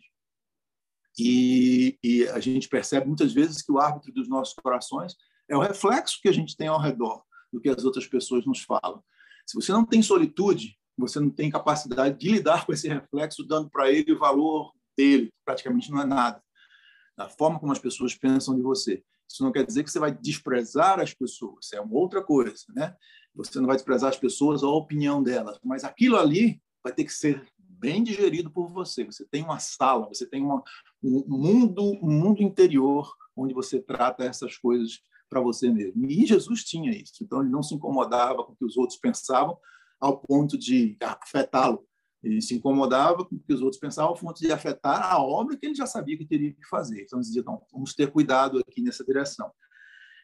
E, 1.18 1.98
e, 2.04 2.28
a 2.30 2.40
gente 2.40 2.68
percebe 2.68 3.06
muitas 3.08 3.34
vezes 3.34 3.62
que 3.62 3.72
o 3.72 3.80
árbitro 3.80 4.12
dos 4.12 4.28
nossos 4.28 4.56
corações 4.56 5.16
é 5.48 5.56
o 5.56 5.62
reflexo 5.62 6.20
que 6.22 6.28
a 6.28 6.32
gente 6.32 6.58
tem 6.58 6.68
ao 6.68 6.82
redor 6.82 7.24
do 7.52 7.62
que 7.62 7.70
as 7.70 7.84
outras 7.84 8.08
pessoas 8.08 8.46
nos 8.46 8.64
falam. 8.64 9.04
Se 9.46 9.56
você 9.56 9.72
não 9.72 9.86
tem 9.86 10.02
solitude, 10.02 10.76
você 10.98 11.20
não 11.20 11.30
tem 11.30 11.52
capacidade 11.52 12.18
de 12.18 12.32
lidar 12.32 12.66
com 12.66 12.74
esse 12.74 12.88
reflexo, 12.88 13.44
dando 13.44 13.70
para 13.70 13.92
ele 13.92 14.12
o 14.12 14.20
valor 14.20 14.74
dele, 14.98 15.32
praticamente 15.46 15.92
não 15.92 16.02
é 16.02 16.06
nada, 16.06 16.42
da 17.16 17.30
forma 17.30 17.60
como 17.60 17.72
as 17.72 17.80
pessoas 17.80 18.16
pensam 18.16 18.56
de 18.56 18.62
você. 18.62 19.04
Isso 19.30 19.44
não 19.44 19.52
quer 19.52 19.66
dizer 19.66 19.84
que 19.84 19.92
você 19.92 20.00
vai 20.00 20.12
desprezar 20.12 21.00
as 21.00 21.14
pessoas, 21.14 21.72
é 21.74 21.82
uma 21.82 21.96
outra 21.96 22.22
coisa, 22.22 22.66
né? 22.70 22.96
Você 23.36 23.60
não 23.60 23.68
vai 23.68 23.76
desprezar 23.76 24.10
as 24.10 24.18
pessoas 24.18 24.62
ou 24.62 24.74
a 24.74 24.78
opinião 24.78 25.24
delas, 25.24 25.60
mas 25.64 25.84
aquilo 25.84 26.18
ali 26.18 26.62
vai 26.84 26.94
ter 26.94 27.04
que 27.04 27.14
ser 27.14 27.44
bem 27.58 28.04
digerido 28.04 28.52
por 28.52 28.68
você. 28.70 29.04
Você 29.04 29.26
tem 29.26 29.44
uma 29.44 29.60
sala, 29.60 30.08
você 30.08 30.26
tem 30.26 30.42
uma, 30.42 30.64
um 31.04 31.24
mundo, 31.28 31.82
um 32.02 32.12
mundo 32.12 32.44
interior 32.44 33.12
onde 33.36 33.54
você 33.54 33.82
trata 33.82 34.24
essas 34.24 34.58
coisas 34.58 35.02
para 35.30 35.42
você 35.42 35.70
mesmo. 35.70 36.06
E 36.06 36.26
Jesus 36.26 36.64
tinha 36.64 36.92
isso, 36.92 37.24
então 37.24 37.42
ele 37.42 37.50
não 37.50 37.64
se 37.64 37.74
incomodava 37.74 38.44
com 38.44 38.54
o 38.54 38.56
que 38.56 38.66
os 38.66 38.78
outros 38.78 39.00
pensavam 39.00 39.58
ao 40.00 40.20
ponto 40.20 40.58
de 40.58 40.96
afetá-lo. 41.02 41.86
Ele 42.24 42.42
se 42.42 42.56
incomodava 42.56 43.26
com 43.26 43.36
o 43.36 43.40
que 43.40 43.54
os 43.54 43.62
outros 43.62 43.80
pensavam 43.80 44.14
ponto 44.14 44.40
de 44.40 44.52
afetar 44.52 45.12
a 45.12 45.22
obra 45.22 45.58
que 45.58 45.66
ele 45.66 45.76
já 45.76 45.86
sabia 45.86 46.18
que 46.18 46.26
teria 46.26 46.54
que 46.54 46.66
fazer. 46.68 47.02
Então, 47.02 47.20
dizia, 47.20 47.44
não, 47.44 47.62
vamos 47.72 47.94
ter 47.94 48.10
cuidado 48.10 48.60
aqui 48.60 48.82
nessa 48.82 49.04
direção. 49.04 49.52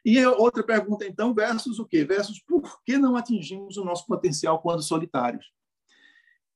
E 0.05 0.25
outra 0.25 0.63
pergunta, 0.63 1.05
então, 1.05 1.33
versus 1.33 1.77
o 1.77 1.85
quê? 1.85 2.05
Versus 2.05 2.41
por 2.41 2.81
que 2.85 2.97
não 2.97 3.17
atingimos 3.17 3.75
o 3.75 3.83
nosso 3.83 4.07
potencial 4.07 4.61
quando 4.61 4.81
solitários? 4.81 5.45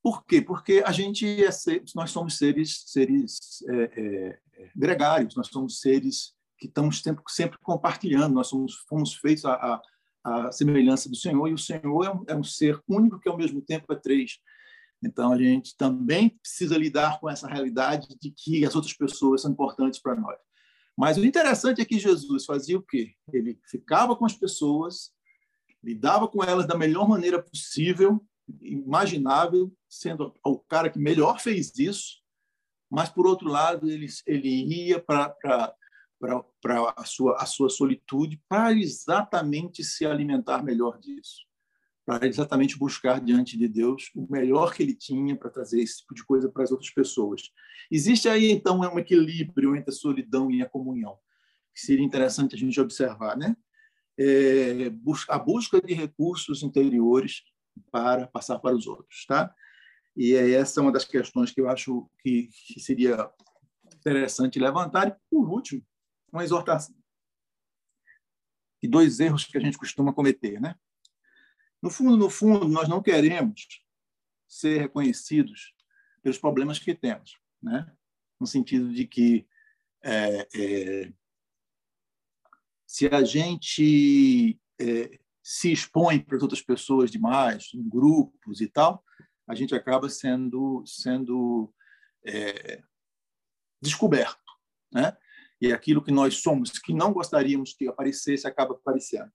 Por 0.02 0.26
quê? 0.26 0.42
Porque 0.42 0.84
a 0.86 0.92
gente 0.92 1.26
é 1.44 1.52
ser, 1.52 1.84
nós 1.96 2.12
somos 2.12 2.38
seres, 2.38 2.84
seres 2.88 3.64
é, 3.70 3.84
é, 3.98 4.40
gregários, 4.76 5.36
nós 5.36 5.48
somos 5.48 5.80
seres 5.80 6.34
que 6.58 6.68
estamos 6.68 7.02
sempre, 7.02 7.24
sempre 7.28 7.58
compartilhando, 7.62 8.34
nós 8.34 8.48
somos, 8.48 8.76
fomos 8.88 9.16
feitos 9.16 9.46
a, 9.46 9.54
a, 9.54 10.48
a 10.48 10.52
semelhança 10.52 11.10
do 11.10 11.16
Senhor, 11.16 11.48
e 11.48 11.54
o 11.54 11.58
Senhor 11.58 12.06
é 12.06 12.10
um, 12.10 12.24
é 12.28 12.36
um 12.36 12.44
ser 12.44 12.82
único 12.88 13.20
que, 13.20 13.30
ao 13.30 13.38
mesmo 13.38 13.62
tempo, 13.62 13.92
é 13.92 13.96
três. 13.96 14.40
Então, 15.04 15.34
a 15.34 15.38
gente 15.38 15.76
também 15.76 16.30
precisa 16.30 16.78
lidar 16.78 17.20
com 17.20 17.30
essa 17.30 17.48
realidade 17.48 18.08
de 18.20 18.32
que 18.32 18.66
as 18.66 18.76
outras 18.76 18.94
pessoas 18.94 19.42
são 19.42 19.52
importantes 19.52 20.00
para 20.00 20.16
nós. 20.16 20.38
Mas 20.98 21.18
o 21.18 21.26
interessante 21.26 21.82
é 21.82 21.86
que 21.86 22.00
Jesus 22.00 22.46
fazia 22.46 22.78
o 22.78 22.82
quê? 22.82 23.14
Ele 23.32 23.60
ficava 23.70 24.16
com 24.16 24.26
as 24.26 24.34
pessoas, 24.34 25.12
lidava 25.84 26.28
com 26.28 26.44
elas 26.44 26.66
da 26.66 26.78
melhor 26.78 27.10
maneira 27.10 27.42
possível, 27.42 28.26
imaginável, 28.62 29.76
sendo 29.90 30.34
o 30.46 30.60
cara 30.60 30.90
que 30.90 31.00
melhor 31.00 31.40
fez 31.40 31.78
isso, 31.78 32.22
mas, 32.90 33.10
por 33.10 33.26
outro 33.26 33.50
lado, 33.50 33.90
ele, 33.90 34.06
ele 34.28 34.86
ia 34.88 35.02
para 35.02 35.36
a 36.96 37.06
sua, 37.06 37.38
a 37.42 37.46
sua 37.46 37.70
solitude 37.70 38.42
para 38.48 38.72
exatamente 38.72 39.84
se 39.84 40.06
alimentar 40.06 40.64
melhor 40.64 41.00
disso 41.00 41.42
para 42.06 42.28
exatamente 42.28 42.78
buscar 42.78 43.22
diante 43.22 43.58
de 43.58 43.68
Deus 43.68 44.12
o 44.16 44.28
melhor 44.30 44.74
que 44.74 44.84
ele 44.84 44.94
tinha 44.94 45.36
para 45.36 45.50
trazer 45.50 45.82
esse 45.82 46.00
tipo 46.00 46.14
de 46.14 46.26
coisa 46.26 46.50
para 46.50 46.64
as 46.64 46.72
outras 46.72 46.90
pessoas. 46.90 47.52
Existe 47.90 48.28
aí, 48.28 48.52
então, 48.52 48.80
um 48.80 49.00
equilíbrio 49.00 49.76
entre 49.76 49.90
a 49.90 49.96
solidão 49.96 50.52
e 50.52 50.62
a 50.62 50.70
comunhão, 50.70 51.18
que 51.74 51.82
seria 51.82 52.06
interessante 52.06 52.56
a 52.56 52.58
gente 52.58 52.80
observar, 52.80 53.38
né? 53.38 53.56
É, 54.20 54.92
a 55.30 55.40
busca 55.40 55.82
de 55.82 55.94
recursos 55.94 56.62
interiores 56.62 57.42
para 57.92 58.28
passar 58.28 58.60
para 58.60 58.76
os 58.76 58.86
outros, 58.86 59.26
tá? 59.26 59.54
E 60.16 60.34
essa 60.36 60.80
é 60.80 60.84
uma 60.84 60.92
das 60.92 61.06
questões 61.06 61.52
que 61.52 61.60
eu 61.60 61.68
acho 61.68 62.08
que, 62.22 62.50
que 62.68 62.80
seria 62.80 63.32
interessante 63.96 64.60
levantar. 64.60 65.08
E, 65.08 65.16
por 65.30 65.50
último, 65.50 65.82
uma 66.32 66.44
exortação. 66.44 66.96
E 68.82 68.88
dois 68.88 69.20
erros 69.20 69.46
que 69.46 69.58
a 69.58 69.62
gente 69.62 69.78
costuma 69.78 70.14
cometer, 70.14 70.60
né? 70.62 70.76
No 71.84 71.90
fundo, 71.90 72.16
no 72.16 72.30
fundo, 72.30 72.66
nós 72.66 72.88
não 72.88 73.04
queremos 73.04 73.84
ser 74.48 74.80
reconhecidos 74.80 75.76
pelos 76.22 76.38
problemas 76.38 76.80
que 76.80 76.96
temos, 76.96 77.38
né? 77.62 77.94
No 78.40 78.48
sentido 78.48 78.94
de 78.94 79.06
que 79.06 79.46
é, 80.02 80.48
é, 80.56 81.14
se 82.88 83.08
a 83.08 83.22
gente 83.26 84.58
é, 84.80 85.20
se 85.44 85.74
expõe 85.74 86.20
para 86.20 86.38
outras 86.42 86.62
pessoas 86.62 87.12
demais, 87.12 87.72
em 87.74 87.90
grupos 87.90 88.62
e 88.62 88.68
tal, 88.70 89.04
a 89.46 89.54
gente 89.54 89.76
acaba 89.76 90.08
sendo 90.08 90.86
sendo 90.86 91.74
é, 92.26 92.82
descoberto, 93.82 94.40
né? 94.90 95.18
E 95.60 95.74
aquilo 95.74 96.02
que 96.02 96.12
nós 96.12 96.38
somos, 96.38 96.72
que 96.80 96.94
não 96.94 97.12
gostaríamos 97.12 97.74
que 97.74 97.90
aparecesse, 97.90 98.48
acaba 98.48 98.74
aparecendo 98.74 99.30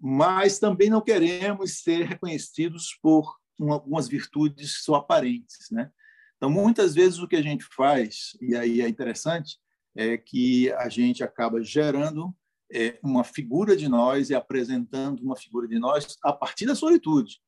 mas 0.00 0.58
também 0.58 0.90
não 0.90 1.00
queremos 1.00 1.82
ser 1.82 2.06
reconhecidos 2.06 2.98
por 3.02 3.36
algumas 3.60 4.08
virtudes 4.08 4.82
só 4.82 4.96
aparentes, 4.96 5.70
né? 5.70 5.90
Então, 6.36 6.50
muitas 6.50 6.94
vezes 6.94 7.18
o 7.18 7.26
que 7.26 7.36
a 7.36 7.42
gente 7.42 7.64
faz, 7.74 8.36
e 8.40 8.54
aí 8.54 8.82
é 8.82 8.88
interessante, 8.88 9.58
é 9.96 10.18
que 10.18 10.70
a 10.72 10.88
gente 10.88 11.24
acaba 11.24 11.62
gerando 11.62 12.34
é, 12.72 12.98
uma 13.02 13.24
figura 13.24 13.76
de 13.76 13.88
nós 13.88 14.28
e 14.28 14.34
apresentando 14.34 15.22
uma 15.22 15.36
figura 15.36 15.66
de 15.66 15.78
nós 15.78 16.18
a 16.22 16.32
partir 16.32 16.66
da 16.66 16.74
solitude, 16.74 17.40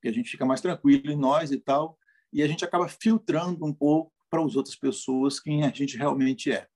que 0.00 0.08
a 0.08 0.12
gente 0.12 0.30
fica 0.30 0.46
mais 0.46 0.60
tranquilo 0.60 1.10
em 1.10 1.16
nós 1.16 1.50
e 1.50 1.58
tal, 1.58 1.98
e 2.32 2.42
a 2.42 2.46
gente 2.46 2.64
acaba 2.64 2.88
filtrando 2.88 3.64
um 3.64 3.72
pouco 3.72 4.12
para 4.30 4.44
as 4.44 4.54
outras 4.54 4.76
pessoas 4.76 5.40
quem 5.40 5.64
a 5.64 5.70
gente 5.70 5.96
realmente 5.96 6.52
é. 6.52 6.68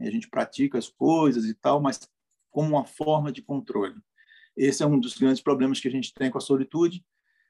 E 0.00 0.08
a 0.08 0.10
gente 0.10 0.28
pratica 0.28 0.78
as 0.78 0.88
coisas 0.88 1.44
e 1.44 1.54
tal, 1.54 1.80
mas 1.80 2.00
como 2.50 2.70
uma 2.70 2.84
forma 2.84 3.30
de 3.30 3.42
controle. 3.42 4.00
Esse 4.56 4.82
é 4.82 4.86
um 4.86 4.98
dos 4.98 5.16
grandes 5.16 5.42
problemas 5.42 5.80
que 5.80 5.88
a 5.88 5.90
gente 5.90 6.12
tem 6.14 6.30
com 6.30 6.38
a 6.38 6.40
solitude, 6.40 7.04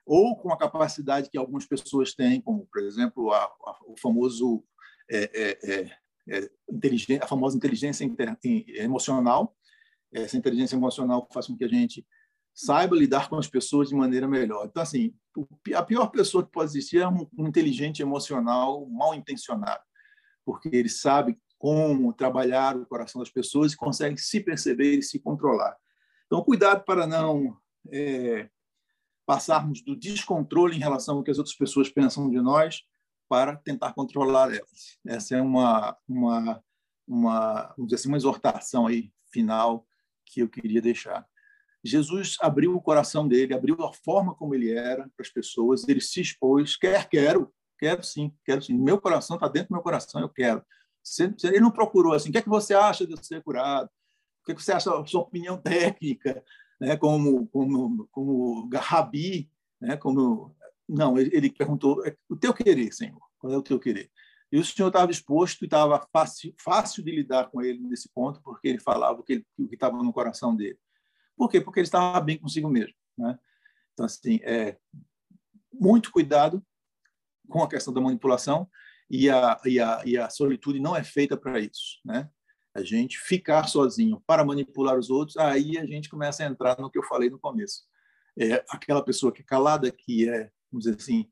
ou 0.06 0.36
com 0.36 0.52
a 0.52 0.58
capacidade 0.58 1.30
que 1.30 1.38
algumas 1.38 1.66
pessoas 1.66 2.14
têm, 2.14 2.40
como, 2.40 2.66
por 2.66 2.82
exemplo, 2.82 3.30
a, 3.32 3.44
a, 3.44 3.78
o 3.86 3.94
famoso 4.00 4.62
é, 5.10 5.30
é, 5.34 5.90
é, 6.28 6.48
é 7.08 7.18
a 7.22 7.26
famosa 7.26 7.56
inteligência 7.56 8.04
inter, 8.04 8.36
emocional. 8.42 9.56
Essa 10.12 10.36
inteligência 10.36 10.76
emocional 10.76 11.26
faz 11.32 11.46
com 11.46 11.56
que 11.56 11.64
a 11.64 11.68
gente 11.68 12.06
saiba 12.54 12.94
lidar 12.94 13.28
com 13.28 13.36
as 13.36 13.48
pessoas 13.48 13.88
de 13.88 13.94
maneira 13.94 14.28
melhor. 14.28 14.66
Então, 14.66 14.82
assim, 14.82 15.12
a 15.74 15.82
pior 15.82 16.06
pessoa 16.08 16.44
que 16.44 16.52
pode 16.52 16.70
existir 16.70 16.98
é 16.98 17.08
um, 17.08 17.26
um 17.36 17.48
inteligente 17.48 18.00
emocional 18.00 18.86
mal 18.88 19.14
intencionado, 19.14 19.82
porque 20.44 20.68
ele 20.72 20.88
sabe 20.88 21.36
como 21.58 22.12
trabalhar 22.12 22.76
o 22.76 22.86
coração 22.86 23.20
das 23.20 23.30
pessoas 23.30 23.72
e 23.72 23.76
consegue 23.76 24.18
se 24.18 24.40
perceber 24.40 24.98
e 24.98 25.02
se 25.02 25.18
controlar. 25.18 25.76
Então, 26.26 26.42
cuidado 26.42 26.84
para 26.84 27.06
não 27.06 27.56
é, 27.90 28.48
passarmos 29.26 29.82
do 29.82 29.96
descontrole 29.96 30.76
em 30.76 30.80
relação 30.80 31.16
ao 31.16 31.22
que 31.22 31.30
as 31.30 31.38
outras 31.38 31.56
pessoas 31.56 31.88
pensam 31.88 32.30
de 32.30 32.40
nós 32.40 32.82
para 33.28 33.56
tentar 33.56 33.92
controlar 33.94 34.54
elas. 34.54 34.98
Essa 35.06 35.36
é 35.36 35.42
uma, 35.42 35.96
uma, 36.08 36.62
uma, 37.06 37.74
vamos 37.76 37.92
assim, 37.92 38.08
uma 38.08 38.16
exortação 38.16 38.86
aí 38.86 39.12
final 39.32 39.86
que 40.26 40.40
eu 40.40 40.48
queria 40.48 40.80
deixar. 40.80 41.26
Jesus 41.82 42.36
abriu 42.40 42.74
o 42.74 42.80
coração 42.80 43.28
dele, 43.28 43.54
abriu 43.54 43.82
a 43.84 43.92
forma 43.92 44.34
como 44.34 44.54
ele 44.54 44.72
era 44.72 45.02
para 45.14 45.22
as 45.22 45.28
pessoas, 45.28 45.86
ele 45.86 46.00
se 46.00 46.20
expôs, 46.20 46.76
quer, 46.76 47.08
quero, 47.08 47.52
quero 47.78 48.02
sim, 48.02 48.32
quero 48.44 48.62
sim. 48.62 48.74
Meu 48.74 48.98
coração 48.98 49.36
está 49.36 49.48
dentro 49.48 49.68
do 49.68 49.74
meu 49.74 49.82
coração, 49.82 50.20
eu 50.20 50.28
quero. 50.28 50.64
Ele 51.42 51.60
não 51.60 51.70
procurou 51.70 52.14
assim, 52.14 52.30
o 52.30 52.32
que 52.32 52.38
é 52.38 52.42
que 52.42 52.48
você 52.48 52.72
acha 52.72 53.06
de 53.06 53.12
eu 53.12 53.22
ser 53.22 53.42
curado? 53.42 53.90
O 54.52 54.56
que 54.56 54.62
você 54.62 54.72
acha 54.72 54.90
da 54.90 55.06
sua 55.06 55.22
opinião 55.22 55.56
técnica, 55.58 56.44
né? 56.80 56.96
como, 56.96 57.46
como, 57.48 58.06
como 58.08 58.68
Rabi, 58.74 59.50
né? 59.80 59.96
como... 59.96 60.54
Não, 60.86 61.18
ele, 61.18 61.50
perguntou, 61.50 62.04
é, 62.06 62.14
o 62.28 62.36
teu 62.36 62.52
querer, 62.52 62.92
Senhor, 62.92 63.20
qual 63.38 63.52
é 63.52 63.56
o 63.56 63.62
teu 63.62 63.80
querer? 63.80 64.10
E 64.52 64.58
o 64.58 64.64
Senhor 64.64 64.88
estava 64.88 65.10
exposto 65.10 65.62
e 65.62 65.64
estava 65.64 66.06
fácil, 66.12 66.54
fácil 66.58 67.02
de 67.02 67.10
lidar 67.10 67.50
com 67.50 67.62
ele 67.62 67.80
nesse 67.80 68.08
ponto, 68.10 68.40
porque 68.42 68.68
ele 68.68 68.78
falava 68.78 69.20
o 69.20 69.24
que 69.24 69.44
estava 69.72 69.96
no 70.02 70.12
coração 70.12 70.54
dele. 70.54 70.78
Por 71.36 71.48
quê? 71.50 71.60
Porque 71.60 71.80
ele 71.80 71.86
estava 71.86 72.20
bem 72.20 72.38
consigo 72.38 72.68
mesmo. 72.68 72.94
Né? 73.16 73.38
Então, 73.92 74.06
assim, 74.06 74.40
é, 74.42 74.76
muito 75.72 76.12
cuidado 76.12 76.64
com 77.48 77.62
a 77.62 77.68
questão 77.68 77.92
da 77.92 78.00
manipulação 78.00 78.68
e 79.10 79.28
a, 79.28 79.60
e 79.64 79.80
a, 79.80 80.02
e 80.04 80.16
a 80.16 80.30
solitude 80.30 80.80
não 80.80 80.94
é 80.94 81.02
feita 81.02 81.36
para 81.36 81.58
isso. 81.58 82.00
Né? 82.04 82.28
A 82.74 82.82
gente 82.82 83.18
ficar 83.18 83.68
sozinho 83.68 84.22
para 84.26 84.44
manipular 84.44 84.98
os 84.98 85.08
outros, 85.08 85.36
aí 85.36 85.78
a 85.78 85.86
gente 85.86 86.08
começa 86.08 86.42
a 86.42 86.46
entrar 86.46 86.76
no 86.78 86.90
que 86.90 86.98
eu 86.98 87.04
falei 87.04 87.30
no 87.30 87.38
começo. 87.38 87.84
É 88.36 88.64
aquela 88.68 89.02
pessoa 89.02 89.32
que 89.32 89.42
é 89.42 89.44
calada, 89.44 89.90
que 89.92 90.28
é, 90.28 90.50
vamos 90.70 90.84
dizer 90.84 90.96
assim, 90.96 91.30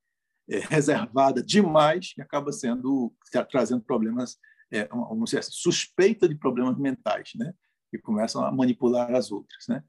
é 0.48 0.58
reservada 0.70 1.42
demais 1.42 2.14
e 2.16 2.22
acaba 2.22 2.52
sendo 2.52 3.12
trazendo 3.50 3.82
problemas, 3.82 4.38
é, 4.70 4.86
vamos 4.86 5.30
dizer 5.30 5.40
assim, 5.40 5.50
suspeita 5.52 6.28
de 6.28 6.36
problemas 6.36 6.78
mentais, 6.78 7.32
né? 7.34 7.52
E 7.92 7.98
começam 7.98 8.44
a 8.44 8.52
manipular 8.52 9.12
as 9.14 9.32
outras, 9.32 9.66
né? 9.68 9.82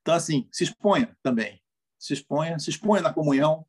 Então 0.00 0.14
assim, 0.14 0.48
se 0.52 0.62
exponha 0.62 1.16
também, 1.20 1.60
se 1.98 2.12
exponha, 2.12 2.58
se 2.60 2.70
exponha 2.70 3.02
na 3.02 3.12
comunhão, 3.12 3.66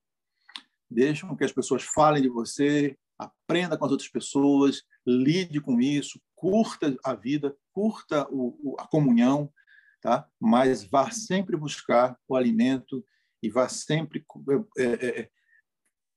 deixe 0.89 1.25
que 1.35 1.43
as 1.43 1.51
pessoas 1.51 1.83
falem 1.83 2.21
de 2.21 2.29
você, 2.29 2.95
aprenda 3.17 3.77
com 3.77 3.85
as 3.85 3.91
outras 3.91 4.09
pessoas, 4.09 4.83
lide 5.05 5.59
com 5.59 5.79
isso, 5.79 6.21
curta 6.35 6.95
a 7.03 7.13
vida, 7.13 7.55
curta 7.71 8.27
o, 8.29 8.75
a 8.79 8.87
comunhão, 8.87 9.51
tá? 10.01 10.27
mas 10.39 10.83
vá 10.83 11.11
sempre 11.11 11.55
buscar 11.55 12.17
o 12.27 12.35
alimento 12.35 13.05
e 13.41 13.49
vá 13.49 13.67
sempre 13.67 14.25
é, 14.77 14.83
é, 14.83 15.21
é, 15.21 15.29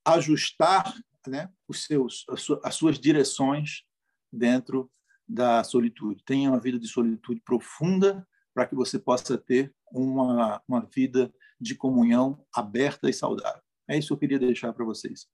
ajustar 0.04 0.94
né, 1.26 1.50
os 1.68 1.84
seus, 1.84 2.24
as 2.62 2.74
suas 2.74 2.98
direções 2.98 3.82
dentro 4.32 4.90
da 5.28 5.64
solitude. 5.64 6.22
Tenha 6.24 6.50
uma 6.50 6.60
vida 6.60 6.78
de 6.78 6.86
solitude 6.86 7.40
profunda 7.40 8.26
para 8.54 8.66
que 8.66 8.74
você 8.74 8.98
possa 8.98 9.36
ter 9.36 9.74
uma, 9.92 10.62
uma 10.68 10.88
vida 10.94 11.32
de 11.60 11.74
comunhão 11.74 12.44
aberta 12.54 13.08
e 13.08 13.12
saudável. 13.12 13.62
É 13.88 13.98
isso 13.98 14.08
que 14.08 14.12
eu 14.14 14.18
queria 14.18 14.38
deixar 14.38 14.72
para 14.72 14.84
vocês. 14.84 15.26